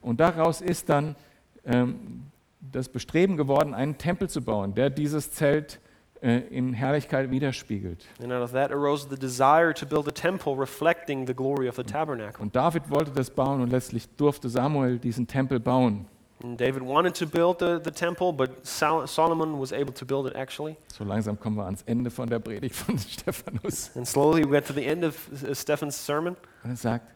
Und 0.00 0.20
daraus 0.20 0.60
ist 0.60 0.88
dann 0.88 1.16
ähm, 1.64 2.24
das 2.60 2.88
Bestreben 2.88 3.36
geworden, 3.36 3.74
einen 3.74 3.98
Tempel 3.98 4.30
zu 4.30 4.40
bauen, 4.42 4.74
der 4.74 4.90
dieses 4.90 5.32
Zelt 5.32 5.80
äh, 6.22 6.38
in 6.48 6.72
Herrlichkeit 6.72 7.30
widerspiegelt. 7.30 8.06
And 8.22 8.32
out 8.32 8.42
of 8.42 8.52
that 8.52 8.70
arose 8.70 9.06
the 9.08 9.16
desire 9.16 9.74
to 9.74 9.84
build 9.84 10.08
a 10.08 10.12
temple 10.12 10.54
reflecting 10.56 11.26
the 11.26 11.34
glory 11.34 11.68
of 11.68 11.76
the 11.76 11.82
tabernacle. 11.82 12.40
Und 12.42 12.54
David 12.54 12.88
wollte 12.90 13.10
das 13.10 13.30
bauen 13.30 13.60
und 13.60 13.70
letztlich 13.70 14.08
durfte 14.16 14.48
Samuel 14.48 14.98
diesen 14.98 15.26
Tempel 15.26 15.58
bauen. 15.60 16.06
And 16.44 16.60
David 16.60 16.82
wanted 16.82 17.14
to 17.14 17.26
build 17.26 17.60
the, 17.60 17.78
the 17.84 17.92
temple, 17.92 18.32
but 18.32 18.66
Sol- 18.66 19.06
Solomon 19.06 19.60
was 19.60 19.72
able 19.72 19.92
to 19.94 20.04
build 20.04 20.26
it 20.26 20.34
actually. 20.34 20.76
So 20.92 21.04
langsam 21.04 21.38
kommen 21.38 21.56
wir 21.56 21.64
ans 21.64 21.82
Ende 21.82 22.10
von 22.10 22.28
der 22.28 22.40
Predigt 22.40 22.74
von 22.74 22.98
Stephanus. 22.98 23.90
And 23.96 24.06
slowly 24.06 24.44
we 24.44 24.50
get 24.50 24.66
to 24.66 24.72
the 24.72 24.84
end 24.84 25.04
of 25.04 25.14
uh, 25.44 25.54
Stephen's 25.54 25.94
sermon. 25.94 26.36
Und 26.64 26.70
er 26.70 26.76
sagt, 26.76 27.06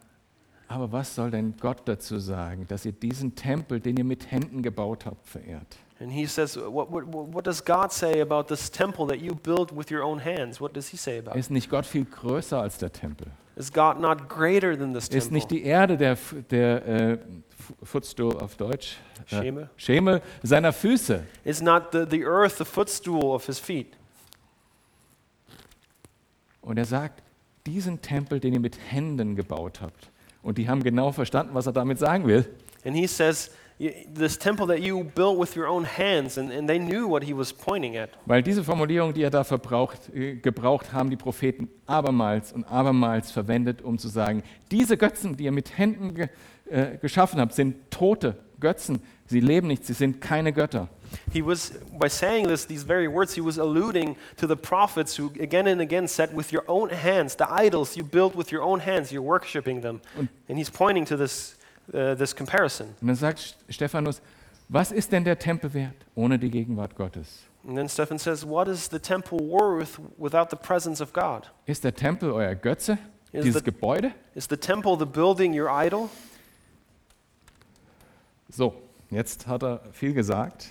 aber 0.69 0.91
was 0.93 1.15
soll 1.15 1.31
denn 1.31 1.55
Gott 1.61 1.83
dazu 1.87 2.19
sagen, 2.19 2.67
dass 2.69 2.85
ihr 2.85 2.93
diesen 2.93 3.35
Tempel, 3.35 3.81
den 3.81 3.97
ihr 3.97 4.05
mit 4.05 4.31
Händen 4.31 4.63
gebaut 4.63 5.07
habt, 5.07 5.27
verehrt? 5.29 5.77
And 5.99 6.13
he 6.13 6.27
says, 6.27 6.57
what, 6.57 6.91
what, 6.91 7.07
what 7.07 7.47
does 7.47 7.65
God 7.65 7.91
say 7.91 8.21
about 8.21 8.49
this 8.49 8.71
temple 8.71 9.07
that 9.07 9.19
you 9.21 9.35
built 9.35 9.75
with 9.75 9.91
your 9.91 10.03
own 10.03 10.23
hands? 10.23 10.61
What 10.61 10.75
does 10.77 10.89
he 10.89 10.97
say 10.97 11.19
about 11.19 11.31
it? 11.31 11.37
Ist 11.37 11.51
nicht 11.51 11.71
Gott 11.71 11.87
viel 11.87 12.05
größer 12.05 12.61
als 12.61 12.77
der 12.77 12.93
Tempel? 12.93 13.29
Is 13.57 13.73
God 13.73 13.99
not 13.99 14.29
greater 14.29 14.77
than 14.79 14.93
this 14.93 15.09
Ist 15.09 15.33
nicht 15.33 15.49
temple? 15.49 15.63
die 15.63 15.65
Erde 15.65 15.97
der, 15.97 16.19
der 16.51 16.87
äh, 16.87 17.19
Footstool 17.83 18.37
auf 18.39 18.57
Deutsch? 18.57 18.99
Äh, 19.31 19.37
Schemel? 19.37 19.71
Schemel 19.79 20.23
seiner 20.43 20.75
Füße. 20.75 21.23
Is 21.45 21.63
not 21.63 21.85
the, 21.93 22.05
the 22.11 22.27
earth 22.27 22.59
the 22.59 22.67
footstool 22.67 23.35
of 23.35 23.47
his 23.47 23.59
feet? 23.59 23.97
Und 26.61 26.77
er 26.77 26.85
sagt, 26.85 27.23
diesen 27.65 28.03
Tempel, 28.03 28.39
den 28.39 28.53
ihr 28.53 28.61
mit 28.61 28.79
Händen 28.91 29.35
gebaut 29.37 29.81
habt. 29.81 30.11
Und 30.47 30.59
die 30.59 30.69
haben 30.69 30.85
genau 30.85 31.11
verstanden, 31.11 31.55
was 31.55 31.67
er 31.67 31.73
damit 31.73 31.99
sagen 31.99 32.25
will. 32.27 32.47
And 32.85 32.97
he 32.97 33.09
says, 33.09 33.51
this 34.15 34.39
temple 34.39 34.69
that 34.69 34.79
you 34.79 35.03
built 35.03 35.41
with 35.41 35.57
your 35.57 35.67
own 35.67 35.85
hands, 35.85 36.39
and, 36.39 36.53
and 36.53 36.69
they 36.69 36.79
knew 36.79 37.09
what 37.09 37.25
he 37.25 37.37
was 37.37 37.53
pointing 37.53 37.97
at. 37.97 38.11
Weil 38.27 38.45
diese 38.45 38.63
Formulierung, 38.63 39.13
die 39.13 39.23
er 39.23 39.31
da 39.31 39.43
verbraucht, 39.43 40.15
äh, 40.15 40.37
gebraucht 40.37 40.93
haben 40.93 41.11
die 41.11 41.17
Propheten 41.17 41.69
abermals 41.87 42.53
und 42.53 42.65
abermals 42.65 43.33
verwendet, 43.33 43.83
um 43.83 43.99
zu 43.99 44.07
sagen, 44.07 44.45
diese 44.71 44.97
Götzen, 44.97 45.37
die 45.37 45.45
ihr 45.45 45.53
mit 45.53 45.77
Händen 45.77 46.15
ge 46.15 46.29
äh, 46.71 46.97
geschaffen 46.99 47.41
habt, 47.41 47.53
sind 47.53 47.91
tote 47.91 48.37
Götzen. 48.61 49.03
Sie 49.27 49.41
leben 49.41 49.67
nicht, 49.67 49.85
sie 49.85 49.95
sind 49.95 50.21
keine 50.21 50.53
Götter. 50.53 50.89
He 51.33 51.43
was, 51.43 51.71
by 51.99 52.09
saying 52.09 52.49
this, 52.49 52.67
these 52.67 52.83
very 52.85 53.09
words, 53.09 53.35
he 53.35 53.41
was 53.41 53.59
alluding 53.59 54.17
to 54.37 54.47
the 54.47 54.57
prophets 54.57 55.17
who 55.19 55.31
again 55.41 55.67
and 55.67 55.81
again 55.81 56.09
said, 56.09 56.35
with 56.35 56.53
your 56.53 56.65
own 56.69 56.91
hands, 56.91 57.37
the 57.37 57.47
idols 57.51 57.97
you 57.97 58.05
built 58.05 58.35
with 58.35 58.51
your 58.53 58.63
own 58.63 58.81
hands, 58.81 59.11
you're 59.13 59.23
worshiping 59.23 59.83
them. 59.83 60.01
Und- 60.19 60.29
And 60.49 60.59
he's 60.59 60.71
pointing 60.71 61.05
to 61.07 61.17
this, 61.17 61.57
uh, 61.93 62.15
this 62.15 62.35
comparison. 62.35 62.95
Und 63.01 63.09
dann 63.09 63.17
sagt 63.17 63.39
St- 63.41 63.57
Stephanus, 63.75 64.21
was 64.69 64.91
ist 64.93 65.13
denn 65.13 65.25
der 65.25 65.39
Tempel 65.39 65.73
wert 65.75 65.95
ohne 66.15 66.39
die 66.39 66.51
Gegenwart 66.51 66.95
Gottes? 66.97 67.45
And 67.67 67.77
then 67.77 67.89
Stephen 67.89 68.19
says, 68.19 68.45
What 68.47 68.69
is 68.69 68.89
the 68.91 68.99
temple 69.01 69.39
worth 69.41 69.99
without 70.19 70.51
the 70.51 70.57
presence 70.57 71.01
of 71.01 71.13
God? 71.13 71.51
Ist 71.67 71.83
der 71.85 71.95
Tempel 71.95 72.31
euer 72.31 72.55
Götze, 72.55 72.99
Ist 73.33 73.45
dieses 73.45 73.63
der- 73.63 73.73
Gebäude? 73.73 74.13
Is 74.35 74.47
the 74.49 74.57
temple 74.57 74.97
the 74.99 75.05
building 75.05 75.53
your 75.53 75.69
idol? 75.69 76.09
So, 78.49 78.75
jetzt 79.11 79.47
hat 79.47 79.63
er 79.63 79.81
viel 79.93 80.15
gesagt 80.15 80.69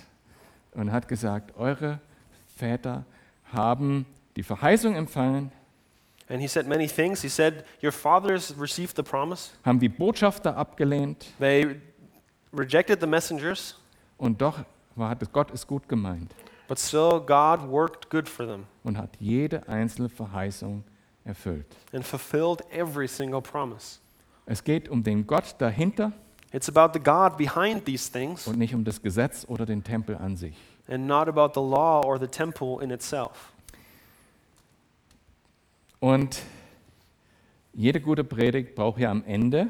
und 0.76 0.92
hat 0.92 1.08
gesagt, 1.08 1.56
eure 1.56 2.00
Väter 2.56 3.04
haben 3.52 4.06
die 4.36 4.42
Verheißung 4.42 4.94
empfangen, 4.94 5.50
And 6.28 6.40
he 6.40 6.48
said 6.48 6.66
many 6.66 6.88
things. 6.88 7.22
He 7.22 7.28
said, 7.28 7.64
Your 7.80 7.92
fathers 7.92 8.52
received 8.58 8.96
the 8.96 9.02
promise, 9.04 9.50
haben 9.64 9.78
die 9.78 9.88
Botschafter 9.88 10.56
abgelehnt 10.56 11.26
they 11.38 11.80
rejected 12.52 13.00
the 13.00 13.06
messengers, 13.06 13.76
und 14.18 14.40
doch 14.42 14.58
war, 14.96 15.10
hat 15.10 15.32
Gott 15.32 15.52
es 15.52 15.66
gut 15.66 15.88
gemeint 15.88 16.34
but 16.68 16.80
still 16.80 17.20
God 17.24 17.68
worked 17.70 18.10
good 18.10 18.28
for 18.28 18.44
them 18.44 18.64
und 18.82 18.98
hat 18.98 19.10
jede 19.20 19.68
einzelne 19.68 20.08
Verheißung 20.08 20.82
erfüllt. 21.24 21.66
and 21.92 22.04
fulfilled 22.04 22.60
every 22.72 23.06
single 23.06 23.40
promise. 23.40 24.00
Es 24.46 24.64
geht 24.64 24.88
um 24.88 25.02
den 25.04 25.26
Gott 25.28 25.54
dahinter 25.58 26.12
It's 26.52 26.68
about 26.68 26.92
the 26.98 27.02
God 27.02 27.36
behind 27.36 27.84
these 27.84 28.10
things 28.10 28.48
und 28.48 28.58
nicht 28.58 28.74
um 28.74 28.82
das 28.84 29.00
Gesetz 29.00 29.44
oder 29.48 29.64
den 29.64 29.84
Tempel 29.84 30.16
an 30.16 30.36
sich. 30.36 30.56
And 30.88 31.06
not 31.06 31.28
about 31.28 31.54
the 31.54 31.60
law 31.60 32.02
or 32.04 32.18
the 32.18 32.26
temple 32.26 32.80
in 32.82 32.90
itself. 32.90 33.52
Und 36.00 36.42
Jede 37.72 38.00
gute 38.00 38.24
Predigt 38.24 38.74
braucht 38.74 38.98
ja 39.00 39.10
am 39.10 39.22
Ende 39.24 39.68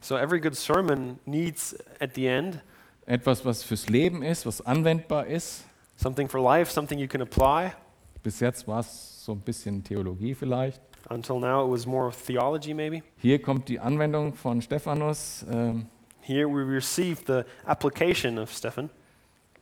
So 0.00 0.16
every 0.16 0.40
good 0.40 0.54
sermon 0.56 1.18
needs 1.24 1.74
at 2.00 2.14
the 2.14 2.26
end 2.26 2.60
etwas, 3.06 3.44
was 3.44 3.62
fürs 3.62 3.88
Leben 3.88 4.22
ist, 4.22 4.44
was 4.44 4.60
anwendbar 4.60 5.26
ist. 5.26 5.64
something 5.96 6.28
for 6.28 6.40
life, 6.40 6.70
something 6.70 6.98
you 6.98 7.08
can 7.08 7.22
apply. 7.22 7.72
Bis 8.22 8.40
jetzt 8.40 8.66
war 8.66 8.80
es 8.80 9.24
so 9.24 9.32
ein 9.32 9.40
bisschen 9.40 9.82
Theologie 9.84 10.34
vielleicht. 10.34 10.80
Until 11.10 11.38
now, 11.38 11.64
it 11.64 11.70
was 11.70 11.86
more 11.86 12.10
theology, 12.10 12.72
maybe. 12.74 13.02
Hier 13.18 13.40
kommt 13.40 13.68
die 13.68 13.78
Anwendung 13.78 14.34
von 14.34 14.62
Stephanus, 14.62 15.44
ähm, 15.50 15.86
Here 16.20 16.48
we 16.48 16.62
receive 16.64 17.22
the 17.26 17.44
application 17.66 18.38
of 18.38 18.50
Stephen 18.50 18.88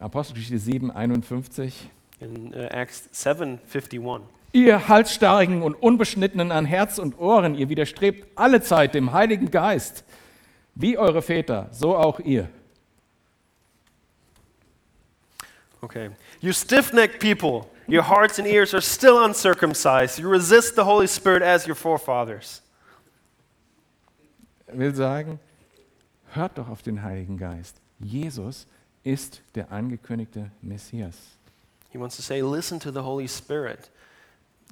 Apostelgeschichte 0.02 0.58
7, 0.58 0.90
51. 0.90 1.90
in 2.18 2.52
uh, 2.54 2.66
Acts 2.70 3.08
7:51. 3.14 4.22
Ihr 4.52 4.88
Halsstarrigen 4.88 5.62
und 5.62 5.74
Unbeschnittenen 5.74 6.52
an 6.52 6.66
Herz 6.66 6.98
und 6.98 7.18
Ohren, 7.18 7.54
ihr 7.54 7.68
widerstrebt 7.68 8.26
alle 8.34 8.60
Zeit 8.60 8.94
dem 8.94 9.12
Heiligen 9.12 9.50
Geist, 9.50 10.04
wie 10.74 10.98
eure 10.98 11.22
Väter, 11.22 11.68
so 11.70 11.96
auch 11.96 12.20
ihr. 12.20 12.48
Okay. 15.80 16.10
You 16.40 16.52
stiff-necked 16.52 17.18
people, 17.18 17.66
your 17.88 18.08
hearts 18.08 18.38
and 18.38 18.46
ears 18.46 18.74
are 18.74 18.82
still 18.82 19.16
uncircumcised. 19.24 20.18
You 20.18 20.28
resist 20.28 20.74
the 20.76 20.82
Holy 20.82 21.08
Spirit 21.08 21.42
as 21.42 21.66
your 21.66 21.74
forefathers. 21.74 22.62
will 24.66 24.94
sagen, 24.94 25.38
hört 26.32 26.58
doch 26.58 26.68
auf 26.68 26.82
den 26.82 27.02
Heiligen 27.02 27.36
Geist. 27.36 27.76
Jesus 27.98 28.66
ist 29.04 29.42
der 29.54 29.70
angekündigte 29.72 30.50
Messias. 30.60 31.16
He 31.90 31.98
wants 31.98 32.16
to 32.16 32.22
say, 32.22 32.40
listen 32.40 32.80
to 32.80 32.90
the 32.90 33.00
Holy 33.00 33.28
Spirit. 33.28 33.90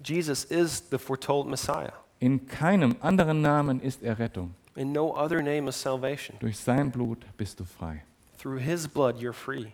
Jesus 0.02 0.44
is 0.44 0.82
the 0.90 0.98
foretold 0.98 1.46
Messiah. 1.48 1.92
In 2.18 2.46
keinem 2.46 2.96
anderen 3.00 3.42
Namen 3.42 3.80
ist 3.80 4.02
Errettung. 4.02 4.54
In 4.76 4.92
no 4.92 5.14
other 5.16 5.42
name 5.42 5.68
is 5.68 5.80
salvation. 5.80 6.36
Durch 6.40 6.58
sein 6.58 6.90
Blut 6.90 7.24
bist 7.36 7.60
du 7.60 7.64
frei. 7.64 8.02
Through 8.38 8.58
his 8.60 8.88
blood, 8.88 9.16
you're 9.16 9.32
free. 9.34 9.66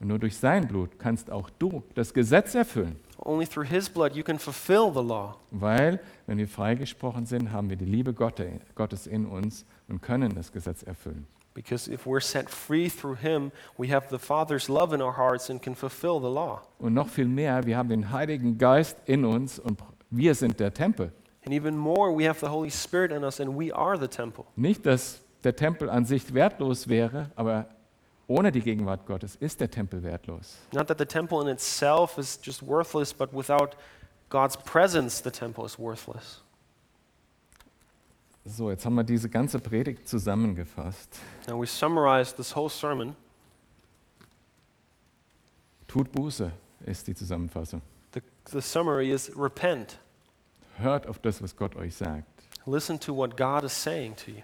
Und 0.00 0.08
nur 0.08 0.18
durch 0.18 0.36
sein 0.36 0.66
Blut 0.66 0.98
kannst 0.98 1.30
auch 1.30 1.48
du 1.58 1.82
das 1.94 2.12
Gesetz 2.12 2.54
erfüllen. 2.54 2.96
Only 3.18 3.46
through 3.46 3.66
his 3.66 3.88
blood 3.88 4.14
you 4.14 4.22
can 4.22 4.38
fulfill 4.38 4.90
the 4.92 5.06
law. 5.06 5.36
Weil, 5.50 6.00
wenn 6.26 6.38
wir 6.38 6.48
freigesprochen 6.48 7.26
sind, 7.26 7.52
haben 7.52 7.68
wir 7.68 7.76
die 7.76 7.84
Liebe 7.84 8.12
Gotte- 8.12 8.60
Gottes 8.74 9.06
in 9.06 9.26
uns 9.26 9.64
und 9.88 10.00
können 10.00 10.34
das 10.34 10.52
Gesetz 10.52 10.82
erfüllen. 10.82 11.26
Because 11.62 11.88
if 11.88 12.06
we're 12.06 12.20
set 12.22 12.48
free 12.48 12.88
through 12.88 13.16
him, 13.16 13.52
we 13.76 13.88
have 13.88 14.08
the 14.08 14.18
Father's 14.18 14.70
love 14.70 14.94
in 14.94 15.02
our 15.02 15.12
hearts 15.12 15.50
and 15.50 15.60
can 15.60 15.74
fulfill 15.74 16.18
the 16.18 16.30
law. 16.30 16.62
Und 16.78 16.94
noch 16.94 17.08
viel 17.08 17.26
mehr, 17.26 17.66
wir 17.66 17.76
haben 17.76 17.90
den 17.90 18.10
Heiligen 18.10 18.56
Geist 18.56 18.96
in 19.04 19.26
uns 19.26 19.58
und 19.58 19.78
wir 20.10 20.34
sind 20.34 20.58
der 20.58 20.72
Tempel. 20.72 21.12
And 21.44 21.52
even 21.52 21.76
more, 21.76 22.16
we 22.16 22.26
have 22.26 22.40
the 22.40 22.50
Holy 22.50 22.70
Spirit 22.70 23.12
in 23.12 23.24
us 23.24 23.40
and 23.40 23.58
we 23.58 23.70
are 23.74 23.98
the 23.98 24.08
temple. 24.08 24.46
Nicht, 24.56 24.86
dass 24.86 25.20
der 25.44 25.54
Tempel 25.54 25.90
an 25.90 26.06
sich 26.06 26.32
wertlos 26.32 26.88
wäre, 26.88 27.30
aber 27.36 27.66
ohne 28.26 28.50
die 28.50 28.62
Gegenwart 28.62 29.04
Gottes 29.04 29.36
ist 29.36 29.60
der 29.60 29.70
Tempel 29.70 30.02
wertlos. 30.02 30.56
Not 30.72 30.86
that 30.86 30.98
the 30.98 31.04
temple 31.04 31.42
in 31.42 31.48
itself 31.48 32.16
is 32.16 32.40
just 32.42 32.66
worthless, 32.66 33.12
but 33.12 33.34
without 33.34 33.76
God's 34.30 34.56
presence, 34.56 35.22
the 35.22 35.30
temple 35.30 35.66
is 35.66 35.78
worthless. 35.78 36.40
So, 38.44 38.70
jetzt 38.70 38.86
haben 38.86 38.94
wir 38.94 39.04
diese 39.04 39.28
ganze 39.28 39.58
Predigt 39.58 40.08
zusammengefasst. 40.08 41.18
Now 41.46 41.60
we 41.60 41.66
summarized 41.66 42.36
this 42.36 42.54
whole 42.56 42.70
sermon. 42.70 43.14
Tut 45.86 46.10
Buße 46.12 46.50
ist 46.86 47.06
die 47.06 47.14
Zusammenfassung. 47.14 47.82
The, 48.14 48.20
the 48.50 48.60
summary 48.60 49.10
is 49.10 49.30
repent. 49.36 49.98
Hört 50.78 51.06
auf 51.06 51.18
das, 51.18 51.42
was 51.42 51.54
Gott 51.54 51.76
euch 51.76 51.94
sagt. 51.94 52.24
Listen 52.64 52.98
to 53.00 53.14
what 53.14 53.36
God 53.36 53.64
is 53.64 53.72
saying 53.72 54.16
to 54.16 54.30
you. 54.30 54.42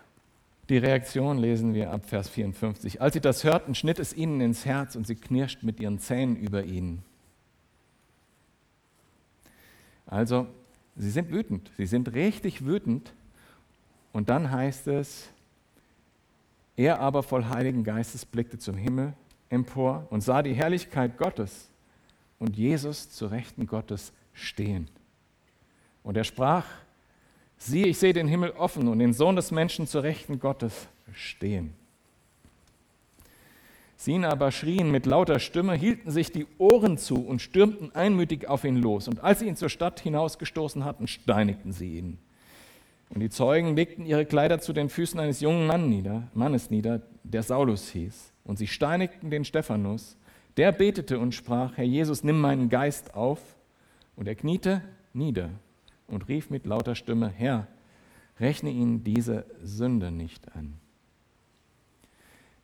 Die 0.69 0.79
Reaktion 0.79 1.39
lesen 1.39 1.75
wir 1.75 1.93
ab 1.93 2.07
Vers 2.07 2.29
54. 2.29 3.01
Als 3.01 3.15
sie 3.15 3.21
das 3.21 3.45
hörten, 3.45 3.75
schnitt 3.75 3.99
es 4.01 4.13
ihnen 4.13 4.41
ins 4.41 4.65
Herz 4.67 4.97
und 4.97 5.07
sie 5.07 5.15
knirschten 5.15 5.65
mit 5.65 5.79
ihren 5.79 6.01
Zähnen 6.01 6.37
über 6.37 6.65
ihn. 6.65 7.03
Also, 10.07 10.49
sie 10.97 11.11
sind 11.11 11.31
wütend. 11.31 11.71
Sie 11.77 11.87
sind 11.87 12.13
richtig 12.15 12.67
wütend. 12.67 13.13
Und 14.17 14.31
dann 14.31 14.51
heißt 14.51 14.87
es, 14.87 15.29
er 16.75 17.01
aber 17.01 17.23
voll 17.23 17.51
Heiligen 17.51 17.85
Geistes 17.85 18.25
blickte 18.25 18.57
zum 18.57 18.75
Himmel 18.75 19.13
empor 19.51 20.07
und 20.09 20.23
sah 20.23 20.43
die 20.43 20.55
Herrlichkeit 20.55 21.19
Gottes 21.19 21.69
und 22.39 22.57
Jesus 22.57 23.11
zu 23.11 23.27
Rechten 23.27 23.67
Gottes 23.67 24.15
stehen. 24.33 24.89
Und 26.03 26.17
er 26.17 26.25
sprach, 26.25 26.65
siehe, 27.59 27.89
ich 27.89 27.99
sehe 27.99 28.15
den 28.15 28.27
Himmel 28.27 28.53
offen 28.53 28.89
und 28.89 29.01
den 29.01 29.13
Sohn 29.13 29.37
des 29.37 29.51
Menschen 29.51 29.87
zu 29.87 29.99
Rechten 29.99 30.41
Gottes 30.41 30.89
stehen. 31.13 31.75
Sie 33.99 34.13
ihn 34.13 34.25
aber 34.25 34.51
schrien 34.51 34.91
mit 34.91 35.05
lauter 35.05 35.39
Stimme, 35.39 35.75
hielten 35.75 36.11
sich 36.11 36.33
die 36.33 36.47
Ohren 36.57 36.97
zu 36.97 37.17
und 37.17 37.43
stürmten 37.43 37.95
einmütig 37.95 38.49
auf 38.49 38.65
ihn 38.65 38.77
los. 38.77 39.09
Und 39.09 39.23
als 39.23 39.41
sie 39.41 39.47
ihn 39.47 39.57
zur 39.57 39.69
Stadt 39.69 40.01
hinausgestoßen 40.01 40.87
hatten, 40.87 41.07
steinigten 41.07 41.73
sie 41.73 41.99
ihn. 41.99 42.19
Und 43.11 43.21
die 43.21 43.31
Zeugen 43.31 43.77
legten 43.77 44.05
ihre 44.05 44.27
Kleider 44.27 44.61
zu 44.61 44.73
den 44.73 44.89
Füßen 44.89 45.19
eines 45.21 45.41
jungen 45.41 45.67
Mann 45.67 45.89
nieder, 45.89 46.25
Mannes 46.35 46.71
nieder, 46.71 47.03
der 47.23 47.43
Saulus 47.43 47.89
hieß. 47.91 48.33
Und 48.45 48.59
sie 48.59 48.67
steinigten 48.67 49.31
den 49.31 49.45
Stephanus. 49.45 50.17
Der 50.57 50.73
betete 50.73 51.19
und 51.19 51.35
sprach, 51.35 51.77
Herr 51.77 51.85
Jesus, 51.85 52.25
nimm 52.25 52.41
meinen 52.41 52.69
Geist 52.69 53.15
auf. 53.15 53.41
Und 54.17 54.27
er 54.27 54.35
kniete 54.35 54.83
nieder 55.13 55.51
und 56.09 56.29
rief 56.29 56.51
mit 56.51 56.67
lauter 56.67 56.95
Stimme, 56.95 57.29
Herr, 57.29 57.67
rechne 58.41 58.71
ihnen 58.71 59.05
diese 59.05 59.45
Sünde 59.63 60.11
nicht 60.11 60.55
an. 60.55 60.75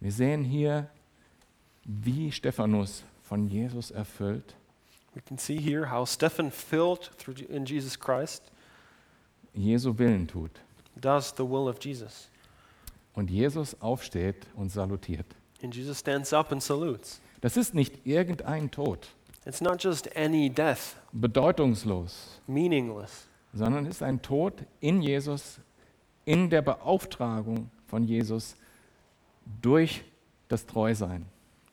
Wir 0.00 0.12
sehen 0.12 0.44
hier, 0.44 0.88
wie 1.84 2.32
Stephanus 2.32 3.04
von 3.22 3.46
Jesus 3.46 3.90
erfüllt, 3.90 4.56
We 5.14 5.20
can 5.20 5.36
see 5.36 5.58
here 5.58 5.90
how 5.90 6.06
Stephen, 6.06 6.50
filled 6.50 7.10
through 7.18 7.34
in 7.48 7.66
Jesus 7.66 7.98
Christ, 7.98 8.50
Jesu 9.54 9.96
Willen 9.98 10.26
tut. 10.26 10.50
does 11.00 11.32
the 11.36 11.42
will 11.44 11.68
of 11.68 11.78
Jesus. 11.84 12.28
Und 13.14 13.30
Jesus 13.30 13.76
aufsteht 13.80 14.46
und 14.56 14.70
salutiert. 14.70 15.26
And 15.62 15.74
Jesus 15.74 15.98
stands 15.98 16.32
up 16.32 16.50
and 16.52 16.62
salutes. 16.62 17.20
Das 17.40 17.56
ist 17.56 17.74
nicht 17.74 18.06
irgendein 18.06 18.70
Tod, 18.70 19.08
It's 19.44 19.60
not 19.60 19.82
just 19.82 20.16
any 20.16 20.48
death, 20.48 20.94
bedeutungslos, 21.12 22.40
meaningless, 22.46 23.26
sondern 23.52 23.86
ist 23.86 24.02
ein 24.02 24.22
Tod 24.22 24.54
in 24.80 25.02
Jesus, 25.02 25.58
in 26.24 26.48
der 26.48 26.62
Beauftragung 26.62 27.68
von 27.88 28.04
Jesus 28.04 28.54
durch 29.60 30.04
das 30.48 30.64
Treusein. 30.66 31.26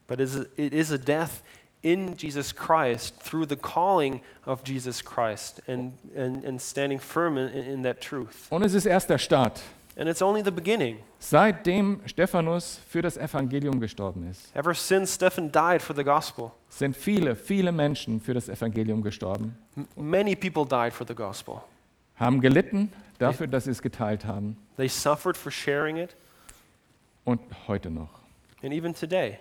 but 0.07 0.19
it 0.19 0.73
is 0.73 0.91
a, 0.91 0.97
death 0.97 1.43
in 1.81 2.15
Jesus 2.17 2.53
Christ 2.53 3.15
through 3.23 3.47
the 3.47 3.55
calling 3.55 4.21
of 4.45 4.61
Jesus 4.65 5.03
Christ 5.03 5.61
and, 5.67 5.93
and, 6.15 6.43
and 6.43 6.59
standing 6.61 6.99
firm 6.99 7.37
in, 7.37 7.47
in 7.49 7.83
that 7.83 8.01
truth. 8.01 8.47
Und 8.49 8.63
es 8.65 8.73
ist 8.73 8.85
erst 8.85 9.09
der 9.09 9.17
Start. 9.17 9.61
And 9.97 10.07
it's 10.07 10.21
only 10.21 10.41
the 10.43 10.51
beginning. 10.51 10.99
Seitdem 11.19 11.99
Stephanus 12.05 12.79
für 12.89 13.01
das 13.01 13.17
Evangelium 13.17 13.79
gestorben 13.81 14.29
ist, 14.29 14.55
Ever 14.55 14.73
since 14.73 15.13
Stephen 15.15 15.51
died 15.51 15.81
for 15.81 15.93
the 15.95 16.03
gospel, 16.03 16.51
sind 16.69 16.95
viele, 16.95 17.35
viele 17.35 17.71
Menschen 17.73 18.21
für 18.21 18.33
das 18.33 18.47
Evangelium 18.47 19.01
gestorben, 19.01 19.57
many 19.97 20.35
people 20.35 20.65
died 20.65 20.93
for 20.93 21.05
the 21.05 21.13
gospel. 21.15 21.61
haben 22.15 22.39
gelitten 22.39 22.91
dafür, 23.17 23.47
dass 23.47 23.65
sie 23.65 23.71
es 23.71 23.81
geteilt 23.81 24.23
haben 24.25 24.55
They 24.77 24.87
suffered 24.87 25.35
for 25.35 25.51
sharing 25.51 25.97
it, 25.97 26.15
und 27.25 27.41
heute 27.67 27.89
noch. 27.89 28.09
and 28.63 28.73
even 28.73 28.93
today. 28.93 29.39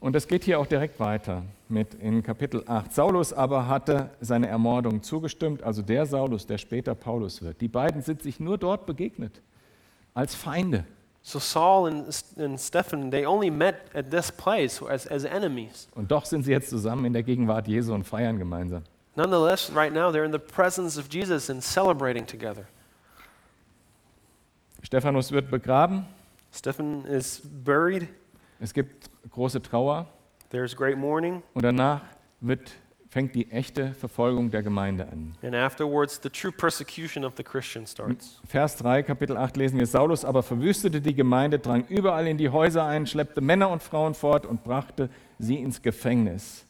Und 0.00 0.14
es 0.14 0.28
geht 0.28 0.44
hier 0.44 0.60
auch 0.60 0.66
direkt 0.66 1.00
weiter 1.00 1.42
mit 1.68 1.94
in 1.94 2.22
Kapitel 2.22 2.62
8. 2.66 2.94
Saulus 2.94 3.32
aber 3.32 3.66
hatte 3.66 4.10
seine 4.20 4.46
Ermordung 4.46 5.02
zugestimmt, 5.02 5.62
also 5.62 5.82
der 5.82 6.06
Saulus, 6.06 6.46
der 6.46 6.58
später 6.58 6.94
Paulus 6.94 7.42
wird. 7.42 7.60
Die 7.60 7.68
beiden 7.68 8.02
sind 8.02 8.22
sich 8.22 8.38
nur 8.38 8.58
dort 8.58 8.86
begegnet, 8.86 9.40
als 10.14 10.34
Feinde. 10.36 10.84
So 11.22 11.40
Saul 11.40 11.88
and, 11.88 12.24
and 12.38 12.58
Stephen, 12.58 13.10
they 13.10 13.26
only 13.26 13.50
met 13.50 13.74
at 13.92 14.10
this 14.10 14.30
place 14.30 14.80
as, 14.82 15.06
as 15.08 15.24
enemies. 15.24 15.88
Und 15.94 16.10
doch 16.10 16.24
sind 16.24 16.44
sie 16.44 16.52
jetzt 16.52 16.70
zusammen 16.70 17.04
in 17.04 17.12
der 17.12 17.24
Gegenwart 17.24 17.66
Jesu 17.66 17.92
und 17.92 18.04
feiern 18.04 18.38
gemeinsam. 18.38 18.84
Nonetheless, 19.16 19.70
right 19.74 19.92
now 19.92 20.10
they're 20.10 20.24
in 20.24 20.32
the 20.32 20.38
presence 20.38 20.96
of 20.96 21.12
Jesus 21.12 21.50
and 21.50 21.62
celebrating 21.62 22.24
together. 22.24 22.66
Stephanus 24.82 25.32
wird 25.32 25.50
begraben, 25.50 26.06
Stephen 26.52 27.04
is 27.04 27.42
buried. 27.64 28.08
es 28.60 28.72
gibt 28.72 29.10
große 29.30 29.62
Trauer 29.62 30.06
There's 30.50 30.74
great 30.74 30.96
mourning. 30.96 31.42
und 31.54 31.64
danach 31.64 32.02
wird, 32.40 32.72
fängt 33.10 33.34
die 33.34 33.50
echte 33.50 33.92
Verfolgung 33.94 34.50
der 34.50 34.62
Gemeinde 34.62 35.06
an. 35.08 35.34
And 35.42 35.54
afterwards, 35.54 36.18
the 36.22 36.30
true 36.30 36.52
persecution 36.52 37.24
of 37.24 37.34
the 37.36 37.42
Christian 37.42 37.86
starts. 37.86 38.40
Vers 38.46 38.76
3, 38.76 39.02
Kapitel 39.02 39.36
8 39.36 39.56
lesen 39.56 39.78
wir, 39.78 39.86
Saulus 39.86 40.24
aber 40.24 40.42
verwüstete 40.42 41.00
die 41.00 41.14
Gemeinde, 41.14 41.58
drang 41.58 41.84
überall 41.88 42.26
in 42.26 42.38
die 42.38 42.48
Häuser 42.48 42.84
ein, 42.84 43.06
schleppte 43.06 43.40
Männer 43.40 43.68
und 43.70 43.82
Frauen 43.82 44.14
fort 44.14 44.46
und 44.46 44.64
brachte 44.64 45.10
sie 45.38 45.56
ins 45.56 45.82
Gefängnis. 45.82 46.64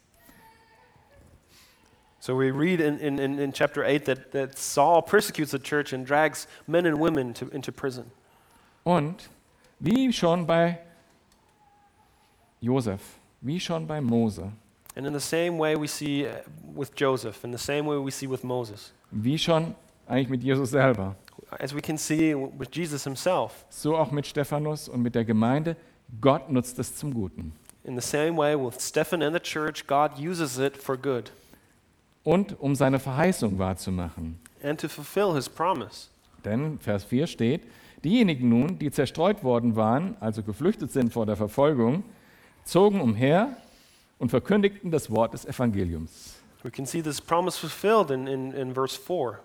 So 2.20 2.36
we 2.36 2.50
read 2.50 2.80
in, 2.80 2.98
in, 2.98 3.38
in, 3.38 3.52
chapter 3.52 3.84
8 3.84 4.04
that, 4.06 4.32
that 4.32 4.58
Saul 4.58 5.02
persecutes 5.02 5.52
the 5.52 5.58
church 5.58 5.92
and 5.92 6.06
drags 6.06 6.48
men 6.66 6.84
and 6.84 6.98
women 6.98 7.32
to, 7.34 7.48
into 7.48 7.70
prison. 7.70 8.10
Und 8.82 9.30
wie 9.78 10.12
schon 10.12 10.46
bei 10.46 10.80
Josef, 12.60 13.00
wie 13.40 13.60
schon 13.60 13.86
bei 13.86 14.00
Mose, 14.00 14.50
And 14.96 15.06
in 15.06 15.12
the 15.12 15.20
same 15.20 15.58
way 15.58 15.76
we 15.80 15.86
see 15.86 16.26
uh, 16.26 16.30
with 16.74 16.90
Joseph, 16.96 17.44
in 17.44 17.52
the 17.52 17.58
same 17.58 17.86
way 17.88 17.96
we 18.04 18.10
see 18.10 18.28
with 18.28 18.42
Moses, 18.42 18.92
wie 19.12 19.38
schon 19.38 19.74
eigentlich 20.08 20.28
mit 20.28 20.42
Jesus 20.42 20.70
selber, 20.70 21.14
as 21.60 21.72
we 21.74 21.80
can 21.80 21.96
see 21.96 22.34
with 22.34 22.68
Jesus 22.72 23.04
himself, 23.04 23.64
so 23.70 23.96
auch 23.96 24.10
mit 24.10 24.26
Stephanus 24.26 24.88
und 24.88 25.02
mit 25.02 25.14
der 25.14 25.24
Gemeinde, 25.24 25.76
Gott 26.20 26.50
nutzt 26.50 26.78
es 26.80 26.96
zum 26.96 27.14
Guten. 27.14 27.52
in 27.84 27.94
the 27.98 28.06
same 28.06 28.36
way 28.36 28.56
with 28.56 28.74
Stephen 28.80 29.22
and 29.22 29.34
the 29.34 29.40
church, 29.40 29.86
God 29.86 30.18
uses 30.18 30.58
it 30.58 30.76
for 30.76 30.96
good 30.96 31.30
Und 32.24 32.58
um 32.60 32.74
seine 32.74 32.98
Verheißung 32.98 33.56
wahrzumachen. 33.58 34.38
and 34.64 34.80
to 34.80 34.88
fulfill 34.88 35.32
his 35.36 35.48
promise. 35.48 36.08
Denn 36.44 36.78
Vers 36.80 37.04
4 37.04 37.26
steht, 37.28 37.62
diejenigen 38.04 38.48
nun, 38.48 38.78
die 38.80 38.90
zerstreut 38.90 39.44
worden 39.44 39.76
waren, 39.76 40.16
also 40.18 40.42
geflüchtet 40.42 40.90
sind 40.90 41.12
vor 41.12 41.24
der 41.24 41.36
Verfolgung, 41.36 42.02
zogen 42.68 43.00
umher 43.00 43.56
und 44.18 44.30
verkündigten 44.30 44.90
das 44.90 45.10
Wort 45.10 45.32
des 45.32 45.46
Evangeliums. 45.46 46.34
We 46.62 46.70
can 46.70 46.86
see 46.86 47.00
this 47.02 47.20
promise 47.20 47.58
fulfilled 47.58 48.10
in, 48.10 48.26
in, 48.26 48.52
in 48.52 48.74
verse 48.74 48.98
4. 48.98 49.38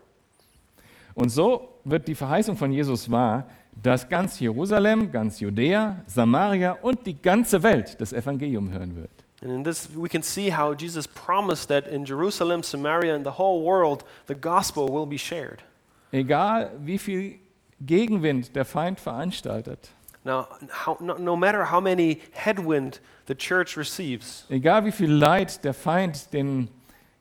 Und 1.16 1.30
so 1.30 1.70
wird 1.84 2.08
die 2.08 2.16
Verheißung 2.16 2.58
von 2.58 2.72
Jesus 2.72 3.10
wahr, 3.10 3.48
dass 3.82 4.10
ganz 4.10 4.40
Jerusalem, 4.40 5.12
ganz 5.12 5.40
Judäa, 5.40 6.02
Samaria 6.08 6.74
und 6.82 7.06
die 7.06 7.20
ganze 7.20 7.62
Welt 7.64 8.00
das 8.02 8.14
Evangelium 8.14 8.72
hören 8.72 8.96
wird. 8.96 9.12
And 9.42 9.52
in 9.52 9.64
this, 9.64 9.90
we 9.94 10.08
can 10.08 10.24
see 10.24 10.52
how 10.52 10.74
Jesus 10.74 11.08
promised 11.08 11.68
that 11.68 11.88
in 11.88 12.06
Jerusalem, 12.06 12.64
Samaria, 12.64 13.14
and 13.14 13.26
the 13.26 13.38
whole 13.38 13.64
world, 13.64 14.06
the 14.28 14.36
gospel 14.36 14.88
will 14.88 15.06
be 15.06 15.18
shared. 15.18 15.64
Egal 16.12 16.72
wie 16.80 16.98
viel 16.98 17.40
Gegenwind 17.82 18.56
der 18.56 18.66
Feind 18.66 19.00
veranstaltet, 19.00 19.90
Now, 20.26 20.48
how, 20.70 20.98
no, 21.02 21.16
no 21.18 21.36
matter 21.36 21.66
how 21.66 21.82
many 21.82 22.22
headwind 22.32 23.00
the 23.28 23.36
church 23.36 23.76
receives, 23.78 24.46
egal 24.50 24.86
wie 24.86 24.92
viel 24.92 25.12
Leid 25.12 25.64
der 25.64 25.74
Feind 25.74 26.32
den 26.34 26.70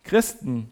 Christen 0.05 0.71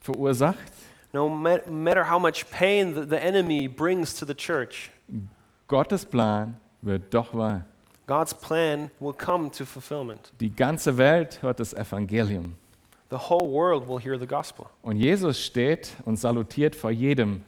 verursacht, 0.00 0.72
no 1.12 1.28
ma- 1.28 1.60
matter 1.70 2.10
how 2.10 2.18
much 2.18 2.50
pain 2.50 2.94
the, 2.94 3.06
the 3.08 3.20
enemy 3.20 3.68
brings 3.68 4.14
to 4.14 4.26
the 4.26 4.34
church, 4.34 4.90
Gottes 5.68 6.04
Plan 6.04 6.56
wird 6.82 7.14
doch 7.14 7.32
wahr. 7.32 7.64
God's 8.08 8.32
plan 8.32 8.90
will 9.00 9.12
come 9.12 9.50
to 9.50 9.66
fulfillment. 9.66 10.32
Die 10.40 10.50
ganze 10.50 10.96
Welt 10.96 11.42
hört 11.42 11.60
das 11.60 11.74
Evangelium. 11.74 12.54
The 13.10 13.18
whole 13.18 13.46
world 13.46 13.86
will 13.86 14.00
hear 14.00 14.18
the 14.18 14.26
gospel. 14.26 14.66
Und 14.82 14.96
Jesus 14.96 15.44
steht 15.44 15.90
und 16.06 16.16
salutiert 16.16 16.74
vor 16.74 16.90
jedem, 16.90 17.44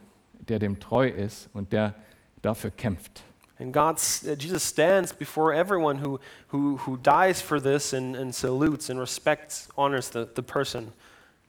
der 0.47 0.59
dem 0.59 0.79
treu 0.79 1.07
ist 1.07 1.49
und 1.53 1.73
der 1.73 1.95
dafür 2.43 2.69
kämpft. 2.69 3.23
And 3.61 3.71
God's, 3.71 4.27
uh, 4.27 4.35
Jesus 4.35 4.63
stands 4.63 5.13
before 5.13 5.53
everyone 5.53 5.99
who, 5.99 6.19
who, 6.47 6.77
who 6.77 6.97
dies 6.97 7.41
for 7.41 7.59
this 7.59 7.93
and, 7.93 8.15
and 8.15 8.33
salutes 8.33 8.89
and 8.89 8.99
respects, 8.99 9.69
honors 9.77 10.09
the, 10.09 10.27
the 10.33 10.41
person. 10.41 10.91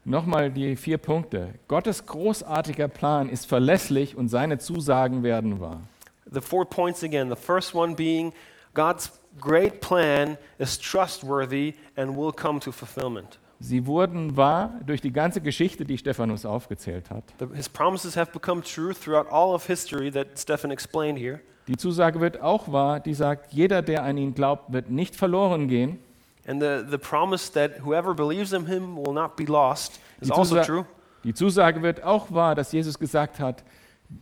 Nochmal 0.04 0.50
die 0.50 0.74
vier 0.76 0.98
Punkte. 0.98 1.54
Gottes 1.68 2.04
großartiger 2.06 2.88
Plan 2.88 3.28
ist 3.28 3.46
verlässlich 3.46 4.16
und 4.16 4.28
seine 4.28 4.58
Zusagen 4.58 5.22
werden 5.22 5.60
wahr. 5.60 5.80
The 6.30 6.40
four 6.40 6.64
points 6.64 7.02
again. 7.02 7.28
The 7.28 7.36
first 7.36 7.74
one 7.74 7.94
being 7.94 8.32
God's 8.74 9.10
great 9.40 9.80
plan 9.80 10.38
is 10.58 10.78
trustworthy 10.78 11.74
and 11.96 12.16
will 12.16 12.32
come 12.32 12.60
to 12.60 12.72
fulfillment. 12.72 13.38
Sie 13.60 13.86
wurden 13.86 14.36
wahr 14.36 14.80
durch 14.84 15.00
die 15.00 15.12
ganze 15.12 15.40
Geschichte, 15.40 15.84
die 15.84 15.96
Stephanus 15.96 16.44
aufgezählt 16.44 17.10
hat. 17.10 17.22
The, 17.38 17.46
his 17.54 17.68
promises 17.68 18.16
have 18.16 18.32
become 18.32 18.60
true 18.60 18.92
throughout 18.92 19.30
all 19.30 19.54
of 19.54 19.68
history 19.68 20.10
that 20.10 20.36
Stephen 20.36 20.72
explained 20.72 21.18
here. 21.18 21.40
Die 21.68 21.76
Zusage 21.76 22.20
wird 22.20 22.40
auch 22.40 22.72
wahr, 22.72 23.00
die 23.00 23.14
sagt, 23.14 23.52
jeder, 23.52 23.82
der 23.82 24.02
an 24.02 24.16
ihn 24.16 24.34
glaubt, 24.34 24.72
wird 24.72 24.90
nicht 24.90 25.14
verloren 25.14 25.68
gehen. 25.68 25.98
And 26.46 26.60
the, 26.60 26.82
the 26.90 26.98
promise 26.98 27.52
that 27.52 27.84
whoever 27.84 28.14
believes 28.14 28.52
in 28.52 28.66
him 28.66 28.96
will 28.96 29.12
not 29.12 29.36
be 29.36 29.44
lost 29.44 30.00
is 30.20 30.28
Die, 30.28 30.34
also 30.34 30.60
true. 30.62 30.84
die 31.22 31.34
Zusage 31.34 31.82
wird 31.82 32.02
auch 32.02 32.32
wahr, 32.32 32.56
dass 32.56 32.72
Jesus 32.72 32.98
gesagt 32.98 33.38
hat, 33.38 33.62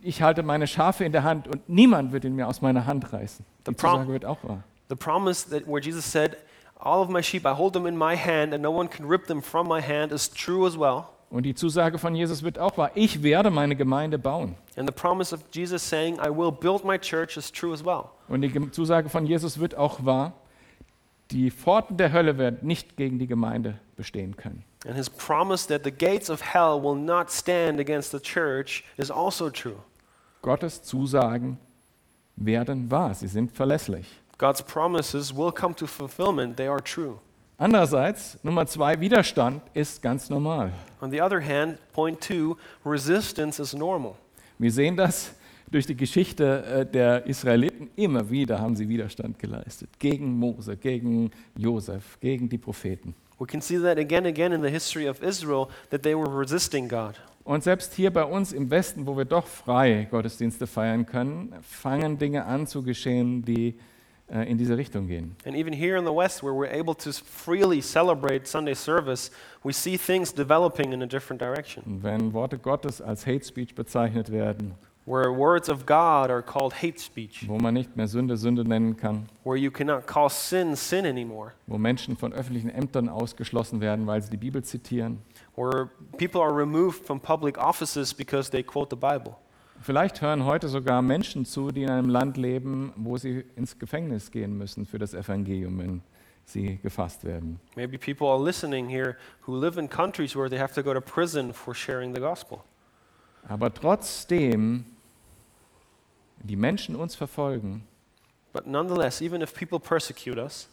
ich 0.01 0.21
halte 0.21 0.43
meine 0.43 0.67
Schafe 0.67 1.03
in 1.03 1.11
der 1.11 1.23
Hand 1.23 1.47
und 1.47 1.67
niemand 1.67 2.11
wird 2.11 2.23
ihn 2.23 2.35
mir 2.35 2.47
aus 2.47 2.61
meiner 2.61 2.85
Hand 2.85 3.11
reißen. 3.11 3.43
Die 3.67 3.75
Zusage 3.75 4.07
wird 4.11 4.25
auch 4.25 4.37
wahr. 4.43 4.63
The 4.89 4.95
promise 4.95 5.49
that 5.49 5.67
where 5.67 5.81
Jesus 5.81 6.09
said, 6.09 6.37
All 6.83 7.01
of 7.01 7.09
my 7.09 7.21
sheep, 7.21 7.45
I 7.45 7.53
hold 7.55 7.73
them 7.73 7.85
in 7.85 7.95
my 7.95 8.15
hand, 8.15 8.53
and 8.53 8.61
no 8.63 8.71
one 8.71 8.87
can 8.89 9.07
rip 9.07 9.27
them 9.27 9.41
from 9.41 9.67
my 9.67 9.81
hand, 9.81 10.11
is 10.11 10.29
true 10.29 10.65
as 10.67 10.75
well. 10.77 11.05
Und 11.31 11.43
die 11.43 11.55
Zusage 11.55 11.97
von 11.97 12.13
Jesus 12.13 12.43
wird 12.43 12.59
auch 12.59 12.77
wahr. 12.77 12.91
Ich 12.93 13.23
werde 13.23 13.49
meine 13.49 13.77
Gemeinde 13.77 14.19
bauen. 14.19 14.55
And 14.75 14.87
the 14.87 14.93
promise 14.93 15.33
of 15.33 15.41
Jesus 15.53 15.81
saying, 15.81 16.15
I 16.15 16.29
will 16.29 16.51
build 16.51 16.83
my 16.83 16.99
church, 16.99 17.37
is 17.37 17.49
true 17.49 17.73
as 17.73 17.83
well. 17.83 18.09
Und 18.27 18.41
die 18.41 18.71
Zusage 18.71 19.07
von 19.07 19.25
Jesus 19.25 19.57
wird 19.57 19.75
auch 19.75 20.05
wahr. 20.05 20.33
Die 21.31 21.49
Pforten 21.49 21.95
der 21.95 22.11
Hölle 22.11 22.37
werden 22.37 22.59
nicht 22.61 22.97
gegen 22.97 23.17
die 23.17 23.27
Gemeinde 23.27 23.79
bestehen 23.95 24.35
können. 24.35 24.65
And 24.85 24.97
his 24.97 25.09
promise 25.09 25.67
that 25.67 25.85
the 25.85 25.91
gates 25.91 26.29
of 26.29 26.41
hell 26.41 26.81
will 26.81 26.95
not 26.97 27.31
stand 27.31 27.79
against 27.79 28.11
the 28.11 28.19
church 28.19 28.83
is 28.97 29.09
also 29.09 29.49
true. 29.49 29.77
Gottes 30.41 30.83
Zusagen 30.83 31.57
werden 32.35 32.91
wahr. 32.91 33.13
Sie 33.13 33.27
sind 33.27 33.53
verlässlich. 33.53 34.05
God's 34.37 34.61
promises 34.61 35.33
will 35.33 35.51
come 35.53 35.73
to 35.75 35.87
fulfillment, 35.87 36.57
they 36.57 36.67
are 36.67 36.81
true. 36.83 37.19
Andererseits, 37.61 38.39
Nummer 38.41 38.65
zwei, 38.65 38.99
Widerstand 38.99 39.61
ist 39.75 40.01
ganz 40.01 40.31
normal. 40.31 40.71
On 40.99 41.11
the 41.11 41.21
other 41.21 41.39
hand, 41.39 41.77
point 41.93 42.19
two, 42.19 42.57
resistance 42.83 43.61
is 43.61 43.75
normal. 43.75 44.15
Wir 44.57 44.71
sehen 44.71 44.97
das 44.97 45.35
durch 45.69 45.85
die 45.85 45.95
Geschichte 45.95 46.63
äh, 46.63 46.85
der 46.87 47.23
Israeliten. 47.27 47.91
Immer 47.95 48.27
wieder 48.31 48.59
haben 48.59 48.75
sie 48.75 48.89
Widerstand 48.89 49.37
geleistet. 49.37 49.91
Gegen 49.99 50.39
Mose, 50.39 50.75
gegen 50.75 51.29
Josef, 51.55 52.17
gegen 52.19 52.49
die 52.49 52.57
Propheten. 52.57 53.13
We 53.37 53.45
can 53.45 53.61
see 53.61 53.77
that 53.77 53.99
again 53.99 54.25
and 54.25 54.35
again 54.35 54.53
in 54.53 54.63
the 54.63 54.69
history 54.71 55.07
of 55.07 55.21
Israel 55.21 55.67
that 55.91 56.01
they 56.01 56.15
were 56.15 56.35
resisting 56.35 56.89
God. 56.89 57.13
Und 57.43 57.63
selbst 57.63 57.93
hier 57.93 58.11
bei 58.11 58.23
uns 58.23 58.53
im 58.53 58.71
Westen, 58.71 59.05
wo 59.05 59.15
wir 59.15 59.25
doch 59.25 59.45
frei 59.45 60.07
Gottesdienste 60.09 60.65
feiern 60.65 61.05
können, 61.05 61.53
fangen 61.61 62.17
Dinge 62.17 62.43
an 62.45 62.65
zu 62.65 62.81
geschehen, 62.81 63.45
die 63.45 63.75
in 64.31 64.57
diese 64.57 64.77
Richtung 64.77 65.07
gehen. 65.07 65.35
And 65.45 65.55
even 65.55 65.73
here 65.73 65.97
in 65.97 66.05
the 66.05 66.13
West, 66.15 66.41
where 66.41 66.53
we're 66.53 66.71
able 66.71 66.95
to 66.95 67.11
freely 67.11 67.81
celebrate 67.81 68.47
Sunday 68.47 68.73
service, 68.75 69.29
we 69.63 69.73
see 69.73 69.97
things 69.97 70.33
developing 70.33 70.93
in 70.93 71.01
a 71.01 71.05
different 71.05 71.41
direction, 71.41 71.83
Und 71.85 72.03
wenn 72.03 72.33
Worte 72.33 72.57
Gottes 72.57 73.01
als 73.01 73.25
Hate 73.25 73.43
Speech 73.43 73.75
bezeichnet 73.75 74.31
werden, 74.31 74.75
where 75.05 75.31
words 75.33 75.67
of 75.67 75.85
God 75.85 76.29
are 76.29 76.43
called 76.43 76.73
hate 76.81 76.99
speech, 76.99 77.45
wo 77.47 77.57
man 77.57 77.73
nicht 77.73 77.97
mehr 77.97 78.07
Sünde 78.07 78.37
Sünde 78.37 78.63
nennen 78.63 78.95
kann, 78.95 79.27
where 79.43 79.57
you 79.57 79.71
cannot 79.71 80.05
call 80.05 80.29
sin 80.29 80.75
sin 80.75 81.05
anymore, 81.05 81.51
wo 81.67 81.77
Menschen 81.77 82.15
von 82.15 82.31
öffentlichen 82.31 82.69
Ämtern 82.69 83.09
ausgeschlossen 83.09 83.81
werden, 83.81 84.05
weil 84.07 84.21
sie 84.21 84.29
die 84.29 84.37
Bibel 84.37 84.63
zitieren. 84.63 85.19
where 85.55 85.89
people 86.17 86.39
are 86.41 86.53
removed 86.55 87.03
from 87.05 87.19
public 87.19 87.57
offices 87.57 88.13
because 88.13 88.49
they 88.49 88.63
quote 88.63 88.89
the 88.89 88.95
Bible. 88.95 89.35
Vielleicht 89.81 90.21
hören 90.21 90.45
heute 90.45 90.67
sogar 90.67 91.01
Menschen 91.01 91.43
zu, 91.43 91.71
die 91.71 91.83
in 91.83 91.89
einem 91.89 92.09
Land 92.09 92.37
leben, 92.37 92.93
wo 92.95 93.17
sie 93.17 93.43
ins 93.55 93.79
Gefängnis 93.79 94.29
gehen 94.29 94.55
müssen 94.55 94.85
für 94.85 94.99
das 94.99 95.15
Evangelium, 95.15 95.79
wenn 95.79 96.01
sie 96.45 96.77
gefasst 96.77 97.23
werden. 97.23 97.59
Maybe 97.75 97.97
people 97.97 98.27
are 98.27 98.43
listening 98.43 98.87
here 98.87 99.15
who 99.47 99.59
live 99.59 99.77
in 99.77 99.89
countries 99.89 100.35
where 100.35 100.49
they 100.49 100.59
have 100.59 100.73
to 100.75 100.83
go 100.83 100.93
to 100.93 101.01
prison 101.01 101.51
for 101.51 101.73
sharing 101.73 102.13
the 102.13 102.21
gospel. 102.21 102.59
Aber 103.47 103.73
trotzdem 103.73 104.85
die 106.43 106.55
Menschen 106.55 106.95
uns 106.95 107.15
verfolgen, 107.15 107.83
But 108.53 108.67
nonetheless, 108.67 109.21
even 109.21 109.41
if 109.41 109.53
people 109.53 109.79
persecute 109.79 110.37
us, 110.37 110.67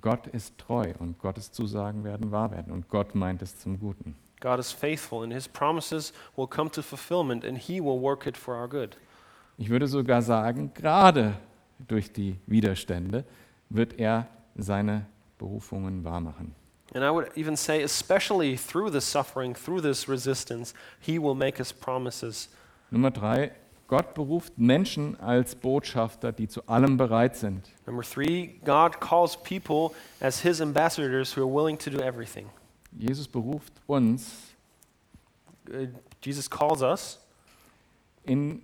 Gott 0.00 0.26
ist 0.28 0.58
treu 0.58 0.92
und 0.98 1.18
Gottes 1.18 1.50
Zusagen 1.50 2.04
werden 2.04 2.30
wahr 2.30 2.50
werden 2.50 2.72
und 2.72 2.88
Gott 2.88 3.14
meint 3.14 3.40
es 3.42 3.58
zum 3.58 3.80
Guten. 3.80 4.14
God 4.40 4.58
is 4.58 4.72
faithful 4.72 5.22
and 5.22 5.32
his 5.32 5.48
promises 5.48 6.12
will 6.36 6.46
come 6.46 6.70
to 6.70 6.82
fulfillment 6.82 7.44
and 7.44 7.58
he 7.58 7.80
will 7.80 7.98
work 7.98 8.26
it 8.26 8.36
for 8.36 8.56
our 8.56 8.68
good. 8.68 8.96
Ich 9.58 9.70
würde 9.70 9.88
sogar 9.88 10.20
sagen, 10.20 10.72
gerade 10.74 11.34
durch 11.78 12.12
die 12.12 12.36
Widerstände 12.46 13.24
wird 13.70 13.98
er 13.98 14.26
seine 14.54 15.06
Berufungen 15.38 16.04
wahrmachen. 16.04 16.54
And 16.94 17.04
I 17.04 17.10
would 17.10 17.30
even 17.36 17.56
say, 17.56 17.82
especially 17.82 18.56
through 18.56 18.90
this 18.90 19.04
suffering, 19.04 19.54
through 19.54 19.80
this 19.82 20.08
resistance, 20.08 20.72
he 21.00 21.18
will 21.18 21.34
make 21.34 21.58
his 21.58 21.72
promises. 21.72 22.48
Nummer 22.90 23.10
drei, 23.10 23.50
Gott 23.88 24.14
beruft 24.14 24.58
Menschen 24.58 25.18
als 25.20 25.54
Botschafter, 25.54 26.32
die 26.32 26.48
zu 26.48 26.62
allem 26.68 26.96
bereit 26.96 27.36
sind. 27.36 27.68
Number 27.86 28.02
three, 28.02 28.58
God 28.64 29.00
calls 29.00 29.36
people 29.36 29.96
as 30.20 30.40
his 30.40 30.60
ambassadors 30.60 31.36
who 31.36 31.42
are 31.42 31.52
willing 31.52 31.78
to 31.78 31.90
do 31.90 31.98
everything. 31.98 32.46
Jesus 32.98 33.28
beruft 33.28 33.72
uns, 33.86 34.32
Uh, 35.68 35.88
Jesus 36.22 36.48
calls 36.48 36.80
us 36.80 37.18
in 38.22 38.62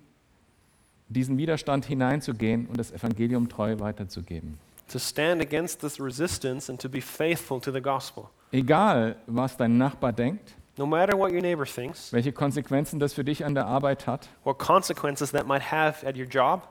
diesen 1.09 1.37
Widerstand 1.37 1.83
hineinzugehen 1.85 2.65
und 2.67 2.77
das 2.77 2.93
Evangelium 2.93 3.49
treu 3.49 3.77
weiterzugeben. 3.79 4.57
to 4.87 4.99
stand 4.99 5.41
against 5.41 5.81
this 5.81 5.99
resistance 5.99 6.69
and 6.71 6.79
to 6.81 6.87
be 6.87 7.01
faithful 7.01 7.59
to 7.59 7.71
the 7.73 7.81
gospel. 7.81 8.29
Egal, 8.53 9.17
was 9.27 9.57
dein 9.57 9.77
Nachbar 9.77 10.13
denkt, 10.13 10.53
No 10.77 10.85
matter 10.85 11.17
what 11.17 11.31
your 11.33 11.41
neighbor 11.41 11.65
thinks, 11.65 12.11
welche 12.13 12.31
Konsequenzen 12.31 12.99
das 12.99 13.13
für 13.13 13.23
dich 13.25 13.43
an 13.45 13.53
der 13.53 13.65
Arbeit 13.67 14.07
hat, 14.07 14.29
what 14.45 14.57
consequences 14.57 15.31
that 15.31 15.45
might 15.45 15.71
have 15.73 16.07
at 16.07 16.15
your 16.17 16.25
job, 16.25 16.67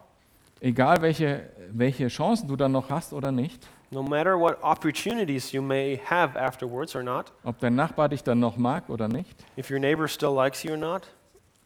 egal 0.60 1.02
welche, 1.02 1.50
welche 1.70 2.08
Chancen 2.08 2.48
du 2.48 2.56
dann 2.56 2.72
noch 2.72 2.88
hast 2.90 3.12
oder 3.12 3.30
nicht, 3.32 3.68
no 3.93 4.03
matter 4.03 4.38
what 4.38 4.59
opportunities 4.62 5.53
you 5.53 5.62
may 5.62 6.01
have 6.05 6.36
afterwards 6.36 6.97
or 6.97 7.03
not, 7.03 7.30
ob 7.45 7.59
dein 7.61 7.74
Nachbar 7.74 8.09
dich 8.09 8.24
dann 8.24 8.40
noch 8.40 8.57
mag 8.57 8.88
oder 8.88 9.07
nicht, 9.09 9.45
if 9.57 9.70
your 9.70 9.78
neighbor 9.78 10.09
still 10.09 10.34
likes 10.34 10.62
you 10.62 10.72
or 10.72 10.78
not, 10.78 11.07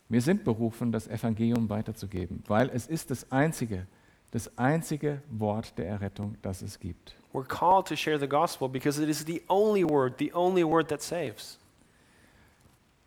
wir 0.09 0.20
sind 0.20 0.45
berufen, 0.45 0.93
das 0.93 1.09
Evangelium 1.09 1.68
weiterzugeben, 1.68 2.43
weil 2.47 2.70
es 2.70 2.87
ist 2.87 3.11
das 3.11 3.31
einzige, 3.33 3.87
das 4.33 4.59
einzige 4.59 5.22
Wort 5.31 5.79
der 5.79 5.87
Errettung, 5.89 6.37
das 6.43 6.62
es 6.62 6.79
gibt. 6.79 7.14
we're 7.33 7.45
called 7.45 7.87
to 7.87 7.95
share 7.97 8.18
the 8.18 8.27
gospel 8.27 8.68
because 8.68 8.99
it 8.99 9.09
is 9.09 9.24
the 9.24 9.43
only 9.49 9.85
word, 9.85 10.18
the 10.18 10.33
only 10.33 10.64
word 10.64 10.89
that 10.89 11.03
saves. 11.03 11.59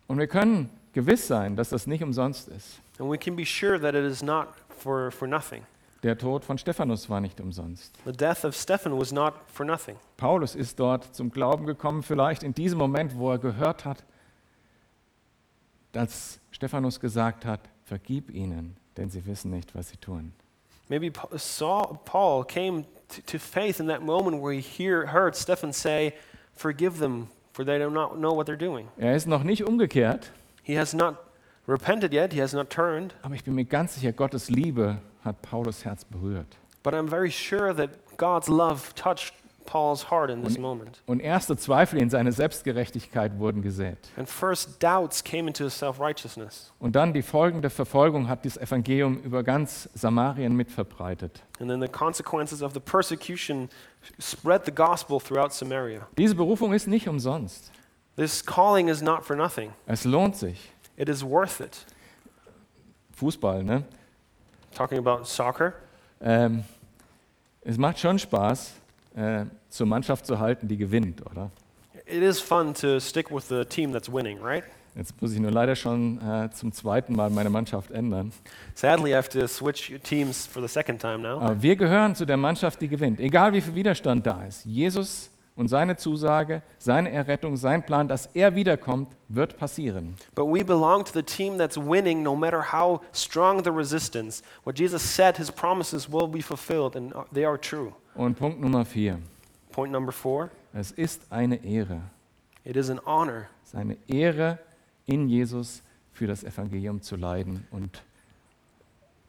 Und 0.08 0.18
wir 0.18 0.26
können 0.26 0.70
gewiss 0.92 1.26
sein, 1.26 1.54
dass 1.56 1.68
das 1.68 1.86
nicht 1.86 2.02
umsonst 2.02 2.48
ist. 2.48 2.80
And 2.98 3.10
we 3.10 3.16
can 3.16 3.36
be 3.36 3.44
sure 3.44 3.78
that 3.78 3.94
it 3.94 4.04
is 4.04 4.22
not 4.22 4.48
for, 4.68 5.10
for 5.10 5.28
nothing. 5.28 5.62
Der 6.02 6.16
Tod 6.16 6.44
von 6.44 6.56
Stephanus 6.56 7.10
war 7.10 7.20
nicht 7.20 7.40
umsonst. 7.40 7.98
The 8.06 8.12
death 8.12 8.44
of 8.44 8.54
Stephen 8.54 8.98
was 8.98 9.12
not 9.12 9.34
for 9.46 9.66
nothing. 9.66 9.96
Paulus 10.16 10.54
ist 10.54 10.80
dort 10.80 11.14
zum 11.14 11.30
Glauben 11.30 11.66
gekommen, 11.66 12.02
vielleicht 12.02 12.42
in 12.42 12.54
diesem 12.54 12.78
Moment, 12.78 13.16
wo 13.18 13.30
er 13.30 13.38
gehört 13.38 13.84
hat, 13.84 14.02
dass 15.92 16.40
Stephanus 16.52 17.00
gesagt 17.00 17.44
hat, 17.44 17.60
vergib 17.84 18.30
ihnen, 18.30 18.76
denn 18.96 19.10
sie 19.10 19.26
wissen 19.26 19.50
nicht, 19.50 19.74
was 19.74 19.90
sie 19.90 19.96
tun. 19.98 20.32
Maybe 20.88 21.12
Saul, 21.36 21.98
Paul 22.04 22.44
came 22.44 22.84
to, 23.08 23.20
to 23.26 23.38
faith 23.38 23.78
in 23.78 23.86
that 23.88 24.02
moment 24.02 24.42
where 24.42 24.52
he 24.52 24.60
hear, 24.60 25.06
heard 25.12 25.36
Stephen 25.36 25.72
say, 25.72 26.14
Forgive 26.54 26.98
them, 26.98 27.28
for 27.52 27.64
they 27.64 27.78
do 27.78 27.90
not 27.90 28.16
know 28.16 28.34
what 28.34 28.46
they're 28.46 28.56
doing. 28.56 28.88
Er 28.98 29.14
ist 29.14 29.28
noch 29.28 29.44
nicht 29.44 29.64
umgekehrt, 29.64 30.32
He 30.62 30.76
has 30.78 30.92
not 30.94 31.16
repented 31.68 32.12
yet, 32.12 32.32
he 32.32 32.40
has 32.40 32.52
not 32.52 32.70
turned, 32.70 33.14
aber 33.22 33.34
ich 33.34 33.44
bin 33.44 33.54
mir 33.54 33.64
ganz 33.64 33.94
sicher, 33.94 34.12
Gottes 34.12 34.50
Liebe 34.50 34.98
hat 35.24 35.40
Paulus 35.42 35.84
Herz 35.84 36.04
berührt. 36.04 36.56
but 36.82 36.94
I'm 36.94 37.08
very 37.08 37.30
sure 37.30 37.74
that 37.74 37.90
God's 38.16 38.48
love 38.48 38.94
touched 38.94 39.34
Paul's 39.66 40.10
heart 40.10 40.30
in 40.30 40.42
this 40.42 40.56
Und- 40.56 40.62
moment. 40.62 41.02
Und 41.06 41.20
erste 41.20 41.56
Zweifel 41.56 42.00
in 42.00 42.10
seine 42.10 42.32
Selbstgerechtigkeit 42.32 43.38
wurden 43.38 43.62
gesät. 43.62 43.98
And 44.16 44.28
first 44.28 44.82
doubts 44.82 45.22
came 45.22 45.46
into 45.46 45.62
his 45.64 45.78
self 45.78 46.00
righteousness. 46.00 46.72
Und 46.80 46.96
dann 46.96 47.12
die 47.12 47.22
folgende 47.22 47.70
Verfolgung 47.70 48.28
hat 48.28 48.44
das 48.44 48.56
Evangelium 48.56 49.18
über 49.22 49.44
ganz 49.44 49.88
Samarien 49.94 50.56
mitverbreitet. 50.56 51.42
And 51.60 51.68
then 51.70 51.80
the 51.80 51.86
consequences 51.88 52.62
of 52.62 52.72
the 52.72 52.80
persecution 52.80 53.68
spread 54.20 54.64
the 54.64 54.72
gospel 54.74 55.20
throughout 55.20 55.52
Samaria. 55.52 56.08
Diese 56.18 56.34
Berufung 56.34 56.72
ist 56.72 56.88
nicht 56.88 57.06
umsonst. 57.06 57.70
This 58.16 58.44
calling 58.44 58.88
is 58.88 59.02
not 59.02 59.24
for 59.24 59.36
nothing, 59.36 59.70
Es 59.86 60.04
lohnt 60.04 60.34
sich. 60.36 60.72
it 60.96 61.08
is 61.08 61.22
worth 61.22 61.60
it. 61.60 61.86
Fußball, 63.16 63.62
ne? 63.62 63.84
Talking 64.74 64.98
about 64.98 65.24
soccer, 65.24 65.72
Ähm, 66.22 66.64
es 67.62 67.78
macht 67.78 67.98
schon 67.98 68.18
Spaß, 68.18 68.72
äh, 69.16 69.44
zur 69.68 69.86
Mannschaft 69.86 70.26
zu 70.26 70.38
halten, 70.38 70.68
die 70.68 70.76
gewinnt, 70.76 71.24
oder? 71.26 71.50
it 72.06 72.22
is 72.22 72.40
fun 72.40 72.74
to 72.74 72.98
stick 73.00 73.30
with 73.30 73.48
the 73.48 73.64
team 73.64 73.92
that's 73.92 74.10
winning, 74.12 74.38
right? 74.42 74.64
Jetzt 74.96 75.20
muss 75.22 75.32
ich 75.32 75.38
nur 75.38 75.52
leider 75.52 75.76
schon 75.76 76.20
äh, 76.20 76.50
zum 76.50 76.72
zweiten 76.72 77.14
Mal 77.14 77.30
meine 77.30 77.48
Mannschaft 77.48 77.92
ändern. 77.92 78.32
Sadly, 78.74 79.12
I 79.12 79.14
have 79.14 79.28
to 79.30 79.46
switch 79.46 79.92
teams 80.02 80.46
for 80.46 80.60
the 80.60 80.68
second 80.68 81.00
time 81.00 81.18
now. 81.20 81.40
Aber 81.40 81.62
wir 81.62 81.76
gehören 81.76 82.16
zu 82.16 82.26
der 82.26 82.36
Mannschaft, 82.36 82.80
die 82.80 82.88
gewinnt. 82.88 83.20
Egal 83.20 83.52
wie 83.52 83.60
viel 83.60 83.74
Widerstand 83.76 84.26
da 84.26 84.44
ist. 84.44 84.64
Jesus 84.64 85.29
und 85.60 85.68
seine 85.68 85.98
Zusage, 85.98 86.62
seine 86.78 87.10
Errettung, 87.12 87.54
sein 87.58 87.84
Plan, 87.84 88.08
dass 88.08 88.24
er 88.32 88.54
wiederkommt, 88.54 89.14
wird 89.28 89.58
passieren. 89.58 90.14
But 90.34 90.46
we 90.46 90.64
belong 90.64 91.04
to 91.04 91.12
the 91.12 91.22
team 91.22 91.58
that's 91.58 91.76
winning 91.76 92.22
no 92.22 92.34
matter 92.34 92.72
how 92.72 93.02
strong 93.12 93.62
the 93.62 93.70
resistance. 93.70 94.42
What 94.64 94.78
Jesus 94.78 95.02
said, 95.02 95.36
his 95.36 95.50
promises 95.50 96.10
will 96.10 96.26
be 96.26 96.40
fulfilled, 96.40 96.96
and 96.96 97.14
uh, 97.14 97.24
they 97.30 97.44
are 97.44 97.60
true. 97.60 97.92
Und 98.14 98.38
Punkt 98.38 98.58
Nummer 98.58 98.86
vier. 98.86 99.18
Point 99.70 99.92
number 99.92 100.12
four 100.12 100.48
Es 100.72 100.92
ist 100.92 101.30
eine 101.30 101.62
Ehre. 101.62 102.00
it 102.64 102.76
is 102.76 102.88
an 102.88 102.98
honor. 103.04 103.48
Es 103.62 103.74
ist 103.74 103.74
eine 103.74 103.98
Ehre, 104.08 104.58
in 105.04 105.28
Jesus 105.28 105.82
für 106.14 106.26
das 106.26 106.42
Evangelium 106.42 107.02
zu 107.02 107.16
leiden 107.16 107.66
und, 107.70 108.02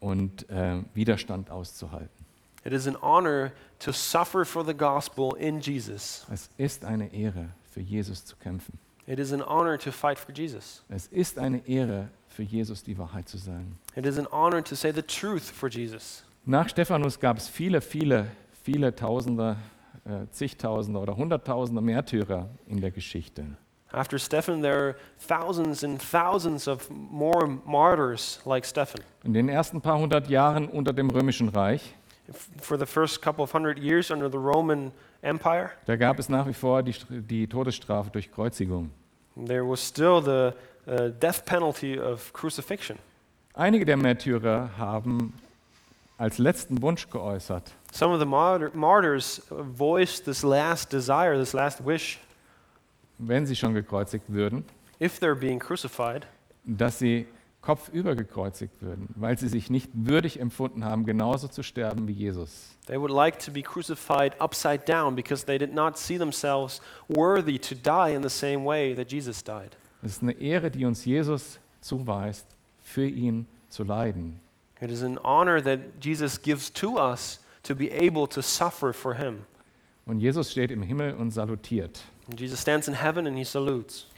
und 0.00 0.48
äh, 0.48 0.78
Widerstand 0.94 1.50
auszuhalten. 1.50 2.21
It 2.64 2.72
is 2.72 2.86
an 2.86 2.96
honor 3.02 3.52
to 3.80 3.92
suffer 3.92 4.44
for 4.44 4.64
the 4.64 4.74
gospel 4.74 5.34
in 5.36 5.60
Jesus. 5.60 6.26
Es 6.30 6.48
ist 6.56 6.84
eine 6.84 7.12
Ehre, 7.12 7.48
für 7.70 7.80
Jesus 7.80 8.24
zu 8.24 8.36
kämpfen. 8.36 8.78
It 9.06 9.18
is 9.18 9.32
an 9.32 9.42
honor 9.42 9.76
to 9.78 9.90
fight 9.90 10.18
for 10.18 10.32
Jesus. 10.32 10.82
Es 10.88 11.08
ist 11.08 11.38
eine 11.38 11.66
Ehre, 11.66 12.08
für 12.28 12.44
Jesus 12.44 12.82
die 12.82 12.96
Wahrheit 12.96 13.28
zu 13.28 13.36
sagen. 13.36 13.78
It 13.96 14.06
is 14.06 14.18
an 14.18 14.26
honor 14.30 14.62
to 14.62 14.74
say 14.74 14.92
the 14.92 15.02
truth 15.02 15.42
for 15.42 15.68
Jesus. 15.68 16.24
Nach 16.44 16.68
Stephanus 16.68 17.18
gab 17.18 17.36
es 17.36 17.48
viele, 17.48 17.80
viele, 17.80 18.28
viele 18.62 18.94
Tausende, 18.94 19.56
äh, 20.04 20.26
zigtausende 20.30 20.98
oder 20.98 21.16
Hunderttausende 21.16 21.80
Märtyrer 21.80 22.48
in 22.66 22.80
der 22.80 22.90
Geschichte. 22.90 23.44
After 23.92 24.18
Stephen, 24.18 24.62
there 24.62 24.78
are 24.78 24.96
thousands 25.18 25.84
and 25.84 26.00
thousands 26.00 26.66
of 26.66 26.88
more 26.90 27.46
martyrs 27.66 28.40
like 28.46 28.64
Stephen. 28.64 29.00
In 29.22 29.34
den 29.34 29.50
ersten 29.50 29.82
paar 29.82 29.98
hundert 29.98 30.30
Jahren 30.30 30.66
unter 30.66 30.94
dem 30.94 31.10
Römischen 31.10 31.50
Reich, 31.50 31.94
For 32.60 32.76
the 32.78 32.86
first 32.86 33.20
couple 33.20 33.42
of 33.42 33.52
hundred 33.52 33.78
years 33.78 34.10
under 34.10 34.28
the 34.30 34.38
Roman 34.38 34.92
Empire, 35.22 35.72
da 35.86 35.96
gab 35.96 36.18
es 36.18 36.28
nach 36.28 36.46
wie 36.46 36.52
vor 36.54 36.82
die, 36.82 36.94
die 37.10 37.46
Todesstrafe 37.46 38.10
durch 38.10 38.30
Kreuzigung. 38.30 38.90
there 39.46 39.64
was 39.64 39.80
still 39.80 40.20
the 40.22 40.54
uh, 40.86 41.08
death 41.18 41.44
penalty 41.44 41.98
of 41.98 42.32
crucifixion. 42.32 42.98
Einige 43.54 43.84
der 43.84 43.96
Märtyrer 43.96 44.70
haben 44.78 45.32
als 46.16 46.38
letzten 46.38 46.80
Wunsch 46.80 47.08
geäußert, 47.10 47.72
Some 47.92 48.12
of 48.14 48.20
the 48.20 48.26
martyr- 48.26 48.70
martyrs 48.74 49.42
voiced 49.50 50.24
this 50.24 50.42
last 50.42 50.90
desire, 50.92 51.36
this 51.38 51.52
last 51.52 51.84
wish, 51.84 52.18
wenn 53.18 53.46
sie 53.46 53.56
schon 53.56 53.74
gekreuzigt 53.74 54.24
würden, 54.32 54.64
if 55.00 55.18
they're 55.18 55.34
being 55.34 55.58
crucified, 55.58 56.26
dass 56.64 56.98
sie 56.98 57.26
kopfüber 57.62 58.16
gekreuzigt 58.16 58.82
würden, 58.82 59.08
weil 59.14 59.38
sie 59.38 59.48
sich 59.48 59.70
nicht 59.70 59.88
würdig 59.94 60.38
empfunden 60.40 60.84
haben, 60.84 61.06
genauso 61.06 61.48
zu 61.48 61.62
sterben 61.62 62.08
wie 62.08 62.12
Jesus. 62.12 62.76
they 62.86 62.98
would 62.98 63.12
like 63.12 63.38
to 63.38 63.52
be 63.52 63.62
crucified 63.62 64.34
upside 64.40 64.84
down 64.84 65.14
because 65.14 65.46
they 65.46 65.56
did 65.56 65.72
not 65.72 65.96
see 65.96 66.18
themselves 66.18 66.80
worthy 67.08 67.58
to 67.58 67.74
die 67.76 68.12
in 68.14 68.22
the 68.22 68.28
same 68.28 68.64
way 68.64 68.94
that 68.94 69.10
Jesus 69.10 69.42
died. 69.42 69.76
Es 70.02 70.14
ist 70.14 70.22
eine 70.22 70.32
Ehre, 70.32 70.70
die 70.70 70.84
uns 70.84 71.04
Jesus 71.04 71.60
zuweist, 71.80 72.46
für 72.82 73.06
ihn 73.06 73.46
zu 73.68 73.84
leiden. 73.84 74.40
It 74.80 74.90
is 74.90 75.04
an 75.04 75.16
honor 75.22 75.62
that 75.62 75.78
Jesus 76.00 76.42
gives 76.42 76.72
to 76.72 76.98
us 76.98 77.38
to 77.62 77.76
be 77.76 77.88
able 77.92 78.26
to 78.26 78.42
suffer 78.42 78.92
for 78.92 79.14
him. 79.14 79.46
Und 80.04 80.18
Jesus 80.18 80.50
steht 80.50 80.72
im 80.72 80.82
Himmel 80.82 81.14
und 81.14 81.30
salutiert. 81.30 82.02
And 82.28 82.40
Jesus 82.40 82.60
stands 82.60 82.88
in 82.88 82.94
heaven 82.94 83.28
and 83.28 83.36
he 83.38 83.44
salutes. 83.44 84.08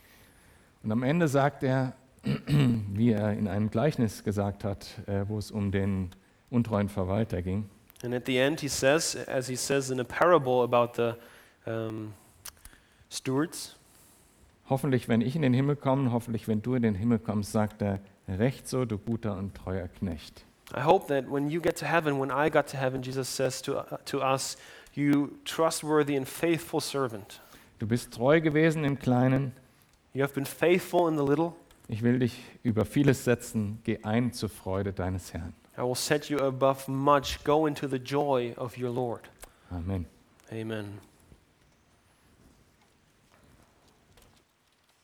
Und 0.82 0.90
am 0.90 1.02
Ende 1.02 1.28
sagt 1.28 1.62
er, 1.62 1.92
wie 2.96 3.12
er 3.12 3.32
in 3.32 3.48
einem 3.48 3.70
Gleichnis 3.70 4.24
gesagt 4.24 4.64
hat, 4.64 4.86
äh, 5.06 5.24
wo 5.28 5.38
es 5.38 5.50
um 5.50 5.70
den 5.70 6.10
untreuen 6.50 6.88
Verwalter 6.88 7.42
ging, 7.42 7.68
And 8.04 8.12
at 8.12 8.26
the 8.26 8.36
end, 8.36 8.60
he 8.60 8.68
says, 8.68 9.16
as 9.16 9.46
he 9.46 9.56
says 9.56 9.90
in 9.90 9.98
a 9.98 10.04
parable 10.04 10.62
about 10.62 10.94
the 10.94 11.16
um, 11.66 12.12
stewards, 13.08 13.76
hoffentlich, 14.68 15.08
wenn 15.08 15.22
ich 15.22 15.34
in 15.36 15.40
den 15.40 15.54
Himmel 15.54 15.74
komme, 15.76 16.12
hoffentlich, 16.12 16.46
wenn 16.46 16.60
du 16.60 16.74
in 16.74 16.82
den 16.82 16.94
Himmel 16.94 17.18
kommst, 17.18 17.52
sagt 17.52 17.80
er, 17.80 18.00
recht 18.28 18.68
so, 18.68 18.84
du 18.84 18.98
guter 18.98 19.38
und 19.38 19.54
treuer 19.54 19.88
Knecht. 19.88 20.44
I 20.76 20.82
hope 20.82 21.06
that 21.08 21.30
when 21.30 21.48
you 21.48 21.62
get 21.62 21.78
to 21.78 21.86
heaven, 21.86 22.20
when 22.20 22.30
I 22.30 22.50
got 22.50 22.66
to 22.72 22.76
heaven, 22.76 23.00
Jesus 23.00 23.28
says 23.28 23.62
to, 23.62 23.78
uh, 23.78 23.96
to 24.04 24.20
us, 24.20 24.56
You 24.96 25.38
trustworthy 25.44 26.16
and 26.16 26.28
faithful 26.28 26.80
servant. 26.80 27.40
Du 27.78 27.86
bist 27.86 28.12
treu 28.12 28.40
gewesen 28.40 28.84
im 28.84 28.98
Kleinen, 28.98 29.52
You 30.12 30.22
have 30.22 30.34
been 30.34 30.46
faithful 30.46 31.08
in 31.08 31.16
the 31.16 31.24
little. 31.24 31.54
Ich 31.88 32.02
will 32.02 32.18
dich 32.18 32.42
über 32.62 32.84
vieles 32.84 33.24
setzen, 33.24 33.80
geh 33.84 33.98
ein 34.02 34.32
zur 34.32 34.48
Freude 34.48 34.92
deines 34.92 35.32
Herrn. 35.34 35.54
I 35.76 35.82
will 35.82 35.96
set 35.96 36.28
you 36.28 36.38
above 36.38 36.90
much. 36.90 37.42
Go 37.44 37.66
into 37.66 37.88
the 37.88 37.98
joy 37.98 38.54
of 38.56 38.78
your 38.78 38.90
Lord. 38.90 39.22
Amen. 39.70 40.06
Amen. 40.52 41.00